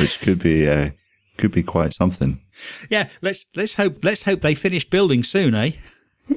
which 0.00 0.20
could 0.20 0.38
be 0.38 0.68
uh, 0.68 0.90
could 1.36 1.52
be 1.52 1.62
quite 1.62 1.92
something. 1.92 2.40
Yeah, 2.88 3.08
let's 3.20 3.44
let's 3.54 3.74
hope 3.74 4.04
let's 4.04 4.22
hope 4.22 4.40
they 4.40 4.54
finish 4.54 4.88
building 4.88 5.22
soon, 5.24 5.54
eh? 5.54 5.72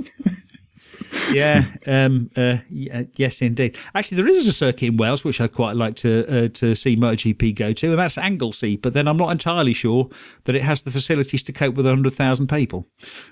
yeah, 1.31 1.65
um, 1.85 2.29
uh, 2.35 2.57
yeah, 2.69 3.03
yes, 3.15 3.41
indeed. 3.41 3.77
Actually, 3.95 4.17
there 4.17 4.27
is 4.27 4.47
a 4.47 4.53
circuit 4.53 4.87
in 4.87 4.97
Wales 4.97 5.23
which 5.23 5.39
I'd 5.39 5.53
quite 5.53 5.75
like 5.75 5.95
to 5.97 6.25
uh, 6.27 6.47
to 6.49 6.75
see 6.75 6.95
MotoGP 6.95 7.55
go 7.55 7.73
to, 7.73 7.91
and 7.91 7.99
that's 7.99 8.17
Anglesey. 8.17 8.77
But 8.77 8.93
then 8.93 9.07
I'm 9.07 9.17
not 9.17 9.31
entirely 9.31 9.73
sure 9.73 10.09
that 10.45 10.55
it 10.55 10.61
has 10.61 10.81
the 10.81 10.91
facilities 10.91 11.43
to 11.43 11.51
cope 11.51 11.75
with 11.75 11.85
hundred 11.85 12.13
thousand 12.13 12.47
people. 12.47 12.87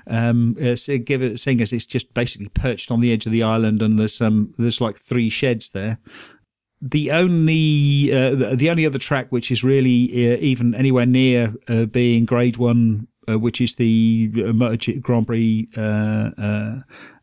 Um, 0.08 0.56
uh, 0.62 0.76
seeing 0.76 1.62
as 1.62 1.74
it's 1.74 1.86
just 1.86 2.14
basically 2.14 2.50
perched 2.50 2.92
on 2.92 3.02
the 3.02 3.12
edge 3.12 3.26
of 3.26 3.32
the 3.32 3.44
island, 3.44 3.82
and 3.82 4.00
there's 4.00 4.22
um, 4.22 4.54
there's 4.58 4.82
like 4.82 4.98
three 4.98 5.30
sheds 5.30 5.70
there. 5.70 6.00
The 6.82 7.12
only 7.12 8.14
uh, 8.14 8.56
the 8.56 8.70
only 8.70 8.86
other 8.86 9.00
track 9.00 9.28
which 9.32 9.52
is 9.52 9.64
really 9.64 10.34
uh, 10.34 10.38
even 10.40 10.76
anywhere 10.76 11.08
near 11.08 11.56
uh, 11.68 11.86
being 11.86 12.26
Grade 12.26 12.58
One 12.58 13.08
uh, 13.30 13.38
which 13.38 13.62
is 13.62 13.76
the 13.76 14.32
uh, 14.38 14.76
Grand 15.02 15.28
Prix 15.28 15.68
uh, 15.76 15.82
uh, 16.38 16.80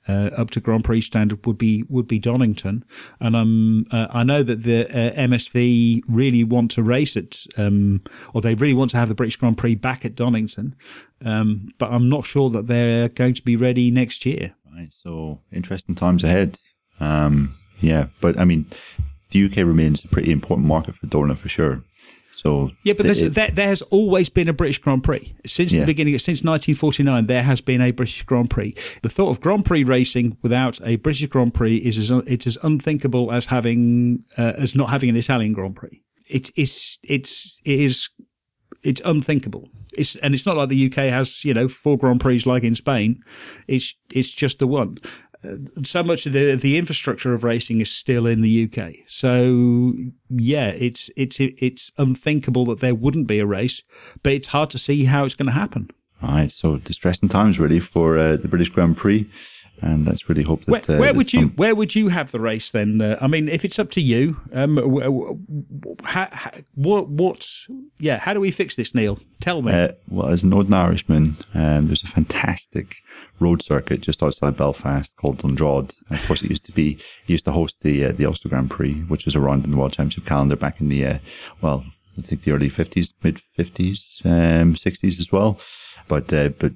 uh, 0.08 0.30
up 0.36 0.50
to 0.50 0.60
Grand 0.60 0.84
Prix 0.84 1.02
standard 1.02 1.44
would 1.46 1.58
be 1.58 1.84
would 1.88 2.06
be 2.06 2.18
Donington, 2.18 2.84
and 3.20 3.36
um, 3.36 3.86
uh, 3.90 4.06
I 4.10 4.22
know 4.22 4.42
that 4.42 4.62
the 4.62 4.86
uh, 4.88 5.14
MSV 5.14 6.02
really 6.08 6.44
want 6.44 6.70
to 6.72 6.82
race 6.82 7.16
it, 7.16 7.46
um, 7.56 8.02
or 8.32 8.40
they 8.40 8.54
really 8.54 8.74
want 8.74 8.90
to 8.90 8.96
have 8.96 9.08
the 9.08 9.14
British 9.14 9.36
Grand 9.36 9.58
Prix 9.58 9.74
back 9.74 10.04
at 10.04 10.14
Donington, 10.14 10.74
um, 11.24 11.68
but 11.78 11.92
I'm 11.92 12.08
not 12.08 12.24
sure 12.24 12.50
that 12.50 12.66
they're 12.66 13.08
going 13.08 13.34
to 13.34 13.42
be 13.42 13.56
ready 13.56 13.90
next 13.90 14.26
year. 14.26 14.54
Right, 14.74 14.92
so 14.92 15.40
interesting 15.52 15.94
times 15.94 16.24
ahead. 16.24 16.58
Um, 17.00 17.56
yeah, 17.80 18.06
but 18.20 18.38
I 18.38 18.44
mean, 18.44 18.66
the 19.30 19.44
UK 19.44 19.58
remains 19.58 20.04
a 20.04 20.08
pretty 20.08 20.32
important 20.32 20.66
market 20.66 20.94
for 20.94 21.06
Dorna 21.06 21.36
for 21.36 21.48
sure. 21.48 21.82
So 22.34 22.72
yeah, 22.82 22.94
but 22.94 23.06
it, 23.06 23.34
there, 23.34 23.50
there 23.50 23.68
has 23.68 23.80
always 23.82 24.28
been 24.28 24.48
a 24.48 24.52
British 24.52 24.78
Grand 24.78 25.04
Prix 25.04 25.34
since 25.46 25.72
yeah. 25.72 25.80
the 25.80 25.86
beginning. 25.86 26.18
Since 26.18 26.42
1949, 26.42 27.26
there 27.26 27.44
has 27.44 27.60
been 27.60 27.80
a 27.80 27.92
British 27.92 28.24
Grand 28.24 28.50
Prix. 28.50 28.74
The 29.02 29.08
thought 29.08 29.30
of 29.30 29.40
Grand 29.40 29.64
Prix 29.64 29.84
racing 29.84 30.36
without 30.42 30.80
a 30.84 30.96
British 30.96 31.26
Grand 31.26 31.54
Prix 31.54 31.76
is 31.76 31.96
as 31.96 32.10
it's 32.26 32.46
as 32.48 32.58
unthinkable 32.64 33.30
as 33.30 33.46
having 33.46 34.24
uh, 34.36 34.54
as 34.58 34.74
not 34.74 34.90
having 34.90 35.10
an 35.10 35.16
Italian 35.16 35.52
Grand 35.52 35.76
Prix. 35.76 36.02
It 36.28 36.50
is 36.56 36.98
it's 37.04 37.60
it 37.64 37.78
is 37.78 38.08
it's 38.82 39.00
unthinkable. 39.04 39.68
It's 39.96 40.16
and 40.16 40.34
it's 40.34 40.44
not 40.44 40.56
like 40.56 40.70
the 40.70 40.86
UK 40.86 41.12
has 41.12 41.44
you 41.44 41.54
know 41.54 41.68
four 41.68 41.96
Grand 41.96 42.20
Prix 42.20 42.42
like 42.46 42.64
in 42.64 42.74
Spain. 42.74 43.22
It's 43.68 43.94
it's 44.10 44.30
just 44.30 44.58
the 44.58 44.66
one 44.66 44.98
so 45.85 46.02
much 46.02 46.26
of 46.26 46.33
the 46.33 46.54
the 46.54 46.78
infrastructure 46.78 47.35
of 47.35 47.44
racing 47.44 47.80
is 47.80 47.90
still 47.90 48.26
in 48.26 48.40
the 48.40 48.64
UK. 48.64 48.94
So 49.07 49.94
yeah, 50.30 50.68
it's 50.68 51.11
it's 51.16 51.38
it's 51.40 51.90
unthinkable 51.98 52.64
that 52.66 52.80
there 52.80 52.94
wouldn't 52.94 53.26
be 53.26 53.40
a 53.40 53.46
race, 53.46 53.83
but 54.22 54.33
it's 54.33 54.48
hard 54.48 54.70
to 54.70 54.78
see 54.78 55.04
how 55.04 55.24
it's 55.24 55.35
going 55.35 55.46
to 55.46 55.52
happen. 55.52 55.90
Right, 56.22 56.50
so 56.50 56.78
distressing 56.78 57.28
times 57.28 57.61
really 57.61 57.80
for 57.80 58.18
uh, 58.18 58.37
the 58.37 58.48
British 58.48 58.70
Grand 58.70 58.96
Prix 58.96 59.28
and 59.85 60.07
let's 60.07 60.28
really 60.28 60.42
hope 60.42 60.64
that. 60.64 60.88
Where, 60.88 61.11
uh, 61.11 61.14
would 61.14 61.33
you 61.33 61.48
Where 61.48 61.74
would 61.74 61.94
you 61.94 62.09
have 62.09 62.30
the 62.30 62.40
race 62.40 62.70
then? 62.70 63.00
Uh, 63.00 63.18
I 63.20 63.26
mean, 63.26 63.48
if 63.48 63.64
it's 63.64 63.78
up 63.78 63.90
to 63.92 64.00
you, 64.00 64.40
um, 64.52 64.76
how, 66.04 66.28
how, 66.33 66.50
what 66.74 67.09
what 67.09 67.48
yeah? 67.98 68.18
How 68.18 68.33
do 68.33 68.40
we 68.40 68.50
fix 68.50 68.76
this, 68.76 68.94
Neil? 68.94 69.18
Tell 69.40 69.62
me. 69.62 69.72
Uh, 69.72 69.88
well, 70.09 70.28
as 70.28 70.42
an 70.42 70.50
Northern 70.50 70.74
Irishman, 70.74 71.37
um, 71.54 71.88
there's 71.88 72.02
a 72.02 72.09
fantastic 72.09 72.96
road 73.40 73.62
circuit 73.62 74.00
just 74.00 74.22
outside 74.22 74.56
Belfast 74.56 75.16
called 75.16 75.38
Dundrod. 75.38 75.92
Of 76.10 76.26
course, 76.26 76.42
it 76.42 76.50
used 76.50 76.64
to 76.66 76.72
be 76.72 76.98
used 77.26 77.44
to 77.46 77.52
host 77.52 77.80
the 77.80 78.06
uh, 78.06 78.12
the 78.12 78.26
Ulster 78.26 78.48
Grand 78.48 78.70
Prix, 78.70 78.94
which 79.08 79.24
was 79.24 79.36
around 79.36 79.64
in 79.64 79.70
the 79.70 79.76
World 79.76 79.92
Championship 79.92 80.26
calendar 80.26 80.56
back 80.56 80.80
in 80.80 80.88
the 80.88 81.04
uh, 81.04 81.18
well, 81.60 81.84
I 82.18 82.22
think 82.22 82.42
the 82.42 82.52
early 82.52 82.68
fifties, 82.68 83.12
mid 83.22 83.40
fifties, 83.56 84.20
um, 84.24 84.76
sixties 84.76 85.18
as 85.20 85.32
well. 85.32 85.58
But 86.08 86.32
uh, 86.32 86.50
but 86.50 86.72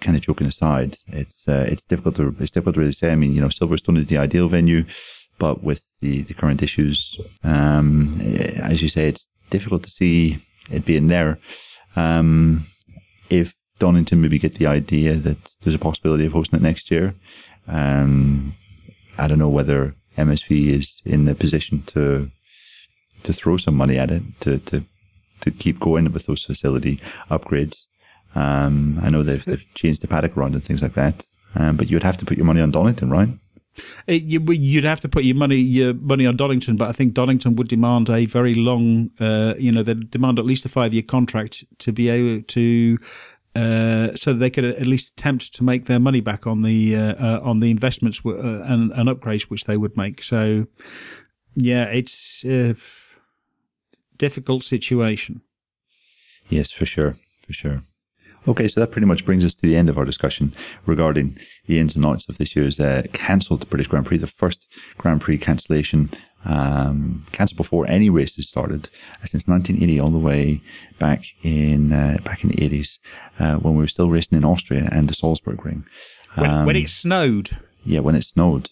kind 0.00 0.16
of 0.16 0.22
joking 0.22 0.46
aside, 0.46 0.96
it's 1.08 1.46
uh, 1.48 1.66
it's 1.68 1.84
difficult 1.84 2.16
to 2.16 2.34
it's 2.40 2.50
difficult 2.50 2.74
to 2.74 2.80
really 2.80 2.92
say. 2.92 3.12
I 3.12 3.16
mean, 3.16 3.32
you 3.32 3.40
know, 3.40 3.48
Silverstone 3.48 3.98
is 3.98 4.06
the 4.06 4.18
ideal 4.18 4.48
venue, 4.48 4.84
but 5.38 5.62
with 5.62 5.84
the, 6.00 6.22
the 6.22 6.34
current 6.34 6.62
issues, 6.62 7.18
um, 7.44 8.20
as 8.20 8.82
you 8.82 8.88
say, 8.88 9.08
it's 9.08 9.28
difficult 9.50 9.82
to 9.84 9.90
see 9.90 10.38
it 10.70 10.84
being 10.84 11.08
there. 11.08 11.38
Um, 11.96 12.66
if 13.30 13.54
Donington 13.78 14.20
maybe 14.20 14.38
get 14.38 14.54
the 14.54 14.66
idea 14.66 15.14
that 15.14 15.36
there's 15.62 15.74
a 15.74 15.78
possibility 15.78 16.26
of 16.26 16.32
hosting 16.32 16.58
it 16.58 16.62
next 16.62 16.90
year, 16.90 17.14
um, 17.66 18.54
I 19.16 19.28
don't 19.28 19.38
know 19.38 19.48
whether 19.48 19.94
MSV 20.16 20.68
is 20.68 21.02
in 21.04 21.24
the 21.24 21.34
position 21.34 21.82
to 21.86 22.30
to 23.24 23.32
throw 23.32 23.56
some 23.56 23.74
money 23.74 23.98
at 23.98 24.10
it 24.10 24.22
to 24.40 24.58
to 24.58 24.84
to 25.40 25.50
keep 25.50 25.78
going 25.80 26.12
with 26.12 26.26
those 26.26 26.44
facility 26.44 27.00
upgrades. 27.30 27.86
Um, 28.34 28.98
I 29.02 29.10
know 29.10 29.22
they've, 29.22 29.44
they've 29.44 29.64
changed 29.74 30.02
the 30.02 30.08
paddock 30.08 30.36
around 30.36 30.54
and 30.54 30.62
things 30.62 30.82
like 30.82 30.94
that. 30.94 31.24
Um, 31.54 31.76
but 31.76 31.90
you'd 31.90 32.02
have 32.02 32.18
to 32.18 32.24
put 32.24 32.36
your 32.36 32.46
money 32.46 32.60
on 32.60 32.70
Donington, 32.70 33.10
right? 33.10 33.28
Uh, 34.08 34.12
you, 34.12 34.40
would 34.40 34.84
have 34.84 35.00
to 35.00 35.08
put 35.08 35.24
your 35.24 35.36
money 35.36 35.56
your 35.56 35.94
money 35.94 36.26
on 36.26 36.36
Donington, 36.36 36.76
but 36.76 36.88
I 36.88 36.92
think 36.92 37.14
Donington 37.14 37.56
would 37.56 37.68
demand 37.68 38.10
a 38.10 38.26
very 38.26 38.54
long, 38.54 39.10
uh, 39.20 39.54
you 39.58 39.70
know, 39.70 39.82
they'd 39.82 40.10
demand 40.10 40.38
at 40.38 40.44
least 40.44 40.64
a 40.64 40.68
five 40.68 40.92
year 40.92 41.02
contract 41.02 41.64
to 41.78 41.92
be 41.92 42.08
able 42.08 42.42
to 42.42 42.98
uh, 43.58 44.14
so 44.14 44.32
they 44.32 44.50
could 44.50 44.64
at 44.64 44.86
least 44.86 45.10
attempt 45.10 45.52
to 45.54 45.64
make 45.64 45.86
their 45.86 45.98
money 45.98 46.20
back 46.20 46.46
on 46.46 46.62
the 46.62 46.94
uh, 46.94 47.14
uh, 47.14 47.40
on 47.42 47.60
the 47.60 47.70
investments 47.70 48.18
w- 48.18 48.38
uh, 48.38 48.62
and, 48.64 48.92
and, 48.92 49.08
upgrades 49.08 49.42
which 49.42 49.64
they 49.64 49.76
would 49.76 49.96
make. 49.96 50.22
So, 50.22 50.66
yeah, 51.54 51.84
it's 51.84 52.44
a 52.44 52.76
difficult 54.16 54.62
situation. 54.64 55.40
Yes, 56.48 56.70
for 56.70 56.86
sure, 56.86 57.16
for 57.40 57.52
sure. 57.52 57.82
Okay, 58.46 58.68
so 58.68 58.80
that 58.80 58.92
pretty 58.92 59.06
much 59.06 59.24
brings 59.24 59.44
us 59.44 59.54
to 59.54 59.62
the 59.62 59.76
end 59.76 59.88
of 59.88 59.98
our 59.98 60.04
discussion 60.04 60.54
regarding 60.86 61.36
the 61.66 61.78
ins 61.80 61.96
and 61.96 62.04
outs 62.04 62.28
of 62.28 62.38
this 62.38 62.54
year's 62.54 62.78
uh, 62.78 63.02
cancelled 63.12 63.68
British 63.68 63.88
Grand 63.88 64.06
Prix, 64.06 64.18
the 64.18 64.26
first 64.26 64.68
Grand 64.96 65.20
Prix 65.20 65.38
cancellation 65.38 66.10
um, 66.44 67.26
cancelled 67.32 67.56
before 67.56 67.86
any 67.88 68.10
races 68.10 68.48
started 68.48 68.88
uh, 69.22 69.26
since 69.26 69.46
1980, 69.46 70.00
all 70.00 70.10
the 70.10 70.18
way 70.18 70.60
back 70.98 71.24
in 71.42 71.92
uh, 71.92 72.18
back 72.24 72.42
in 72.42 72.50
the 72.50 72.56
80s 72.56 72.98
uh, 73.38 73.56
when 73.56 73.74
we 73.74 73.82
were 73.82 73.88
still 73.88 74.10
racing 74.10 74.38
in 74.38 74.44
Austria 74.44 74.88
and 74.92 75.08
the 75.08 75.14
Salzburg 75.14 75.64
Ring. 75.64 75.84
Um, 76.36 76.44
when, 76.44 76.66
when, 76.66 76.76
it 76.76 76.82
um, 76.82 76.86
snowed. 76.86 77.58
Yeah, 77.84 78.00
when 78.00 78.14
it 78.14 78.22
snowed. 78.22 78.70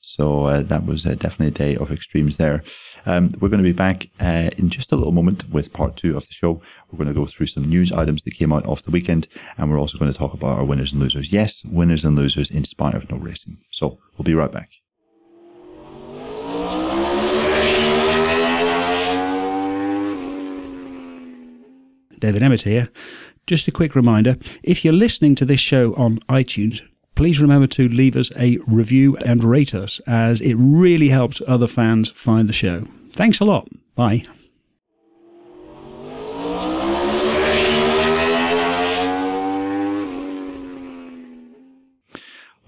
So 0.00 0.44
uh, 0.44 0.62
that 0.62 0.86
was 0.86 1.04
uh, 1.04 1.16
definitely 1.16 1.48
a 1.48 1.50
day 1.50 1.76
of 1.76 1.90
extremes 1.90 2.36
there. 2.36 2.62
Um, 3.06 3.28
we're 3.40 3.48
going 3.48 3.62
to 3.62 3.68
be 3.68 3.72
back 3.72 4.08
uh, 4.20 4.50
in 4.56 4.70
just 4.70 4.92
a 4.92 4.96
little 4.96 5.12
moment 5.12 5.50
with 5.50 5.72
part 5.72 5.96
two 5.96 6.16
of 6.16 6.28
the 6.28 6.32
show. 6.32 6.62
We're 6.90 6.98
going 6.98 7.08
to 7.08 7.20
go 7.20 7.26
through 7.26 7.48
some 7.48 7.64
news 7.64 7.90
items 7.90 8.22
that 8.22 8.34
came 8.34 8.52
out 8.52 8.66
off 8.66 8.84
the 8.84 8.92
weekend, 8.92 9.26
and 9.58 9.68
we're 9.68 9.80
also 9.80 9.98
going 9.98 10.12
to 10.12 10.16
talk 10.16 10.32
about 10.32 10.58
our 10.58 10.64
winners 10.64 10.92
and 10.92 11.00
losers. 11.00 11.32
Yes, 11.32 11.64
winners 11.64 12.04
and 12.04 12.14
losers 12.14 12.52
in 12.52 12.62
spite 12.62 12.94
of 12.94 13.10
no 13.10 13.16
racing. 13.16 13.58
So 13.72 13.98
we'll 14.16 14.24
be 14.24 14.34
right 14.34 14.52
back. 14.52 14.70
David 22.18 22.42
Emmett 22.42 22.62
here. 22.62 22.88
Just 23.46 23.68
a 23.68 23.72
quick 23.72 23.94
reminder 23.94 24.36
if 24.62 24.84
you're 24.84 24.92
listening 24.92 25.34
to 25.36 25.44
this 25.44 25.60
show 25.60 25.94
on 25.94 26.18
iTunes, 26.28 26.80
please 27.14 27.40
remember 27.40 27.66
to 27.68 27.88
leave 27.88 28.16
us 28.16 28.30
a 28.36 28.58
review 28.66 29.16
and 29.18 29.44
rate 29.44 29.74
us, 29.74 30.00
as 30.06 30.40
it 30.40 30.54
really 30.54 31.08
helps 31.08 31.40
other 31.46 31.66
fans 31.66 32.10
find 32.10 32.48
the 32.48 32.52
show. 32.52 32.86
Thanks 33.12 33.40
a 33.40 33.44
lot. 33.44 33.68
Bye. 33.94 34.24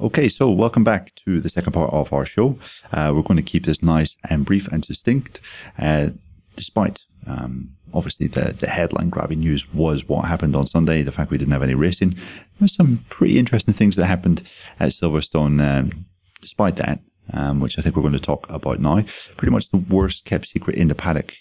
Okay, 0.01 0.29
so 0.29 0.49
welcome 0.49 0.85
back 0.85 1.13
to 1.17 1.41
the 1.41 1.49
second 1.49 1.73
part 1.73 1.93
of 1.93 2.13
our 2.13 2.25
show. 2.25 2.57
Uh, 2.93 3.13
we're 3.13 3.23
going 3.23 3.37
to 3.37 3.43
keep 3.43 3.67
this 3.67 3.83
nice 3.83 4.17
and 4.31 4.45
brief 4.47 4.69
and 4.69 4.85
succinct, 4.85 5.41
uh, 5.77 6.11
despite 6.59 7.05
um, 7.27 7.71
obviously 7.95 8.27
the, 8.27 8.53
the 8.53 8.67
headline 8.69 9.11
grabbing 9.11 9.41
news 9.41 9.73
was 9.73 10.09
what 10.09 10.25
happened 10.25 10.57
on 10.57 10.67
Sunday, 10.67 11.03
the 11.03 11.13
fact 11.13 11.31
we 11.31 11.39
didn't 11.39 11.53
have 11.53 11.63
any 11.63 11.75
racing. 11.75 12.11
There 12.11 12.63
were 12.63 12.69
some 12.69 13.05
pretty 13.09 13.39
interesting 13.39 13.75
things 13.75 13.97
that 13.97 14.07
happened 14.07 14.43
at 14.81 14.91
Silverstone 14.91 15.63
um, 15.63 16.07
despite 16.41 16.77
that, 16.77 17.01
um, 17.33 17.61
which 17.61 17.79
I 17.79 17.83
think 17.83 17.95
we're 17.95 18.03
going 18.03 18.13
to 18.15 18.21
talk 18.21 18.51
about 18.51 18.81
now. 18.81 19.05
Pretty 19.37 19.53
much 19.53 19.71
the 19.71 19.79
worst 19.79 20.25
kept 20.25 20.47
secret 20.49 20.77
in 20.77 20.89
the 20.89 20.95
paddock 20.95 21.37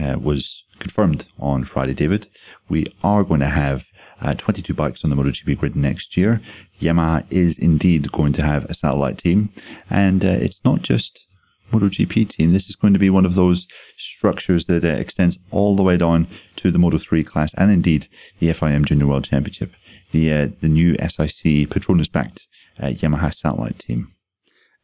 uh, 0.00 0.18
was 0.18 0.64
confirmed 0.80 1.26
on 1.38 1.64
Friday, 1.64 1.94
David. 1.94 2.28
We 2.68 2.92
are 3.04 3.22
going 3.22 3.40
to 3.40 3.48
have 3.48 3.86
uh, 4.20 4.34
22 4.34 4.74
bikes 4.74 5.04
on 5.04 5.10
the 5.10 5.16
MotoGP 5.16 5.56
grid 5.58 5.76
next 5.76 6.16
year. 6.16 6.40
Yamaha 6.80 7.24
is 7.30 7.56
indeed 7.56 8.10
going 8.10 8.32
to 8.32 8.42
have 8.42 8.64
a 8.64 8.74
satellite 8.74 9.18
team, 9.18 9.50
and 9.88 10.24
uh, 10.24 10.28
it's 10.28 10.64
not 10.64 10.82
just 10.82 11.27
MotoGP 11.72 12.28
team. 12.28 12.52
This 12.52 12.68
is 12.68 12.76
going 12.76 12.92
to 12.92 12.98
be 12.98 13.10
one 13.10 13.26
of 13.26 13.34
those 13.34 13.66
structures 13.96 14.66
that 14.66 14.84
uh, 14.84 14.88
extends 14.88 15.38
all 15.50 15.76
the 15.76 15.82
way 15.82 15.96
down 15.96 16.26
to 16.56 16.70
the 16.70 16.78
Moto3 16.78 17.24
class 17.24 17.54
and 17.54 17.70
indeed 17.70 18.08
the 18.38 18.48
FIM 18.48 18.84
Junior 18.84 19.06
World 19.06 19.24
Championship. 19.24 19.72
The 20.12 20.32
uh, 20.32 20.48
the 20.60 20.68
new 20.68 20.94
SIC 20.94 21.68
Petronas 21.68 22.10
backed 22.10 22.46
uh, 22.80 22.86
Yamaha 22.86 23.34
satellite 23.34 23.78
team. 23.78 24.14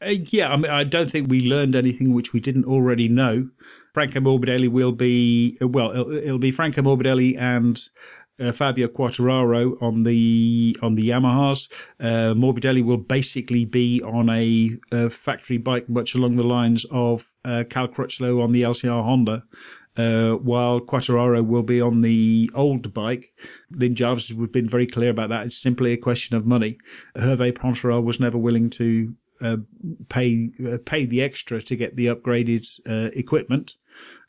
Uh, 0.05 0.11
yeah, 0.31 0.53
I 0.53 0.57
mean, 0.57 0.71
I 0.71 0.85
don't 0.85 1.11
think 1.11 1.31
we 1.31 1.49
learned 1.49 1.75
anything 1.75 2.13
which 2.13 2.33
we 2.33 2.41
didn't 2.41 2.67
already 2.67 3.09
know. 3.09 3.49
Franco 3.95 4.21
Morbidelli 4.21 4.69
will 4.69 4.93
be 4.93 5.57
well. 5.61 5.93
It'll, 5.93 6.13
it'll 6.13 6.39
be 6.39 6.51
Franco 6.51 6.83
Morbidelli 6.83 7.39
and 7.39 7.81
uh, 8.41 8.53
Fabio 8.53 8.89
Quartararo 8.89 9.81
on 9.83 10.03
the 10.03 10.77
on 10.83 10.95
the 10.95 11.09
Yamahas. 11.09 11.69
Uh, 12.01 12.35
Morbidelli 12.35 12.85
will 12.85 12.97
basically 12.97 13.65
be 13.65 14.03
on 14.03 14.29
a, 14.31 14.77
a, 14.93 15.11
factory 15.11 15.59
bike, 15.59 15.89
much 15.89 16.15
along 16.15 16.37
the 16.37 16.45
lines 16.45 16.85
of 16.91 17.33
uh, 17.45 17.65
Cal 17.69 17.89
Crutchlow 17.89 18.43
on 18.43 18.53
the 18.53 18.63
LCR 18.63 19.05
Honda. 19.05 19.45
Uh, 19.97 20.33
while 20.33 20.81
Quartararo 20.81 21.47
will 21.47 21.63
be 21.63 21.81
on 21.81 22.01
the 22.01 22.51
old 22.53 22.93
bike, 22.93 23.33
Lin 23.71 23.95
Jarvis 23.95 24.29
has 24.29 24.49
been 24.49 24.69
very 24.69 24.89
clear 24.89 25.11
about 25.11 25.29
that. 25.29 25.47
It's 25.47 25.57
simply 25.57 25.93
a 25.93 25.97
question 25.97 26.37
of 26.37 26.45
money. 26.45 26.79
Hervé 27.17 27.53
Poncharal 27.53 28.03
was 28.03 28.19
never 28.19 28.37
willing 28.37 28.71
to 28.71 29.15
uh, 29.41 29.59
pay 30.09 30.51
uh, 30.67 30.79
pay 30.85 31.05
the 31.07 31.23
extra 31.23 31.63
to 31.63 31.77
get 31.77 31.95
the 31.95 32.07
upgraded 32.07 32.67
uh, 32.89 33.11
equipment, 33.15 33.77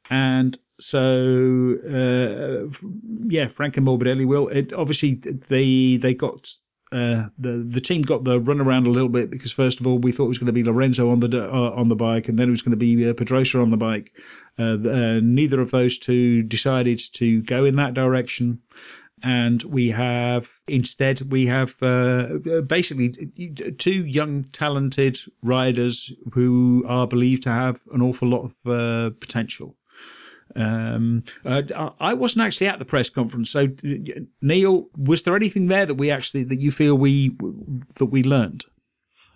and 0.09 0.59
so 0.79 1.77
uh, 1.85 2.67
yeah, 3.27 3.47
and 3.77 3.87
Morbidelli 3.87 4.25
will. 4.25 4.47
It, 4.49 4.73
obviously, 4.73 5.15
they 5.15 5.97
they 5.97 6.13
got 6.13 6.49
uh, 6.91 7.25
the 7.37 7.65
the 7.67 7.81
team 7.81 8.01
got 8.03 8.23
the 8.23 8.39
run 8.39 8.61
around 8.61 8.87
a 8.87 8.89
little 8.89 9.09
bit 9.09 9.29
because 9.29 9.51
first 9.51 9.79
of 9.79 9.87
all 9.87 9.97
we 9.97 10.11
thought 10.11 10.25
it 10.25 10.29
was 10.29 10.37
going 10.37 10.47
to 10.47 10.53
be 10.53 10.63
Lorenzo 10.63 11.09
on 11.09 11.19
the 11.19 11.51
uh, 11.51 11.71
on 11.71 11.89
the 11.89 11.95
bike, 11.95 12.27
and 12.27 12.37
then 12.37 12.47
it 12.47 12.51
was 12.51 12.61
going 12.61 12.71
to 12.71 12.77
be 12.77 13.09
uh, 13.09 13.13
Pedrosa 13.13 13.59
on 13.59 13.71
the 13.71 13.77
bike. 13.77 14.13
Uh, 14.57 14.77
uh, 14.87 15.19
neither 15.21 15.59
of 15.59 15.71
those 15.71 15.97
two 15.97 16.43
decided 16.43 17.01
to 17.13 17.41
go 17.41 17.65
in 17.65 17.75
that 17.75 17.95
direction, 17.95 18.61
and 19.23 19.63
we 19.63 19.89
have 19.89 20.61
instead 20.67 21.31
we 21.31 21.47
have 21.47 21.75
uh, 21.81 22.37
basically 22.67 23.09
two 23.77 24.05
young 24.05 24.43
talented 24.51 25.19
riders 25.41 26.11
who 26.33 26.85
are 26.87 27.07
believed 27.07 27.43
to 27.43 27.51
have 27.51 27.81
an 27.93 28.01
awful 28.01 28.27
lot 28.27 28.43
of 28.43 29.19
potential. 29.19 29.75
Um, 30.55 31.23
uh, 31.43 31.89
I 31.99 32.13
wasn't 32.13 32.45
actually 32.45 32.67
at 32.67 32.79
the 32.79 32.85
press 32.85 33.09
conference, 33.09 33.49
so 33.49 33.69
Neil, 34.41 34.87
was 34.95 35.23
there 35.23 35.35
anything 35.35 35.67
there 35.67 35.85
that 35.85 35.95
we 35.95 36.11
actually 36.11 36.43
that 36.45 36.59
you 36.59 36.71
feel 36.71 36.95
we 36.95 37.35
that 37.95 38.05
we 38.05 38.23
learned? 38.23 38.65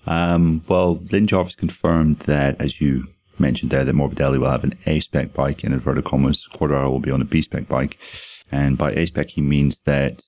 Um, 0.05 0.63
well, 0.67 0.95
Lin 1.11 1.27
Jarvis 1.27 1.55
confirmed 1.55 2.15
that, 2.19 2.59
as 2.61 2.79
you 2.79 3.07
mentioned 3.37 3.71
there, 3.71 3.83
that 3.83 3.95
Morbidelli 3.95 4.39
will 4.39 4.49
have 4.49 4.63
an 4.63 4.77
A 4.85 4.99
spec 4.99 5.33
bike 5.33 5.63
in 5.63 5.73
inverted 5.73 6.05
commas. 6.05 6.47
Quartararo 6.53 6.89
will 6.89 6.99
be 6.99 7.11
on 7.11 7.21
a 7.21 7.25
B 7.25 7.41
spec 7.41 7.67
bike, 7.67 7.97
and 8.51 8.77
by 8.77 8.91
A 8.91 9.05
spec 9.05 9.29
he 9.29 9.41
means 9.41 9.81
that 9.83 10.23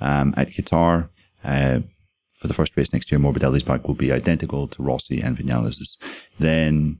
um, 0.00 0.34
at 0.36 0.48
Qatar. 0.48 1.08
Uh, 1.42 1.80
for 2.38 2.48
the 2.48 2.54
first 2.54 2.76
race 2.76 2.92
next 2.92 3.10
year, 3.10 3.18
Morbidelli's 3.18 3.62
bike 3.62 3.86
will 3.88 3.94
be 3.94 4.12
identical 4.12 4.68
to 4.68 4.82
Rossi 4.82 5.22
and 5.22 5.38
Vinales'. 5.38 5.96
Then, 6.38 6.98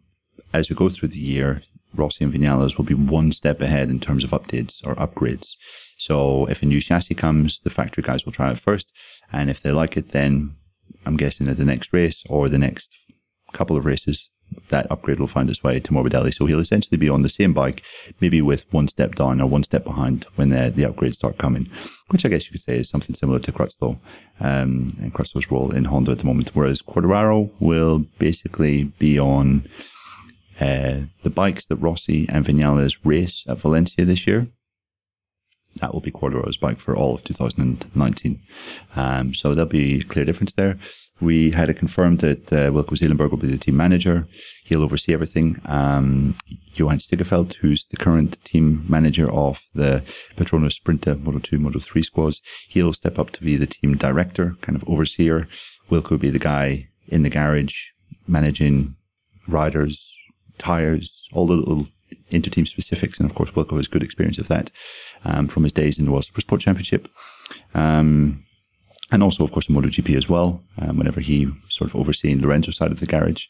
as 0.55 0.71
we 0.71 0.77
go 0.77 0.89
through 0.89 1.09
the 1.09 1.19
year, 1.19 1.63
Rossi 1.95 2.25
and 2.25 2.33
Vinales 2.33 2.77
will 2.77 2.85
be 2.85 2.95
one 2.95 3.33
step 3.33 3.61
ahead 3.61 3.91
in 3.91 4.01
terms 4.01 4.25
of 4.25 4.31
updates 4.31 4.85
or 4.85 4.95
upgrades. 4.97 5.53
So 5.97 6.47
if 6.47 6.63
a 6.63 6.67
new 6.67 6.81
chassis 6.81 7.15
comes, 7.15 7.61
the 7.61 7.71
factory 7.71 8.03
guys 8.03 8.25
will 8.25 8.33
try 8.33 8.51
it 8.51 8.59
first. 8.59 8.91
And 9.33 9.51
if 9.51 9.61
they 9.61 9.71
like 9.71 9.97
it, 9.97 10.11
then 10.11 10.57
I'm 11.07 11.17
guessing 11.17 11.49
at 11.49 11.57
the 11.57 11.65
next 11.65 11.93
race 11.93 12.23
or 12.29 12.49
the 12.49 12.59
next 12.59 12.95
couple 13.53 13.77
of 13.77 13.85
races, 13.85 14.31
that 14.69 14.91
upgrade 14.91 15.19
will 15.19 15.27
find 15.27 15.49
its 15.49 15.63
way 15.63 15.81
to 15.81 15.93
Morbidelli. 15.93 16.33
So 16.33 16.47
he'll 16.47 16.61
essentially 16.61 16.99
be 16.99 17.09
on 17.09 17.23
the 17.23 17.29
same 17.29 17.53
bike, 17.53 17.83
maybe 18.21 18.43
with 18.43 18.71
one 18.73 18.89
step 18.89 19.15
down 19.15 19.41
or 19.41 19.49
one 19.49 19.63
step 19.63 19.85
behind 19.85 20.27
when 20.37 20.51
the, 20.51 20.73
the 20.75 20.83
upgrades 20.83 21.15
start 21.15 21.39
coming, 21.39 21.71
which 22.09 22.25
I 22.25 22.29
guess 22.29 22.47
you 22.47 22.53
could 22.53 22.63
say 22.63 22.79
is 22.79 22.89
something 22.89 23.15
similar 23.15 23.39
to 23.41 23.53
Crutchlow 23.53 23.99
um, 24.41 24.91
and 25.01 25.15
Crutchlow's 25.15 25.51
role 25.51 25.73
in 25.75 25.85
Honda 25.85 26.13
at 26.13 26.19
the 26.19 26.27
moment. 26.27 26.51
Whereas 26.55 26.83
Quartararo 26.83 27.51
will 27.61 28.01
basically 28.19 28.85
be 28.85 29.19
on 29.19 29.69
uh, 30.61 31.01
the 31.23 31.31
bikes 31.31 31.67
that 31.67 31.77
Rossi 31.77 32.27
and 32.29 32.45
Vinales 32.45 32.99
race 33.05 33.45
at 33.49 33.59
Valencia 33.59 34.05
this 34.05 34.27
year, 34.27 34.49
that 35.81 35.93
will 35.93 36.01
be 36.01 36.11
Quartararo's 36.11 36.57
bike 36.57 36.79
for 36.79 36.97
all 36.97 37.15
of 37.15 37.25
2019. 37.25 38.41
Um, 38.95 39.35
so 39.35 39.55
there'll 39.55 39.69
be 39.69 40.01
a 40.01 40.05
clear 40.05 40.25
difference 40.25 40.53
there. 40.53 40.79
We 41.21 41.53
had 41.53 41.69
it 41.69 41.75
confirmed 41.75 42.21
that 42.21 42.53
uh, 42.53 42.71
Wilco 42.71 42.97
Zeelenberg 42.97 43.31
will 43.31 43.39
be 43.39 43.51
the 43.51 43.59
team 43.59 43.77
manager. 43.77 44.27
He'll 44.65 44.83
oversee 44.83 45.13
everything. 45.13 45.61
Um, 45.65 46.35
Johan 46.75 46.99
Stigefelt, 46.99 47.55
who's 47.55 47.85
the 47.87 47.97
current 47.97 48.45
team 48.45 48.85
manager 48.89 49.31
of 49.31 49.61
the 49.75 50.03
Petronas 50.37 50.79
Sprinta 50.81 51.21
Moto 51.23 51.39
2, 51.39 51.59
Moto 51.59 51.79
3 51.79 52.03
squads, 52.03 52.43
he'll 52.69 52.93
step 52.93 53.19
up 53.19 53.31
to 53.31 53.43
be 53.43 53.57
the 53.57 53.67
team 53.67 53.97
director, 53.97 54.57
kind 54.61 54.77
of 54.77 54.89
overseer. 54.89 55.49
Wilco 55.91 56.11
will 56.11 56.19
be 56.19 56.31
the 56.31 56.39
guy 56.39 56.89
in 57.09 57.23
the 57.23 57.31
garage 57.31 57.91
managing 58.27 58.97
riders, 59.47 60.15
tires, 60.59 61.29
all 61.33 61.47
the 61.47 61.57
little 61.57 61.87
inter-team 62.31 62.67
specifics. 62.67 63.19
And 63.19 63.29
of 63.29 63.35
course, 63.35 63.51
Wilco 63.53 63.77
has 63.77 63.89
good 63.89 64.03
experience 64.03 64.39
of 64.39 64.49
that 64.49 64.71
um, 65.25 65.49
from 65.49 65.63
his 65.63 65.73
days 65.73 65.99
in 65.99 66.05
the 66.05 66.11
World 66.11 66.25
Supersport 66.25 66.61
Championship. 66.61 67.09
Um, 67.75 68.45
and 69.11 69.23
also, 69.23 69.45
of 69.45 69.53
course, 69.53 69.69
in 69.69 69.75
MotoGP 69.75 70.17
as 70.17 70.29
well, 70.29 70.63
um, 70.79 70.97
whenever 70.99 71.21
he 71.21 71.51
sort 71.69 71.91
of 71.91 71.97
overseeing 71.97 72.41
Lorenzo's 72.41 72.77
side 72.77 72.91
of 72.91 73.01
the 73.01 73.07
garage, 73.07 73.47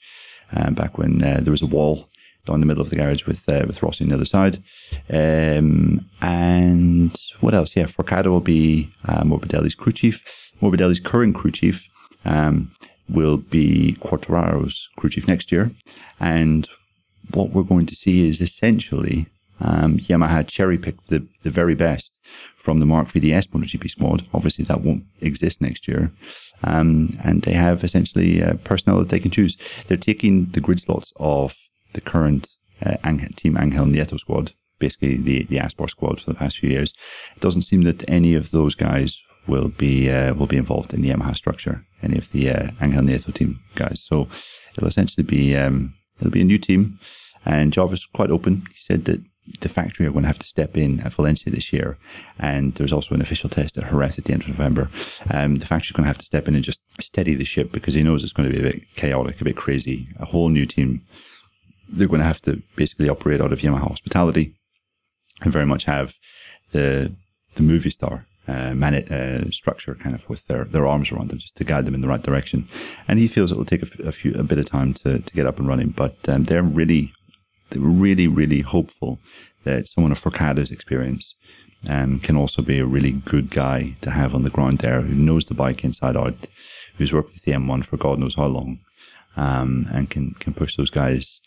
um, 0.52 0.74
back 0.74 0.98
when 0.98 1.22
uh, 1.22 1.40
there 1.40 1.52
was 1.52 1.62
a 1.62 1.66
wall 1.66 2.08
down 2.46 2.60
the 2.60 2.66
middle 2.66 2.82
of 2.82 2.90
the 2.90 2.96
garage 2.96 3.24
with 3.24 3.48
uh, 3.48 3.64
with 3.66 3.82
Rossi 3.82 4.04
on 4.04 4.10
the 4.10 4.16
other 4.16 4.24
side. 4.24 4.62
Um, 5.08 6.08
and 6.20 7.16
what 7.40 7.54
else? 7.54 7.74
Yeah, 7.74 7.84
Forcada 7.84 8.26
will 8.26 8.40
be 8.40 8.92
uh, 9.06 9.22
Morbidelli's 9.22 9.74
crew 9.74 9.92
chief. 9.92 10.52
Morbidelli's 10.60 11.00
current 11.00 11.34
crew 11.34 11.50
chief 11.50 11.88
um, 12.24 12.72
will 13.08 13.38
be 13.38 13.96
Quartararo's 14.00 14.88
crew 14.98 15.10
chief 15.10 15.26
next 15.26 15.50
year. 15.50 15.70
And 16.20 16.68
what 17.32 17.50
we're 17.50 17.62
going 17.62 17.86
to 17.86 17.94
see 17.94 18.28
is 18.28 18.40
essentially 18.40 19.26
um, 19.60 19.98
Yamaha 19.98 20.46
cherry 20.46 20.78
picked 20.78 21.08
the, 21.08 21.26
the 21.42 21.50
very 21.50 21.74
best 21.74 22.18
from 22.56 22.80
the 22.80 22.86
Marc 22.86 23.08
VDS 23.08 23.48
MotoGP 23.48 23.90
squad. 23.90 24.26
Obviously, 24.32 24.64
that 24.64 24.80
won't 24.80 25.04
exist 25.20 25.60
next 25.60 25.86
year. 25.86 26.12
Um, 26.62 27.18
and 27.22 27.42
they 27.42 27.52
have 27.52 27.84
essentially 27.84 28.42
uh, 28.42 28.54
personnel 28.64 28.98
that 28.98 29.10
they 29.10 29.20
can 29.20 29.30
choose. 29.30 29.56
They're 29.86 29.96
taking 29.96 30.46
the 30.46 30.60
grid 30.60 30.80
slots 30.80 31.12
of 31.16 31.54
the 31.92 32.00
current 32.00 32.48
uh, 32.84 32.96
Team 33.36 33.56
Angel 33.56 33.86
Nieto 33.86 34.18
squad, 34.18 34.52
basically 34.78 35.16
the, 35.16 35.44
the 35.44 35.58
Aspar 35.58 35.88
squad 35.88 36.20
for 36.20 36.30
the 36.30 36.38
past 36.38 36.58
few 36.58 36.70
years. 36.70 36.92
It 37.36 37.40
doesn't 37.40 37.62
seem 37.62 37.82
that 37.82 38.08
any 38.08 38.34
of 38.34 38.50
those 38.50 38.74
guys 38.74 39.22
will 39.46 39.68
be 39.68 40.10
uh, 40.10 40.34
will 40.34 40.46
be 40.46 40.56
involved 40.56 40.94
in 40.94 41.02
the 41.02 41.10
Yamaha 41.10 41.36
structure, 41.36 41.84
any 42.02 42.16
of 42.16 42.30
the 42.32 42.50
uh, 42.50 42.70
Angel 42.80 43.02
Nieto 43.02 43.32
team 43.32 43.60
guys. 43.74 44.02
So 44.02 44.28
it'll 44.76 44.88
essentially 44.88 45.24
be 45.24 45.54
um, 45.56 45.94
it'll 46.24 46.32
be 46.32 46.40
a 46.40 46.44
new 46.44 46.58
team. 46.58 46.98
And 47.44 47.72
Jarvis 47.72 48.06
quite 48.06 48.30
open. 48.30 48.66
He 48.70 48.78
said 48.78 49.04
that 49.04 49.20
the 49.60 49.68
factory 49.68 50.06
are 50.06 50.10
going 50.10 50.22
to 50.22 50.28
have 50.28 50.38
to 50.38 50.46
step 50.46 50.76
in 50.76 51.00
at 51.00 51.12
Valencia 51.12 51.52
this 51.52 51.72
year. 51.72 51.98
And 52.38 52.74
there's 52.74 52.92
also 52.92 53.14
an 53.14 53.20
official 53.20 53.50
test 53.50 53.76
at 53.76 53.90
Jerez 53.90 54.18
at 54.18 54.24
the 54.24 54.32
end 54.32 54.42
of 54.42 54.48
November. 54.48 54.88
Um, 55.30 55.56
the 55.56 55.66
factory's 55.66 55.92
going 55.92 56.04
to 56.04 56.08
have 56.08 56.18
to 56.18 56.24
step 56.24 56.48
in 56.48 56.54
and 56.54 56.64
just 56.64 56.80
steady 57.00 57.34
the 57.34 57.44
ship 57.44 57.70
because 57.70 57.94
he 57.94 58.02
knows 58.02 58.24
it's 58.24 58.32
going 58.32 58.50
to 58.50 58.54
be 58.54 58.66
a 58.66 58.72
bit 58.72 58.94
chaotic, 58.96 59.40
a 59.40 59.44
bit 59.44 59.56
crazy, 59.56 60.08
a 60.18 60.24
whole 60.24 60.48
new 60.48 60.64
team. 60.64 61.02
They're 61.88 62.08
going 62.08 62.20
to 62.20 62.26
have 62.26 62.40
to 62.42 62.62
basically 62.76 63.10
operate 63.10 63.42
out 63.42 63.52
of 63.52 63.60
Yamaha 63.60 63.88
Hospitality 63.88 64.54
and 65.42 65.52
very 65.52 65.66
much 65.66 65.84
have 65.84 66.14
the 66.72 67.14
the 67.56 67.62
Movistar 67.62 68.24
uh, 68.46 68.74
uh, 68.74 69.50
structure 69.50 69.94
kind 69.94 70.14
of 70.14 70.28
with 70.28 70.46
their, 70.46 70.64
their 70.64 70.86
arms 70.86 71.10
around 71.10 71.30
them 71.30 71.38
just 71.38 71.56
to 71.56 71.64
guide 71.64 71.86
them 71.86 71.94
in 71.94 72.00
the 72.00 72.08
right 72.08 72.22
direction. 72.22 72.68
And 73.08 73.18
he 73.18 73.26
feels 73.26 73.50
it 73.50 73.58
will 73.58 73.64
take 73.64 73.82
a, 73.82 74.12
few 74.12 74.34
a 74.34 74.42
bit 74.42 74.58
of 74.58 74.66
time 74.66 74.94
to, 74.94 75.18
to 75.18 75.34
get 75.34 75.46
up 75.46 75.58
and 75.58 75.68
running, 75.68 75.90
but 75.90 76.16
um, 76.28 76.44
they're 76.44 76.62
really 76.62 77.12
they 77.70 77.80
were 77.80 77.88
really, 77.88 78.28
really 78.28 78.60
hopeful 78.60 79.18
that 79.64 79.88
someone 79.88 80.12
of 80.12 80.18
Forcada's 80.18 80.70
experience 80.70 81.34
um, 81.88 82.20
can 82.20 82.36
also 82.36 82.62
be 82.62 82.78
a 82.78 82.86
really 82.86 83.12
good 83.12 83.50
guy 83.50 83.96
to 84.02 84.10
have 84.10 84.34
on 84.34 84.42
the 84.42 84.50
ground 84.50 84.78
there 84.78 85.02
who 85.02 85.14
knows 85.14 85.46
the 85.46 85.54
bike 85.54 85.84
inside 85.84 86.16
out, 86.16 86.34
who's 86.96 87.12
worked 87.12 87.32
with 87.32 87.42
the 87.42 87.52
M1 87.52 87.84
for 87.84 87.96
God 87.96 88.18
knows 88.18 88.36
how 88.36 88.46
long, 88.46 88.78
um, 89.36 89.88
and 89.92 90.08
can, 90.08 90.32
can 90.38 90.54
push 90.54 90.76
those 90.76 90.90
guys 90.90 91.40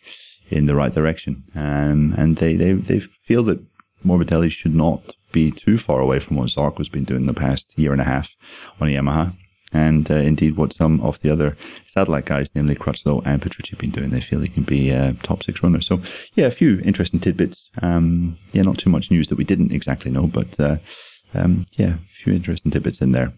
in 0.50 0.66
the 0.66 0.76
right 0.76 0.94
direction. 0.94 1.44
Um, 1.56 2.14
and 2.18 2.38
they, 2.38 2.56
they, 2.56 2.74
they 2.74 3.00
feel 3.00 3.44
that 3.44 3.64
Morbidelli 4.06 4.52
should 4.52 4.76
not 4.76 5.16
be 5.32 5.52
too 5.52 5.78
far 5.78 6.00
away 6.00 6.20
from 6.20 6.38
what 6.38 6.50
Zarco's 6.50 6.90
been 6.90 7.04
doing 7.04 7.26
the 7.26 7.34
past 7.34 7.78
year 7.78 7.92
and 7.92 8.02
a 8.02 8.06
half 8.06 8.36
on 8.80 8.88
a 8.88 8.92
Yamaha 8.92 9.34
and 9.74 10.10
uh, 10.10 10.16
indeed 10.16 10.56
what 10.56 10.74
some 10.74 11.02
of 11.02 11.20
the 11.22 11.30
other 11.30 11.58
satellite 11.88 12.26
guys, 12.26 12.50
namely 12.56 12.76
Crutchlow 12.76 13.22
and 13.26 13.42
Petrucci, 13.42 13.72
have 13.72 13.80
been 13.80 13.92
doing. 13.92 14.10
They 14.10 14.22
feel 14.22 14.40
they 14.40 14.48
can 14.48 14.64
be 14.64 14.94
uh, 14.94 15.14
top 15.24 15.44
six 15.44 15.62
runners. 15.62 15.86
So, 15.86 16.02
yeah, 16.36 16.46
a 16.46 16.52
few 16.52 16.80
interesting 16.80 17.20
tidbits. 17.20 17.70
Um, 17.82 18.38
yeah, 18.54 18.62
not 18.62 18.78
too 18.78 18.90
much 18.90 19.12
news 19.12 19.28
that 19.28 19.38
we 19.38 19.44
didn't 19.44 19.74
exactly 19.74 20.12
know, 20.12 20.28
but 20.28 20.60
uh, 20.60 20.78
um, 21.34 21.66
yeah, 21.74 21.96
a 21.96 22.16
few 22.16 22.34
interesting 22.34 22.72
tidbits 22.72 23.02
in 23.02 23.12
there. 23.12 23.34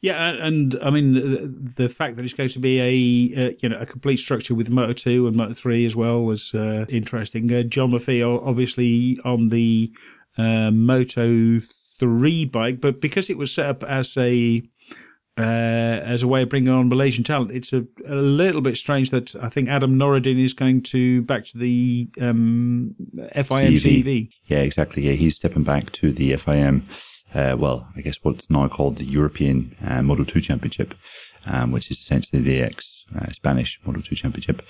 Yeah, 0.00 0.30
and 0.30 0.76
I 0.82 0.90
mean 0.90 1.14
the, 1.14 1.82
the, 1.84 1.88
fact 1.88 2.16
that 2.16 2.24
it's 2.24 2.34
going 2.34 2.48
to 2.50 2.58
be 2.58 2.80
a 2.80 3.46
uh, 3.46 3.52
you 3.60 3.68
know 3.68 3.78
a 3.78 3.86
complete 3.86 4.16
structure 4.18 4.54
with 4.54 4.68
Moto 4.68 4.92
two 4.92 5.26
and 5.26 5.36
Moto 5.36 5.54
three 5.54 5.86
as 5.86 5.94
well 5.94 6.22
was 6.22 6.54
uh, 6.54 6.86
interesting. 6.88 7.52
Uh, 7.52 7.62
John 7.62 7.92
McPhee 7.92 8.24
obviously 8.44 9.18
on 9.24 9.50
the 9.50 9.92
uh, 10.38 10.70
Moto 10.70 11.58
three 11.98 12.44
bike, 12.44 12.80
but 12.80 13.00
because 13.00 13.30
it 13.30 13.38
was 13.38 13.52
set 13.52 13.66
up 13.66 13.84
as 13.84 14.16
a 14.16 14.62
uh, 15.38 15.42
as 15.42 16.22
a 16.22 16.26
way 16.26 16.42
of 16.42 16.48
bringing 16.48 16.70
on 16.70 16.88
Malaysian 16.88 17.22
talent. 17.22 17.50
It's 17.50 17.72
a, 17.72 17.84
a, 18.06 18.14
little 18.14 18.62
bit 18.62 18.76
strange 18.76 19.10
that 19.10 19.36
I 19.36 19.50
think 19.50 19.68
Adam 19.68 19.98
Norrodin 19.98 20.42
is 20.42 20.54
going 20.54 20.80
to 20.84 21.22
back 21.22 21.44
to 21.46 21.58
the 21.58 22.08
um, 22.20 22.94
FIM 23.34 23.74
CEV. 23.74 24.04
CEV. 24.04 24.28
Yeah, 24.46 24.60
exactly. 24.60 25.06
Yeah, 25.06 25.12
he's 25.12 25.36
stepping 25.36 25.62
back 25.62 25.92
to 25.92 26.10
the 26.10 26.32
FIM. 26.32 26.82
Uh, 27.34 27.54
well, 27.58 27.86
I 27.94 28.00
guess 28.00 28.16
what's 28.22 28.48
now 28.48 28.66
called 28.68 28.96
the 28.96 29.04
European 29.04 29.76
uh, 29.84 30.00
Moto 30.00 30.24
2 30.24 30.40
Championship, 30.40 30.94
um, 31.44 31.70
which 31.70 31.90
is 31.90 31.98
essentially 31.98 32.40
the 32.40 32.62
ex 32.62 33.04
uh, 33.14 33.30
Spanish 33.32 33.78
Moto 33.84 34.00
2 34.00 34.14
Championship. 34.14 34.62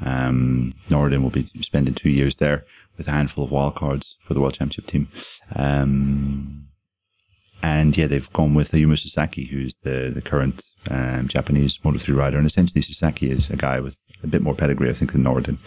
Um, 0.00 0.72
will 0.90 1.30
be 1.30 1.46
spending 1.60 1.94
two 1.94 2.10
years 2.10 2.36
there 2.36 2.64
with 2.96 3.08
a 3.08 3.12
handful 3.12 3.44
of 3.44 3.50
wildcards 3.50 4.14
for 4.20 4.34
the 4.34 4.40
World 4.40 4.54
Championship 4.54 4.86
team. 4.86 5.08
Um, 5.54 6.64
and 7.62 7.96
yeah, 7.96 8.06
they've 8.06 8.32
gone 8.34 8.54
with 8.54 8.72
Ayumu 8.72 8.98
Sasaki, 8.98 9.46
who's 9.46 9.78
the, 9.84 10.12
the 10.14 10.20
current 10.20 10.62
um, 10.90 11.28
Japanese 11.28 11.78
Moto3 11.78 12.14
rider. 12.14 12.36
And 12.36 12.46
essentially, 12.46 12.82
Sasaki 12.82 13.30
is 13.30 13.48
a 13.48 13.56
guy 13.56 13.80
with 13.80 13.96
a 14.22 14.26
bit 14.26 14.42
more 14.42 14.54
pedigree, 14.54 14.90
I 14.90 14.92
think, 14.92 15.12
than 15.12 15.24
Norrodin. 15.24 15.58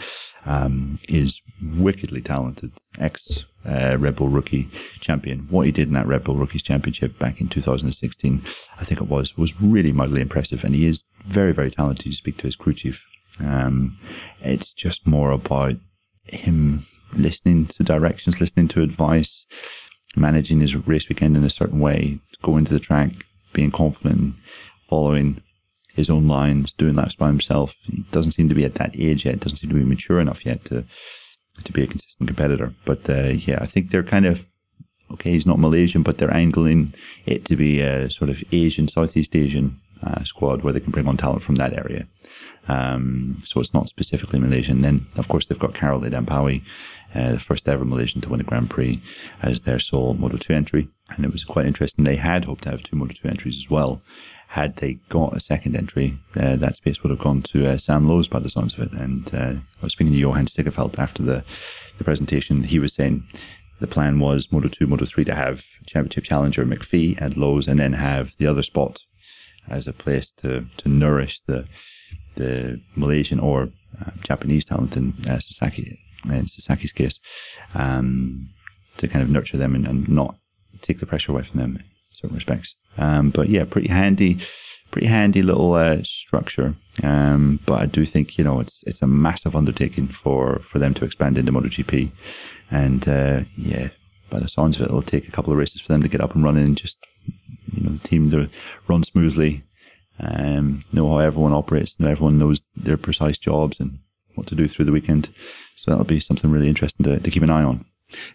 Um, 0.45 0.99
is 1.09 1.41
wickedly 1.61 2.21
talented, 2.21 2.71
ex 2.99 3.43
uh, 3.65 3.97
Red 3.99 4.15
Bull 4.15 4.29
rookie 4.29 4.69
champion. 5.01 5.47
What 5.49 5.65
he 5.65 5.71
did 5.73 5.87
in 5.87 5.93
that 5.95 6.07
Red 6.07 6.23
Bull 6.23 6.37
Rookies 6.37 6.63
Championship 6.63 7.19
back 7.19 7.41
in 7.41 7.49
2016, 7.49 8.43
I 8.79 8.83
think 8.85 9.01
it 9.01 9.09
was, 9.09 9.35
was 9.35 9.59
really 9.59 9.91
mildly 9.91 10.21
impressive. 10.21 10.63
And 10.63 10.73
he 10.73 10.85
is 10.85 11.03
very, 11.25 11.51
very 11.51 11.69
talented. 11.69 12.05
You 12.05 12.11
speak 12.13 12.37
to 12.37 12.47
his 12.47 12.55
crew 12.55 12.73
chief. 12.73 13.03
Um, 13.39 13.97
it's 14.39 14.71
just 14.71 15.05
more 15.05 15.31
about 15.31 15.75
him 16.25 16.85
listening 17.13 17.65
to 17.67 17.83
directions, 17.83 18.39
listening 18.39 18.67
to 18.69 18.81
advice, 18.81 19.45
managing 20.15 20.59
his 20.59 20.75
race 20.75 21.09
weekend 21.09 21.37
in 21.37 21.43
a 21.43 21.49
certain 21.49 21.79
way, 21.79 22.19
going 22.41 22.65
to 22.65 22.73
the 22.73 22.79
track, 22.79 23.11
being 23.53 23.71
confident, 23.71 24.35
following 24.89 25.41
his 25.93 26.09
own 26.09 26.27
lines, 26.27 26.73
doing 26.73 26.95
laps 26.95 27.15
by 27.15 27.27
himself. 27.27 27.75
He 27.83 28.03
doesn't 28.11 28.33
seem 28.33 28.49
to 28.49 28.55
be 28.55 28.65
at 28.65 28.75
that 28.75 28.95
age 28.97 29.25
yet. 29.25 29.39
Doesn't 29.39 29.57
seem 29.57 29.69
to 29.69 29.75
be 29.75 29.83
mature 29.83 30.19
enough 30.19 30.45
yet 30.45 30.63
to 30.65 30.85
to 31.63 31.73
be 31.73 31.83
a 31.83 31.87
consistent 31.87 32.27
competitor. 32.27 32.73
But 32.85 33.09
uh, 33.09 33.29
yeah, 33.29 33.57
I 33.61 33.65
think 33.65 33.89
they're 33.89 34.03
kind 34.03 34.25
of 34.25 34.45
okay. 35.11 35.31
He's 35.31 35.47
not 35.47 35.59
Malaysian, 35.59 36.03
but 36.03 36.17
they're 36.17 36.33
angling 36.33 36.93
it 37.25 37.45
to 37.45 37.55
be 37.55 37.81
a 37.81 38.09
sort 38.11 38.29
of 38.29 38.43
Asian, 38.51 38.87
Southeast 38.87 39.35
Asian 39.35 39.79
uh, 40.03 40.23
squad 40.23 40.61
where 40.61 40.73
they 40.73 40.79
can 40.79 40.91
bring 40.91 41.07
on 41.07 41.17
talent 41.17 41.43
from 41.43 41.55
that 41.55 41.73
area. 41.73 42.07
Um, 42.67 43.41
so 43.45 43.59
it's 43.59 43.73
not 43.73 43.87
specifically 43.87 44.39
Malaysian. 44.39 44.81
Then, 44.81 45.07
of 45.15 45.27
course, 45.27 45.45
they've 45.45 45.59
got 45.59 45.73
Khairul 45.73 46.07
Idham 46.07 46.25
Pawi, 46.25 46.63
uh, 47.15 47.33
the 47.33 47.39
first 47.39 47.67
ever 47.67 47.85
Malaysian 47.85 48.21
to 48.21 48.29
win 48.29 48.41
a 48.41 48.43
Grand 48.43 48.69
Prix 48.69 49.01
as 49.41 49.61
their 49.61 49.79
sole 49.79 50.13
Moto 50.13 50.37
2 50.37 50.53
entry. 50.53 50.89
And 51.09 51.25
it 51.25 51.31
was 51.31 51.43
quite 51.43 51.65
interesting. 51.65 52.03
They 52.03 52.17
had 52.17 52.45
hoped 52.45 52.63
to 52.63 52.71
have 52.71 52.83
two 52.83 52.95
Moto 52.95 53.13
2 53.13 53.27
entries 53.27 53.57
as 53.57 53.69
well. 53.69 54.01
Had 54.49 54.77
they 54.77 54.99
got 55.09 55.35
a 55.35 55.41
second 55.41 55.75
entry, 55.75 56.17
uh, 56.35 56.55
that 56.57 56.77
space 56.77 57.03
would 57.03 57.09
have 57.09 57.19
gone 57.19 57.41
to 57.43 57.69
uh, 57.69 57.77
Sam 57.77 58.07
Lowes 58.07 58.27
by 58.27 58.39
the 58.39 58.49
sounds 58.49 58.73
of 58.73 58.79
it. 58.79 58.93
And 58.93 59.33
uh, 59.33 59.53
I 59.81 59.83
was 59.83 59.93
speaking 59.93 60.13
to 60.13 60.19
Johan 60.19 60.45
Stigefelt 60.45 60.97
after 60.97 61.21
the, 61.21 61.43
the 61.97 62.03
presentation. 62.03 62.63
He 62.63 62.79
was 62.79 62.93
saying 62.93 63.27
the 63.79 63.87
plan 63.87 64.19
was 64.19 64.51
Moto 64.51 64.67
2, 64.67 64.87
Moto 64.87 65.05
3 65.05 65.25
to 65.25 65.35
have 65.35 65.63
championship 65.85 66.23
challenger 66.23 66.65
McPhee 66.65 67.19
and 67.21 67.37
Lowes 67.37 67.67
and 67.67 67.79
then 67.79 67.93
have 67.93 68.35
the 68.37 68.47
other 68.47 68.63
spot 68.63 69.01
as 69.69 69.87
a 69.87 69.93
place 69.93 70.31
to, 70.31 70.65
to 70.77 70.89
nourish 70.89 71.39
the, 71.41 71.65
the 72.35 72.81
Malaysian 72.95 73.39
or 73.39 73.69
uh, 74.01 74.11
Japanese 74.23 74.65
talent 74.65 74.95
in 74.95 75.13
uh, 75.27 75.39
Sasaki 75.39 75.99
in 76.25 76.45
Sasaki's 76.45 76.91
case, 76.91 77.19
um, 77.73 78.49
to 78.97 79.07
kind 79.07 79.23
of 79.23 79.29
nurture 79.29 79.57
them 79.57 79.75
and, 79.75 79.87
and, 79.87 80.09
not 80.09 80.35
take 80.81 80.99
the 80.99 81.05
pressure 81.05 81.31
away 81.31 81.43
from 81.43 81.59
them 81.59 81.75
in 81.77 81.83
certain 82.09 82.35
respects. 82.35 82.75
Um, 82.97 83.29
but 83.29 83.49
yeah, 83.49 83.65
pretty 83.65 83.87
handy, 83.87 84.39
pretty 84.91 85.07
handy 85.07 85.41
little 85.41 85.73
uh, 85.73 86.03
structure. 86.03 86.75
Um, 87.03 87.59
but 87.65 87.81
I 87.81 87.85
do 87.85 88.05
think 88.05 88.37
you 88.37 88.43
know 88.43 88.59
it's 88.59 88.83
it's 88.87 89.01
a 89.01 89.07
massive 89.07 89.55
undertaking 89.55 90.07
for 90.07 90.59
for 90.59 90.79
them 90.79 90.93
to 90.95 91.05
expand 91.05 91.37
into 91.37 91.51
MotoGP, 91.51 92.11
and 92.71 93.07
uh, 93.07 93.41
yeah, 93.55 93.89
by 94.29 94.39
the 94.39 94.47
sounds 94.47 94.75
of 94.75 94.83
it, 94.83 94.85
it'll 94.85 95.01
take 95.01 95.27
a 95.27 95.31
couple 95.31 95.53
of 95.53 95.59
races 95.59 95.81
for 95.81 95.91
them 95.91 96.01
to 96.01 96.09
get 96.09 96.21
up 96.21 96.35
and 96.35 96.43
running 96.43 96.65
and 96.65 96.77
just 96.77 96.97
you 97.73 97.83
know 97.83 97.91
the 97.91 98.07
team 98.07 98.31
to 98.31 98.49
run 98.87 99.03
smoothly. 99.03 99.63
Um, 100.19 100.83
know 100.91 101.07
how 101.09 101.19
everyone 101.19 101.53
operates, 101.53 101.99
know 101.99 102.09
everyone 102.09 102.39
knows 102.39 102.61
their 102.75 102.97
precise 102.97 103.37
jobs 103.37 103.79
and 103.79 103.99
what 104.33 104.47
to 104.47 104.55
do 104.55 104.67
through 104.67 104.85
the 104.85 104.91
weekend. 104.91 105.29
So 105.75 105.91
that'll 105.91 106.05
be 106.05 106.19
something 106.19 106.49
really 106.49 106.69
interesting 106.69 107.03
to, 107.05 107.19
to 107.19 107.31
keep 107.31 107.43
an 107.43 107.49
eye 107.49 107.63
on. 107.63 107.85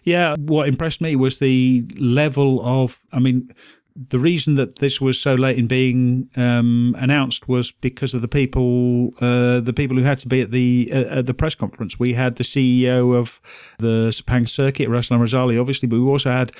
Yeah, 0.03 0.35
what 0.37 0.67
impressed 0.67 1.01
me 1.01 1.15
was 1.15 1.39
the 1.39 1.85
level 1.97 2.61
of, 2.63 2.99
I 3.11 3.19
mean, 3.19 3.53
the 3.95 4.19
reason 4.19 4.55
that 4.55 4.79
this 4.79 4.99
was 4.99 5.21
so 5.21 5.35
late 5.35 5.57
in 5.57 5.67
being 5.67 6.29
um, 6.35 6.95
announced 6.97 7.47
was 7.47 7.71
because 7.71 8.13
of 8.13 8.21
the 8.21 8.27
people, 8.27 9.13
uh, 9.21 9.59
the 9.59 9.73
people 9.73 9.95
who 9.95 10.03
had 10.03 10.19
to 10.19 10.27
be 10.27 10.41
at 10.41 10.51
the 10.51 10.89
uh, 10.91 11.19
at 11.19 11.25
the 11.27 11.33
press 11.33 11.53
conference. 11.53 11.99
We 11.99 12.13
had 12.13 12.37
the 12.37 12.43
CEO 12.43 13.15
of 13.15 13.39
the 13.77 14.09
Sepang 14.09 14.49
circuit, 14.49 14.89
Razlan 14.89 15.19
Razali, 15.19 15.59
obviously, 15.59 15.87
but 15.87 15.99
we 15.99 16.05
also 16.05 16.31
had 16.31 16.53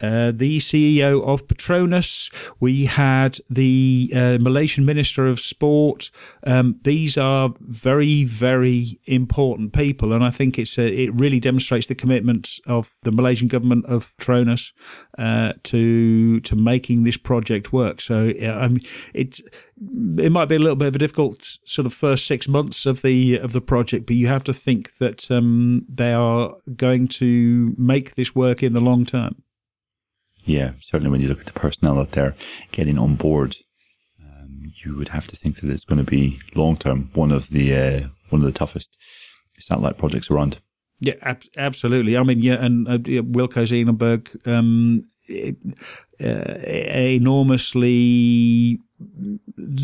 uh, 0.00 0.32
the 0.34 0.58
CEO 0.58 1.26
of 1.26 1.46
Petronas. 1.46 2.32
We 2.60 2.86
had 2.86 3.38
the 3.48 4.12
uh, 4.14 4.38
Malaysian 4.40 4.84
Minister 4.84 5.26
of 5.26 5.40
Sport. 5.40 6.10
Um, 6.44 6.78
these 6.82 7.16
are 7.16 7.54
very, 7.60 8.24
very 8.24 9.00
important 9.06 9.72
people, 9.72 10.12
and 10.12 10.24
I 10.24 10.30
think 10.30 10.58
it's 10.58 10.78
a, 10.78 10.86
it 10.86 11.14
really 11.14 11.40
demonstrates 11.40 11.86
the 11.86 11.94
commitment 11.94 12.60
of 12.66 12.94
the 13.02 13.12
Malaysian 13.12 13.48
government 13.48 13.86
of 13.86 14.16
Petronas 14.18 14.72
uh, 15.18 15.54
to 15.64 16.40
to 16.40 16.56
making 16.56 17.04
this 17.04 17.16
project 17.16 17.72
work. 17.72 18.00
So 18.00 18.28
I 18.28 18.76
it 19.14 19.40
it 20.18 20.32
might 20.32 20.46
be 20.46 20.56
a 20.56 20.58
little 20.58 20.76
bit 20.76 20.88
of 20.88 20.94
a 20.94 20.98
difficult 20.98 21.58
sort 21.64 21.86
of 21.86 21.92
first 21.92 22.26
six 22.26 22.48
months 22.48 22.86
of 22.86 23.02
the 23.02 23.38
of 23.38 23.52
the 23.52 23.60
project, 23.60 24.06
but 24.06 24.16
you 24.16 24.26
have 24.26 24.44
to 24.44 24.52
think 24.52 24.96
that 24.98 25.30
um, 25.30 25.84
they 25.88 26.12
are 26.12 26.54
going 26.76 27.08
to 27.08 27.74
make 27.78 28.14
this 28.14 28.34
work 28.34 28.62
in 28.62 28.72
the 28.72 28.80
long 28.80 29.04
term 29.04 29.42
yeah, 30.46 30.72
certainly 30.80 31.10
when 31.10 31.20
you 31.20 31.28
look 31.28 31.40
at 31.40 31.46
the 31.46 31.52
personnel 31.52 31.98
out 31.98 32.12
there 32.12 32.34
getting 32.72 32.98
on 32.98 33.16
board, 33.16 33.56
um, 34.22 34.72
you 34.82 34.96
would 34.96 35.08
have 35.08 35.26
to 35.26 35.36
think 35.36 35.60
that 35.60 35.70
it's 35.70 35.84
going 35.84 35.98
to 35.98 36.10
be 36.10 36.38
long 36.54 36.76
term 36.76 37.10
one 37.14 37.32
of 37.32 37.50
the 37.50 37.74
uh, 37.74 38.00
one 38.30 38.40
of 38.40 38.46
the 38.46 38.58
toughest 38.58 38.96
satellite 39.58 39.98
projects 39.98 40.30
around. 40.30 40.58
Yeah, 41.00 41.14
ab- 41.22 41.42
absolutely. 41.58 42.16
I 42.16 42.22
mean, 42.22 42.40
yeah, 42.40 42.64
and 42.64 42.88
uh, 42.88 42.98
Wilco 42.98 43.66
Zeelenberg, 43.66 44.46
um, 44.46 45.02
uh, 46.20 46.58
enormously 46.96 48.80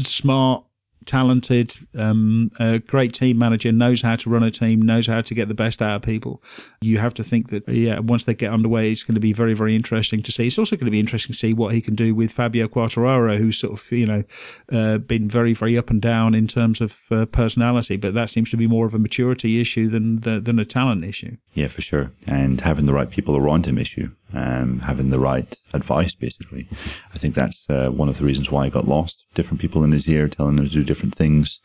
smart 0.05 0.65
talented, 1.07 1.77
um, 1.97 2.51
a 2.59 2.79
great 2.79 3.13
team 3.13 3.39
manager, 3.39 3.73
knows 3.73 4.03
how 4.03 4.17
to 4.17 4.31
run 4.31 4.43
a 4.43 4.51
team, 4.51 4.83
knows 4.83 5.07
how 5.07 5.21
to 5.21 5.35
get 5.35 5.49
the 5.49 5.55
best 5.55 5.83
out 5.83 5.97
of 5.97 6.03
people. 6.03 6.43
You 6.81 6.99
have 6.99 7.15
to 7.15 7.25
think 7.25 7.51
that, 7.51 7.69
yeah, 7.69 7.99
once 8.01 8.25
they 8.25 8.35
get 8.35 8.53
underway, 8.53 8.91
it's 8.93 9.03
going 9.03 9.15
to 9.15 9.21
be 9.21 9.33
very, 9.33 9.55
very 9.55 9.75
interesting 9.75 10.23
to 10.23 10.33
see. 10.33 10.47
It's 10.47 10.59
also 10.59 10.77
going 10.77 10.87
to 10.87 10.91
be 10.91 11.01
interesting 11.01 11.33
to 11.33 11.39
see 11.39 11.55
what 11.55 11.75
he 11.75 11.81
can 11.81 11.95
do 11.95 12.15
with 12.15 12.33
Fabio 12.33 12.69
Quartararo, 12.69 13.39
who's 13.39 13.59
sort 13.59 13.73
of, 13.73 13.93
you 13.93 14.07
know, 14.07 14.25
uh, 14.73 14.99
been 14.99 15.29
very, 15.29 15.55
very 15.55 15.77
up 15.79 15.91
and 15.91 16.01
down 16.01 16.35
in 16.35 16.47
terms 16.47 16.81
of 16.81 16.97
uh, 17.11 17.27
personality, 17.27 17.97
but 17.97 18.15
that 18.15 18.31
seems 18.31 18.51
to 18.51 18.57
be 18.57 18.67
more 18.67 18.87
of 18.87 18.95
a 18.95 18.99
maturity 18.99 19.61
issue 19.61 19.89
than 19.89 20.21
than 20.21 20.59
a 20.59 20.65
talent 20.65 21.05
issue. 21.05 21.37
Yeah, 21.55 21.69
for 21.69 21.83
sure. 21.83 22.13
And 22.27 22.61
having 22.61 22.87
the 22.87 22.93
right 22.93 23.11
people 23.11 23.37
around 23.37 23.67
him 23.67 23.79
issue 23.79 24.11
um, 24.35 24.81
having 24.81 25.11
the 25.11 25.19
right 25.19 25.57
advice, 25.73 26.15
basically. 26.15 26.69
I 27.15 27.19
think 27.19 27.35
that's 27.35 27.67
uh, 27.69 27.91
one 27.91 28.09
of 28.09 28.19
the 28.19 28.25
reasons 28.25 28.51
why 28.51 28.65
he 28.65 28.71
got 28.71 28.89
lost. 28.89 29.25
Different 29.35 29.61
people 29.61 29.85
in 29.85 29.93
his 29.93 30.09
ear 30.09 30.29
telling 30.29 30.59
him 30.59 30.65
to 30.65 30.71
do 30.71 30.85
different 30.85 31.15
things. 31.15 31.61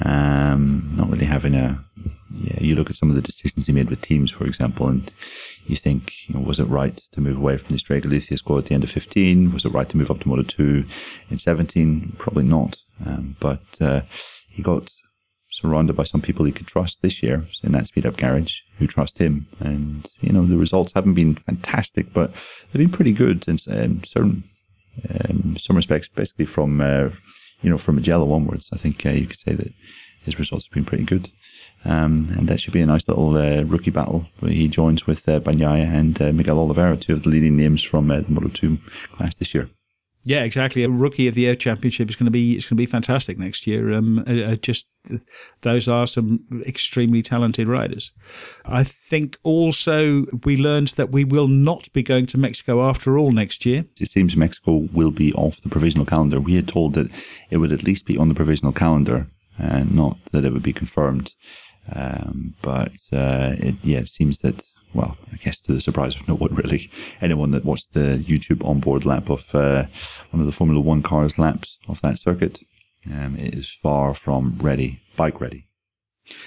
Um, 0.00 0.94
not 0.96 1.10
really 1.10 1.26
having 1.26 1.54
a, 1.54 1.84
yeah, 2.32 2.60
you 2.60 2.74
look 2.74 2.90
at 2.90 2.96
some 2.96 3.10
of 3.10 3.16
the 3.16 3.22
decisions 3.22 3.66
he 3.66 3.72
made 3.72 3.90
with 3.90 4.02
teams, 4.02 4.30
for 4.30 4.44
example, 4.44 4.88
and 4.88 5.10
you 5.66 5.76
think, 5.76 6.12
you 6.26 6.34
know, 6.34 6.40
was 6.40 6.58
it 6.58 6.64
right 6.64 6.96
to 7.12 7.20
move 7.20 7.36
away 7.36 7.56
from 7.56 7.68
the 7.68 7.76
Estrella 7.76 8.02
Galicia 8.02 8.36
squad 8.36 8.58
at 8.58 8.64
the 8.66 8.74
end 8.74 8.84
of 8.84 8.90
15? 8.90 9.52
Was 9.52 9.64
it 9.64 9.72
right 9.72 9.88
to 9.88 9.96
move 9.96 10.10
up 10.10 10.20
to 10.20 10.28
Moto 10.28 10.42
2 10.42 10.84
in 11.30 11.38
17? 11.38 12.16
Probably 12.18 12.44
not. 12.44 12.78
Um, 13.04 13.36
but, 13.40 13.62
uh, 13.80 14.02
he 14.48 14.62
got 14.62 14.92
surrounded 15.54 15.94
by 15.94 16.02
some 16.02 16.20
people 16.20 16.44
he 16.44 16.52
could 16.52 16.66
trust 16.66 17.00
this 17.00 17.22
year 17.22 17.46
in 17.62 17.72
that 17.72 17.86
speed 17.86 18.04
up 18.04 18.16
garage 18.16 18.58
who 18.78 18.88
trust 18.88 19.18
him. 19.18 19.46
And, 19.60 20.10
you 20.20 20.32
know, 20.32 20.44
the 20.44 20.56
results 20.56 20.92
haven't 20.94 21.14
been 21.14 21.36
fantastic, 21.36 22.12
but 22.12 22.32
they've 22.72 22.82
been 22.82 22.96
pretty 22.96 23.12
good 23.12 23.46
in 23.46 23.58
um, 23.70 24.02
certain, 24.02 24.42
um, 25.08 25.56
some 25.56 25.76
respects, 25.76 26.08
basically 26.08 26.46
from, 26.46 26.80
uh, 26.80 27.10
you 27.62 27.70
know, 27.70 27.78
from 27.78 27.94
Mugello 27.94 28.32
onwards. 28.32 28.68
I 28.72 28.78
think 28.78 29.06
uh, 29.06 29.10
you 29.10 29.26
could 29.26 29.38
say 29.38 29.54
that 29.54 29.72
his 30.24 30.40
results 30.40 30.66
have 30.66 30.74
been 30.74 30.84
pretty 30.84 31.04
good. 31.04 31.30
Um, 31.84 32.34
and 32.36 32.48
that 32.48 32.60
should 32.60 32.72
be 32.72 32.80
a 32.80 32.86
nice 32.86 33.06
little 33.06 33.36
uh, 33.36 33.62
rookie 33.62 33.90
battle 33.90 34.26
where 34.40 34.50
he 34.50 34.68
joins 34.68 35.06
with 35.06 35.28
uh, 35.28 35.38
Bagnaia 35.38 35.86
and 35.86 36.20
uh, 36.20 36.32
Miguel 36.32 36.58
Oliveira, 36.58 36.96
two 36.96 37.12
of 37.12 37.22
the 37.22 37.28
leading 37.28 37.56
names 37.56 37.82
from 37.82 38.10
uh, 38.10 38.20
the 38.20 38.30
Moto 38.30 38.48
2 38.48 38.78
class 39.12 39.34
this 39.36 39.54
year. 39.54 39.68
Yeah, 40.24 40.42
exactly. 40.42 40.84
A 40.84 40.88
rookie 40.88 41.28
of 41.28 41.34
the 41.34 41.42
year 41.42 41.54
championship 41.54 42.08
is 42.08 42.16
going 42.16 42.24
to 42.24 42.30
be 42.30 42.56
it's 42.56 42.64
going 42.64 42.76
to 42.76 42.82
be 42.82 42.86
fantastic 42.86 43.38
next 43.38 43.66
year. 43.66 43.92
Um, 43.92 44.24
uh, 44.26 44.52
uh, 44.52 44.56
just 44.56 44.86
those 45.60 45.86
are 45.86 46.06
some 46.06 46.40
extremely 46.66 47.22
talented 47.22 47.68
riders. 47.68 48.10
I 48.64 48.84
think 48.84 49.36
also 49.42 50.24
we 50.44 50.56
learned 50.56 50.88
that 50.88 51.10
we 51.10 51.24
will 51.24 51.48
not 51.48 51.92
be 51.92 52.02
going 52.02 52.26
to 52.26 52.38
Mexico 52.38 52.88
after 52.88 53.18
all 53.18 53.32
next 53.32 53.66
year. 53.66 53.84
It 54.00 54.08
seems 54.08 54.34
Mexico 54.34 54.88
will 54.92 55.10
be 55.10 55.32
off 55.34 55.60
the 55.60 55.68
provisional 55.68 56.06
calendar. 56.06 56.40
We 56.40 56.54
had 56.54 56.68
told 56.68 56.94
that 56.94 57.10
it 57.50 57.58
would 57.58 57.72
at 57.72 57.82
least 57.82 58.06
be 58.06 58.16
on 58.16 58.28
the 58.28 58.34
provisional 58.34 58.72
calendar, 58.72 59.26
and 59.58 59.94
not 59.94 60.16
that 60.32 60.44
it 60.44 60.52
would 60.52 60.62
be 60.62 60.72
confirmed. 60.72 61.34
Um, 61.92 62.54
but 62.62 62.92
uh, 63.12 63.56
it, 63.58 63.74
yeah, 63.82 63.98
it 63.98 64.08
seems 64.08 64.38
that 64.38 64.62
well, 64.94 65.16
I 65.32 65.36
guess 65.36 65.60
to 65.62 65.72
the 65.72 65.80
surprise 65.80 66.16
of 66.16 66.26
no 66.28 66.34
one 66.34 66.54
really, 66.54 66.90
anyone 67.20 67.50
that 67.50 67.64
watched 67.64 67.94
the 67.94 68.24
YouTube 68.26 68.66
onboard 68.66 69.04
lap 69.04 69.28
of 69.28 69.54
uh, 69.54 69.86
one 70.30 70.40
of 70.40 70.46
the 70.46 70.52
Formula 70.52 70.80
One 70.80 71.02
cars 71.02 71.38
laps 71.38 71.78
of 71.88 72.00
that 72.02 72.18
circuit, 72.18 72.60
um, 73.12 73.36
it 73.36 73.54
is 73.54 73.70
far 73.70 74.14
from 74.14 74.56
ready, 74.60 75.00
bike 75.16 75.40
ready. 75.40 75.68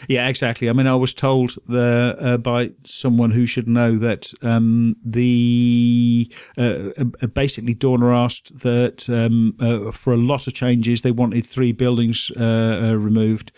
Yeah, 0.08 0.28
exactly. 0.28 0.70
I 0.70 0.74
mean, 0.74 0.88
I 0.88 0.96
was 0.96 1.14
told 1.14 1.56
the, 1.68 2.16
uh, 2.20 2.38
by 2.38 2.72
someone 2.84 3.32
who 3.32 3.46
should 3.46 3.68
know 3.68 3.98
that 3.98 4.34
um, 4.42 4.96
the 5.06 6.32
uh, 6.58 6.90
uh 7.22 7.28
basically 7.28 7.76
Dorna 7.76 8.16
asked 8.16 8.60
that 8.60 9.08
um, 9.08 9.56
uh, 9.60 9.92
for 9.92 10.14
a 10.14 10.18
lot 10.18 10.48
of 10.48 10.54
changes 10.54 11.02
they 11.02 11.12
wanted 11.12 11.46
three 11.46 11.74
buildings 11.74 12.32
uh, 12.36 12.44
uh, 12.44 12.94
removed, 12.94 13.52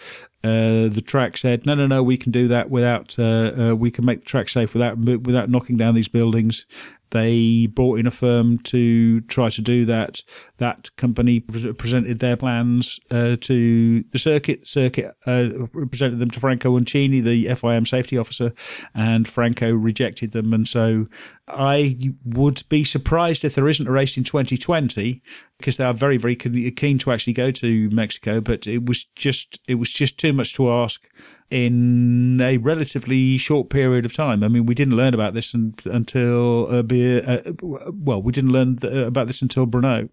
uh, 0.43 0.87
the 0.87 1.03
track 1.05 1.37
said, 1.37 1.65
"No, 1.65 1.75
no, 1.75 1.87
no, 1.87 2.01
we 2.01 2.17
can 2.17 2.31
do 2.31 2.47
that 2.47 2.69
without. 2.69 3.17
Uh, 3.19 3.51
uh, 3.71 3.75
we 3.75 3.91
can 3.91 4.05
make 4.05 4.21
the 4.21 4.25
track 4.25 4.49
safe 4.49 4.73
without 4.73 4.97
without 4.97 5.49
knocking 5.49 5.77
down 5.77 5.95
these 5.95 6.07
buildings." 6.07 6.65
They 7.11 7.65
brought 7.65 7.99
in 7.99 8.05
a 8.05 8.11
firm 8.11 8.59
to 8.59 9.21
try 9.21 9.49
to 9.49 9.61
do 9.61 9.83
that. 9.85 10.23
That 10.57 10.95
company 10.95 11.39
pre- 11.39 11.73
presented 11.73 12.19
their 12.19 12.37
plans 12.37 12.99
uh, 13.09 13.35
to 13.41 14.03
the 14.11 14.19
circuit. 14.19 14.67
Circuit 14.67 15.15
uh, 15.25 15.49
presented 15.89 16.19
them 16.19 16.29
to 16.31 16.39
Franco 16.39 16.77
Uncini, 16.77 17.23
the 17.23 17.47
FIM 17.47 17.87
safety 17.87 18.17
officer, 18.17 18.53
and 18.93 19.27
Franco 19.27 19.71
rejected 19.71 20.33
them. 20.33 20.53
And 20.53 20.67
so 20.67 21.07
I 21.50 22.14
would 22.24 22.64
be 22.70 22.84
surprised 22.84 23.43
if 23.43 23.56
there 23.56 23.68
isn't 23.68 23.88
a 23.88 23.91
race 23.91 24.18
in 24.18 24.24
2020 24.24 25.22
because 25.58 25.78
they 25.78 25.84
are 25.84 25.93
very, 25.93 26.18
very 26.18 26.36
keen 26.36 26.97
to 27.00 27.12
actually 27.12 27.34
go 27.34 27.52
to 27.52 27.89
Mexico. 27.89 28.39
But 28.39 28.68
it 28.68 28.86
was 28.86 29.06
just, 29.16 29.60
it 29.68 29.76
was 29.76 29.89
just 29.89 30.18
too 30.18 30.32
much 30.32 30.54
to 30.56 30.72
ask 30.72 31.10
in 31.50 32.39
a 32.41 32.58
relatively 32.58 33.38
short 33.38 33.70
period 33.70 34.06
of 34.06 34.14
time. 34.14 34.43
I 34.43 34.47
mean, 34.47 34.66
we 34.66 34.76
didn't 34.76 34.95
learn 34.95 35.14
about 35.14 35.34
this 35.34 35.54
until 35.54 36.68
uh, 36.70 36.84
uh, 36.84 37.54
well, 37.62 38.22
we 38.22 38.32
didn't 38.32 38.52
learn 38.52 38.78
about 38.84 39.28
this 39.28 39.41
until 39.41 39.66
Brno. 39.66 40.10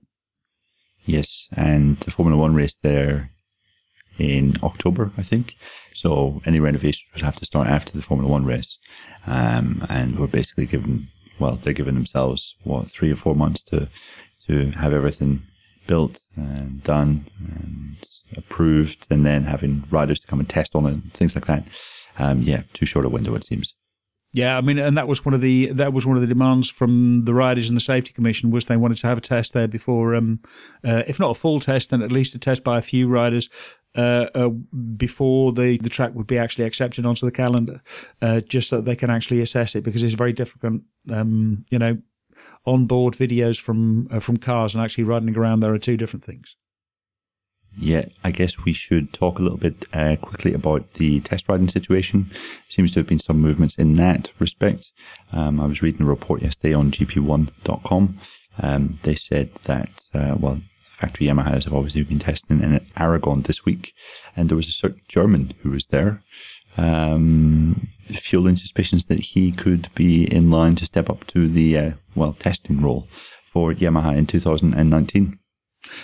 Yes, 1.05 1.49
and 1.53 1.99
the 1.99 2.11
Formula 2.11 2.41
One 2.41 2.55
race 2.55 2.77
there 2.83 3.31
in 4.19 4.57
October, 4.63 5.13
I 5.17 5.23
think. 5.23 5.55
So 5.95 6.43
any 6.45 6.59
renovations 6.59 7.13
would 7.15 7.23
have 7.23 7.37
to 7.37 7.45
start 7.45 7.69
after 7.69 7.93
the 7.93 8.03
Formula 8.03 8.31
One 8.31 8.45
race, 8.45 8.79
um, 9.27 9.87
and 9.89 10.19
we're 10.19 10.27
basically 10.27 10.67
given 10.67 11.09
well, 11.39 11.59
they're 11.63 11.73
giving 11.73 11.95
themselves 11.95 12.55
what 12.65 12.91
three 12.91 13.13
or 13.13 13.17
four 13.17 13.35
months 13.35 13.63
to 13.65 13.89
to 14.47 14.71
have 14.79 14.93
everything 14.93 15.43
built 15.87 16.21
and 16.37 16.83
done 16.83 17.27
and 17.39 17.97
approved, 18.37 19.07
and 19.11 19.25
then 19.25 19.45
having 19.45 19.85
riders 19.91 20.21
to 20.21 20.27
come 20.27 20.41
and 20.41 20.49
test 20.49 20.75
on 20.75 20.87
it, 20.87 20.93
and 20.93 21.13
things 21.13 21.35
like 21.35 21.47
that. 21.47 21.65
Um, 22.19 22.43
yeah, 22.43 22.63
too 22.73 22.87
short 22.87 23.05
a 23.05 23.09
window 23.09 23.35
it 23.35 23.45
seems. 23.45 23.75
Yeah, 24.33 24.59
I 24.59 24.61
mean, 24.61 24.79
and 24.79 24.99
that 24.99 25.09
was 25.09 25.25
one 25.25 25.33
of 25.33 25.41
the 25.41 25.73
that 25.73 25.93
was 25.93 26.05
one 26.05 26.17
of 26.17 26.21
the 26.21 26.27
demands 26.27 26.69
from 26.69 27.25
the 27.25 27.33
riders 27.33 27.71
and 27.71 27.77
the 27.77 27.81
safety 27.81 28.13
commission 28.13 28.51
was 28.51 28.67
they 28.67 28.77
wanted 28.77 28.99
to 28.99 29.07
have 29.07 29.17
a 29.17 29.23
test 29.23 29.55
there 29.55 29.69
before, 29.69 30.15
um, 30.15 30.41
uh, 30.85 31.03
if 31.07 31.19
not 31.19 31.31
a 31.31 31.35
full 31.35 31.59
test, 31.59 31.89
then 31.89 32.03
at 32.03 32.13
least 32.13 32.35
a 32.35 32.39
test 32.39 32.63
by 32.63 32.77
a 32.77 32.83
few 32.83 33.09
riders 33.09 33.49
uh, 33.97 34.27
uh, 34.35 34.49
before 34.49 35.53
the, 35.53 35.79
the 35.79 35.89
track 35.89 36.15
would 36.15 36.27
be 36.27 36.39
actually 36.39 36.65
accepted 36.65 37.07
onto 37.07 37.25
the 37.25 37.33
calendar, 37.33 37.83
uh, 38.21 38.41
just 38.41 38.69
so 38.69 38.81
they 38.81 38.97
can 38.97 39.11
actually 39.11 39.41
assess 39.41 39.75
it 39.75 39.83
because 39.83 40.03
it's 40.03 40.15
very 40.15 40.33
difficult. 40.33 40.83
Um, 41.11 41.65
you 41.71 41.79
know, 41.79 41.99
onboard 42.67 43.15
videos 43.15 43.61
from 43.61 44.09
uh, 44.11 44.21
from 44.21 44.37
cars 44.37 44.75
and 44.75 44.83
actually 44.83 45.05
riding 45.05 45.37
around 45.37 45.61
there 45.61 45.73
are 45.73 45.79
two 45.79 45.97
different 45.97 46.25
things. 46.25 46.57
Yeah, 47.79 48.07
I 48.25 48.31
guess 48.31 48.65
we 48.65 48.73
should 48.73 49.13
talk 49.13 49.39
a 49.39 49.43
little 49.43 49.59
bit 49.59 49.85
uh, 49.93 50.17
quickly 50.17 50.55
about 50.55 50.95
the 50.95 51.21
test 51.21 51.47
riding 51.49 51.69
situation. 51.69 52.31
Seems 52.71 52.91
to 52.93 53.01
have 53.01 53.07
been 53.07 53.19
some 53.19 53.39
movements 53.39 53.77
in 53.77 53.95
that 53.95 54.31
respect. 54.39 54.93
Um, 55.31 55.61
I 55.61 55.67
was 55.67 55.83
reading 55.83 56.03
a 56.03 56.09
report 56.09 56.41
yesterday 56.41 56.73
on 56.73 56.91
GP1.com. 56.91 58.19
Um, 58.59 58.99
they 59.03 59.15
said 59.15 59.51
that, 59.65 59.91
uh, 60.15 60.37
well, 60.39 60.63
factory 60.99 61.27
Yamahas 61.27 61.65
have 61.65 61.75
obviously 61.75 62.03
been 62.03 62.19
testing 62.19 62.61
in 62.61 62.81
Aragon 62.97 63.43
this 63.43 63.65
week, 63.65 63.95
and 64.35 64.49
there 64.49 64.57
was 64.57 64.69
a 64.69 64.73
certain 64.73 65.03
German 65.09 65.55
who 65.63 65.71
was 65.71 65.87
there, 65.87 66.23
um, 66.77 67.89
fueling 68.09 68.57
suspicions 68.57 69.07
that 69.07 69.21
he 69.21 69.53
could 69.53 69.89
be 69.95 70.25
in 70.25 70.51
line 70.51 70.75
to 70.77 70.87
step 70.87 71.11
up 71.11 71.27
to 71.29 71.49
the 71.49 71.79
uh, 71.79 71.91
well 72.15 72.33
testing 72.33 72.81
role 72.81 73.09
for 73.45 73.73
Yamaha 73.73 74.17
in 74.17 74.27
2019. 74.27 75.39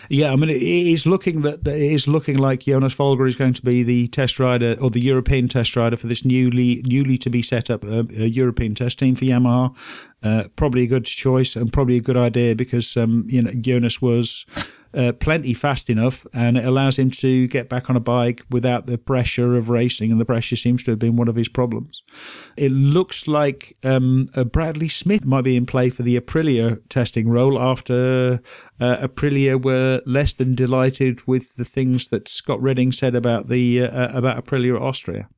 Yeah, 0.09 0.32
I 0.32 0.36
mean, 0.36 0.51
it 0.51 0.62
is 0.62 1.07
looking 1.07 1.43
that 1.43 1.66
it 1.66 1.93
is 1.93 2.07
looking 2.07 2.38
like 2.38 2.61
Jonas 2.61 2.93
Folger 2.93 3.26
is 3.26 3.36
going 3.36 3.55
to 3.55 3.62
be 3.62 3.82
the 3.82 4.09
test 4.09 4.38
rider 4.38 4.76
or 4.80 4.90
the 4.90 5.01
European 5.01 5.49
test 5.49 5.74
rider 5.74 5.97
for 5.97 6.07
this 6.07 6.24
newly 6.24 6.82
newly 6.86 7.18
to 7.18 7.30
be 7.30 7.43
set 7.43 7.70
up 7.70 7.84
uh, 7.84 8.05
European 8.12 8.74
test 8.74 8.99
team 8.99 9.16
for 9.16 9.24
Yamaha. 9.24 9.74
Uh, 10.22 10.45
probably 10.55 10.84
a 10.84 10.86
good 10.86 11.05
choice 11.05 11.57
and 11.57 11.72
probably 11.72 11.97
a 11.97 12.01
good 12.01 12.16
idea 12.16 12.55
because 12.55 12.97
um, 12.97 13.24
you 13.28 13.43
know 13.43 13.53
Jonas 13.53 14.01
was 14.01 14.47
uh, 14.95 15.12
plenty 15.12 15.55
fast 15.55 15.88
enough, 15.88 16.26
and 16.32 16.57
it 16.57 16.64
allows 16.64 16.99
him 16.99 17.11
to 17.11 17.47
get 17.49 17.68
back 17.68 17.88
on 17.88 17.97
a 17.97 18.01
bike 18.01 18.45
without 18.51 18.86
the 18.86 18.99
pressure 18.99 19.57
of 19.57 19.68
racing, 19.68 20.11
and 20.11 20.20
the 20.20 20.24
pressure 20.24 20.57
seems 20.57 20.82
to 20.84 20.90
have 20.90 20.99
been 20.99 21.16
one 21.16 21.28
of 21.28 21.36
his 21.36 21.49
problems. 21.49 22.03
It 22.57 22.70
looks 22.70 23.26
like 23.26 23.76
um, 23.82 24.28
uh, 24.34 24.45
Bradley 24.45 24.88
Smith 24.88 25.24
might 25.24 25.45
be 25.45 25.57
in 25.57 25.66
play 25.66 25.90
for 25.90 26.03
the 26.03 26.18
Aprilia 26.18 26.80
testing 26.88 27.28
role 27.28 27.59
after 27.59 28.40
uh, 28.80 28.97
Aprilia 28.97 29.62
were 29.62 30.03
less 30.07 30.34
than 30.34 30.55
delighted 30.55 31.26
with 31.26 31.57
the 31.57 31.64
things 31.64 32.09
that 32.09 32.28
Scott 32.28 32.61
Redding 32.61 32.93
said 32.93 33.14
about 33.14 33.49
the 33.49 33.82
uh, 33.82 34.16
about 34.16 34.45
Aprilia 34.45 34.80
Austria. 34.80 35.28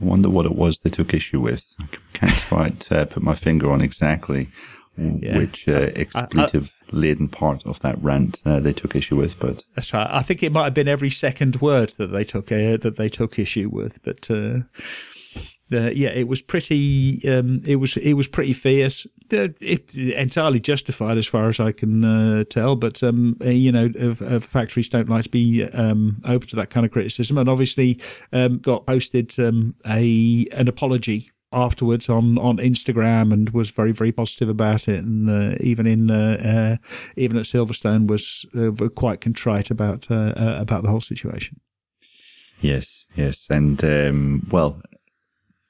I 0.00 0.04
wonder 0.04 0.28
what 0.28 0.46
it 0.46 0.54
was 0.54 0.78
they 0.78 0.90
took 0.90 1.14
issue 1.14 1.40
with. 1.40 1.74
I 1.80 1.86
can't 2.12 2.44
quite 2.48 2.90
uh, 2.90 3.04
put 3.04 3.22
my 3.22 3.34
finger 3.34 3.70
on 3.70 3.80
exactly 3.80 4.48
yeah. 4.96 5.38
which 5.38 5.68
uh, 5.68 5.90
expletive 5.96 6.76
laden 6.90 7.28
part 7.28 7.64
of 7.64 7.80
that 7.80 8.02
rant 8.02 8.40
uh, 8.44 8.60
they 8.60 8.72
took 8.72 8.94
issue 8.94 9.16
with. 9.16 9.38
But 9.38 9.64
that's 9.74 9.92
right. 9.92 10.08
I 10.10 10.22
think 10.22 10.42
it 10.42 10.52
might 10.52 10.64
have 10.64 10.74
been 10.74 10.88
every 10.88 11.10
second 11.10 11.60
word 11.60 11.94
that 11.98 12.08
they 12.08 12.24
took 12.24 12.52
uh, 12.52 12.76
that 12.78 12.96
they 12.96 13.08
took 13.08 13.38
issue 13.38 13.68
with. 13.70 14.02
But 14.02 14.30
uh, 14.30 14.60
yeah, 15.70 16.10
it 16.10 16.28
was 16.28 16.42
pretty. 16.42 17.20
Um, 17.28 17.62
it 17.64 17.76
was 17.76 17.96
it 17.96 18.14
was 18.14 18.28
pretty 18.28 18.52
fierce. 18.52 19.06
It, 19.30 19.94
entirely 19.94 20.60
justified 20.60 21.16
as 21.16 21.26
far 21.26 21.48
as 21.48 21.58
I 21.58 21.72
can 21.72 22.04
uh, 22.04 22.44
tell. 22.44 22.76
But 22.76 23.02
um, 23.02 23.36
uh, 23.40 23.48
you 23.48 23.72
know, 23.72 24.14
factories 24.40 24.88
don't 24.90 25.08
like 25.08 25.24
to 25.24 25.30
be 25.30 25.64
um, 25.64 26.20
open 26.26 26.48
to 26.48 26.56
that 26.56 26.70
kind 26.70 26.84
of 26.84 26.92
criticism, 26.92 27.38
and 27.38 27.48
obviously 27.48 27.98
um, 28.32 28.58
got 28.58 28.86
posted 28.86 29.38
um, 29.38 29.74
a 29.86 30.46
an 30.52 30.68
apology 30.68 31.31
afterwards 31.52 32.08
on, 32.08 32.38
on 32.38 32.58
Instagram 32.58 33.32
and 33.32 33.50
was 33.50 33.70
very 33.70 33.92
very 33.92 34.12
positive 34.12 34.48
about 34.48 34.88
it, 34.88 35.04
and 35.04 35.30
uh, 35.30 35.56
even 35.60 35.86
in 35.86 36.10
uh, 36.10 36.78
uh, 36.82 36.86
even 37.16 37.36
at 37.36 37.44
Silverstone 37.44 38.06
was 38.06 38.46
uh, 38.56 38.88
quite 38.88 39.20
contrite 39.20 39.70
about 39.70 40.10
uh, 40.10 40.32
uh, 40.36 40.56
about 40.60 40.82
the 40.82 40.90
whole 40.90 41.00
situation. 41.00 41.60
Yes, 42.60 43.06
yes, 43.16 43.48
and 43.50 43.82
um, 43.84 44.46
well, 44.50 44.80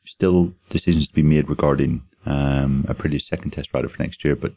still 0.05 0.53
decisions 0.69 1.09
to 1.09 1.15
be 1.15 1.23
made 1.23 1.49
regarding 1.49 2.03
um, 2.27 2.85
pretty 2.99 3.19
second 3.19 3.51
test 3.53 3.73
rider 3.75 3.89
for 3.89 4.03
next 4.03 4.25
year, 4.25 4.37
but 4.37 4.55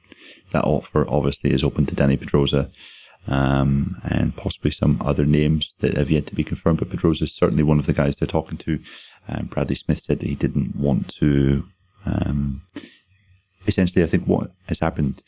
that 0.51 0.65
offer 0.65 1.05
obviously 1.09 1.51
is 1.51 1.63
open 1.63 1.85
to 1.85 1.95
Dani 1.95 2.19
Pedrosa. 2.19 2.69
Um, 3.27 3.99
and 4.03 4.35
possibly 4.35 4.69
some 4.69 5.01
other 5.03 5.25
names 5.25 5.73
that 5.79 5.97
have 5.97 6.11
yet 6.11 6.27
to 6.27 6.35
be 6.35 6.43
confirmed. 6.43 6.77
But 6.77 6.91
Pedrosa 6.91 7.23
is 7.23 7.33
certainly 7.33 7.63
one 7.63 7.79
of 7.79 7.87
the 7.87 7.93
guys 7.93 8.17
they're 8.17 8.27
talking 8.27 8.59
to. 8.59 8.79
Um, 9.27 9.47
Bradley 9.47 9.75
Smith 9.75 9.99
said 9.99 10.19
that 10.19 10.27
he 10.27 10.35
didn't 10.35 10.75
want 10.75 11.09
to. 11.15 11.65
Um, 12.05 12.61
essentially, 13.67 14.03
I 14.03 14.07
think 14.07 14.25
what 14.25 14.51
has 14.67 14.79
happened. 14.79 15.23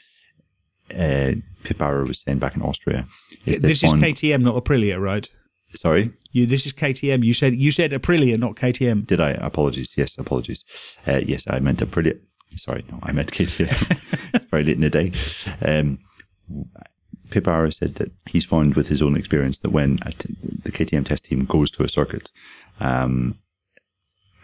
Uh, 0.98 1.34
was 1.80 2.22
saying 2.22 2.40
back 2.40 2.56
in 2.56 2.62
Austria. 2.62 3.06
Is 3.46 3.60
this 3.60 3.84
is 3.84 3.92
KTM, 3.94 4.42
not 4.42 4.64
Aprilia, 4.64 5.02
right? 5.02 5.30
Sorry. 5.76 6.14
You. 6.32 6.46
This 6.46 6.66
is 6.66 6.72
KTM. 6.72 7.26
You 7.26 7.34
said 7.34 7.56
you 7.56 7.72
said 7.72 7.92
Aprilia, 7.92 8.40
not 8.40 8.56
KTM. 8.56 9.06
Did 9.06 9.20
I? 9.20 9.32
Apologies. 9.32 9.96
Yes, 9.98 10.18
apologies. 10.18 10.64
Uh, 11.06 11.22
yes, 11.26 11.44
I 11.50 11.60
meant 11.60 11.80
Aprilia. 11.80 12.18
Sorry, 12.56 12.86
no, 12.90 13.00
I 13.04 13.12
meant 13.12 13.32
KTM. 13.32 14.00
it's 14.34 14.46
very 14.46 14.64
late 14.64 14.76
in 14.76 14.82
the 14.82 14.90
day. 14.90 15.12
Um, 15.62 16.00
said 17.70 17.96
that 17.96 18.12
he's 18.26 18.46
found 18.46 18.76
with 18.76 18.88
his 18.88 19.02
own 19.02 19.18
experience 19.18 19.60
that 19.60 19.72
when 19.72 19.98
the 20.64 20.72
KTM 20.72 21.06
test 21.06 21.26
team 21.26 21.46
goes 21.46 21.70
to 21.72 21.84
a 21.84 21.90
circuit, 21.90 22.32
um, 22.80 23.38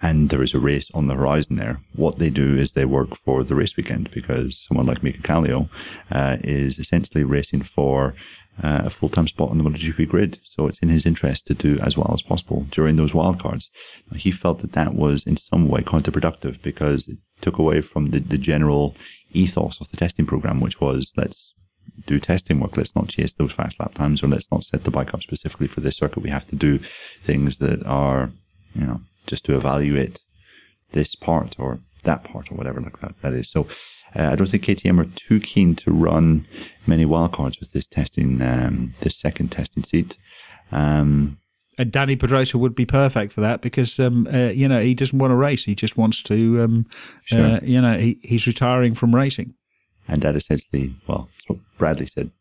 and 0.04 0.28
there 0.28 0.44
is 0.44 0.54
a 0.54 0.60
race 0.60 0.92
on 0.94 1.08
the 1.08 1.16
horizon 1.16 1.56
there, 1.56 1.80
what 1.96 2.20
they 2.20 2.30
do 2.30 2.58
is 2.58 2.74
they 2.74 2.84
work 2.84 3.16
for 3.16 3.42
the 3.42 3.56
race 3.56 3.78
weekend 3.78 4.12
because 4.12 4.60
someone 4.60 4.86
like 4.86 5.02
Mika 5.02 5.22
Kallio 5.22 5.70
uh, 6.12 6.36
is 6.44 6.78
essentially 6.78 7.24
racing 7.24 7.62
for 7.62 8.14
uh, 8.62 8.82
a 8.84 8.90
full-time 8.90 9.28
spot 9.28 9.50
on 9.50 9.58
the 9.58 9.64
MotoGP 9.64 10.10
grid. 10.10 10.40
So 10.44 10.68
it's 10.68 10.80
in 10.80 10.90
his 10.90 11.06
interest 11.06 11.48
to 11.48 11.54
do 11.54 11.80
as 11.80 11.98
well 11.98 12.12
as 12.14 12.22
possible 12.22 12.68
during 12.70 12.98
those 12.98 13.14
wildcards. 13.14 13.70
He 14.16 14.30
felt 14.30 14.60
that 14.60 14.74
that 14.74 14.94
was 14.94 15.24
in 15.24 15.38
some 15.38 15.70
way 15.70 15.82
counterproductive 15.82 16.62
because 16.62 17.08
it 17.08 17.18
took 17.40 17.58
away 17.58 17.80
from 17.80 18.08
the, 18.08 18.20
the 18.20 18.38
general 18.38 18.96
ethos 19.32 19.80
of 19.80 19.90
the 19.90 19.98
testing 19.98 20.26
program, 20.26 20.60
which 20.60 20.82
was 20.82 21.14
let's 21.16 21.56
do 22.06 22.20
testing 22.20 22.60
work. 22.60 22.76
Let's 22.76 22.94
not 22.94 23.08
chase 23.08 23.34
those 23.34 23.54
fast 23.54 23.80
lap 23.80 23.94
times 23.94 24.22
or 24.22 24.28
let's 24.28 24.52
not 24.52 24.66
set 24.66 24.84
the 24.84 24.92
bike 24.92 25.14
up 25.14 25.24
specifically 25.24 25.68
for 25.68 25.80
this 25.80 25.96
circuit. 25.96 26.24
We 26.24 26.30
have 26.30 26.48
to 26.48 26.58
do 26.58 26.80
things 27.24 27.60
that 27.60 27.86
are, 27.86 28.32
you 28.76 28.86
know, 28.86 29.02
just 29.28 29.46
to 29.46 29.56
evaluate 29.56 30.22
this 30.92 31.16
part 31.16 31.60
or 31.60 31.80
that 32.04 32.24
part 32.24 32.52
or 32.52 32.56
whatever 32.56 32.82
like 32.82 33.00
that, 33.00 33.16
that 33.22 33.34
is. 33.34 33.50
So 33.50 33.68
uh, 34.16 34.30
I 34.32 34.36
don't 34.36 34.48
think 34.48 34.64
KTM 34.64 35.00
are 35.00 35.10
too 35.16 35.40
keen 35.40 35.76
to 35.76 35.92
run 35.92 36.46
many 36.86 37.06
wildcards 37.06 37.60
with 37.60 37.72
this 37.72 37.88
testing, 37.88 38.42
um, 38.42 38.94
this 39.02 39.18
second 39.18 39.52
testing 39.52 39.84
seat. 39.84 40.18
Um, 40.72 41.38
and 41.78 41.92
Dani 41.92 42.20
Pedrosa 42.20 42.58
would 42.58 42.76
be 42.76 42.86
perfect 42.86 43.34
for 43.34 43.42
that 43.42 43.62
because 43.62 44.00
um, 44.00 44.28
uh, 44.32 44.50
you 44.50 44.68
know 44.68 44.80
he 44.80 44.94
doesn't 44.94 45.18
want 45.18 45.32
to 45.32 45.36
race. 45.36 45.66
He 45.66 45.74
just 45.74 45.98
wants 45.98 46.22
to, 46.24 46.64
um, 46.64 46.86
sure. 47.24 47.44
uh, 47.44 47.60
you 47.64 47.82
know, 47.82 47.98
he, 47.98 48.20
he's 48.22 48.46
retiring 48.46 48.94
from 48.94 49.16
racing. 49.16 49.56
And 50.08 50.22
that 50.22 50.36
essentially, 50.36 50.94
well, 51.08 51.30
that's 51.34 51.50
what 51.50 51.60
Bradley 51.78 52.06
said. 52.06 52.32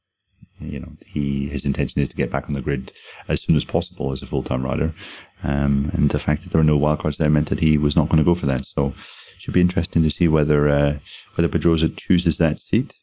You 0.71 0.81
know, 0.81 0.93
he 1.07 1.49
his 1.49 1.65
intention 1.65 2.01
is 2.01 2.09
to 2.11 2.17
get 2.17 2.31
back 2.31 2.49
on 2.49 2.55
the 2.55 2.61
grid 2.61 2.93
as 3.29 3.43
soon 3.43 3.57
as 3.57 3.65
possible 3.65 4.13
as 4.13 4.23
a 4.23 4.27
full 4.27 4.43
time 4.43 4.65
rider. 4.65 4.95
Um, 5.43 5.91
and 5.95 6.11
the 6.11 6.19
fact 6.19 6.43
that 6.43 6.53
there 6.53 6.61
were 6.61 6.65
no 6.65 6.79
wildcards 6.79 7.17
there 7.17 7.31
meant 7.31 7.49
that 7.49 7.61
he 7.61 7.77
was 7.79 7.97
not 7.97 8.09
going 8.09 8.19
to 8.19 8.25
go 8.25 8.35
for 8.35 8.47
that. 8.47 8.65
So, 8.65 8.89
it 8.89 9.41
should 9.41 9.55
be 9.55 9.61
interesting 9.61 10.03
to 10.03 10.11
see 10.11 10.29
whether 10.29 10.69
uh, 10.69 10.99
whether 11.35 11.49
Pedrosa 11.49 11.89
chooses 11.89 12.39
that 12.39 12.59
seat. 12.59 12.95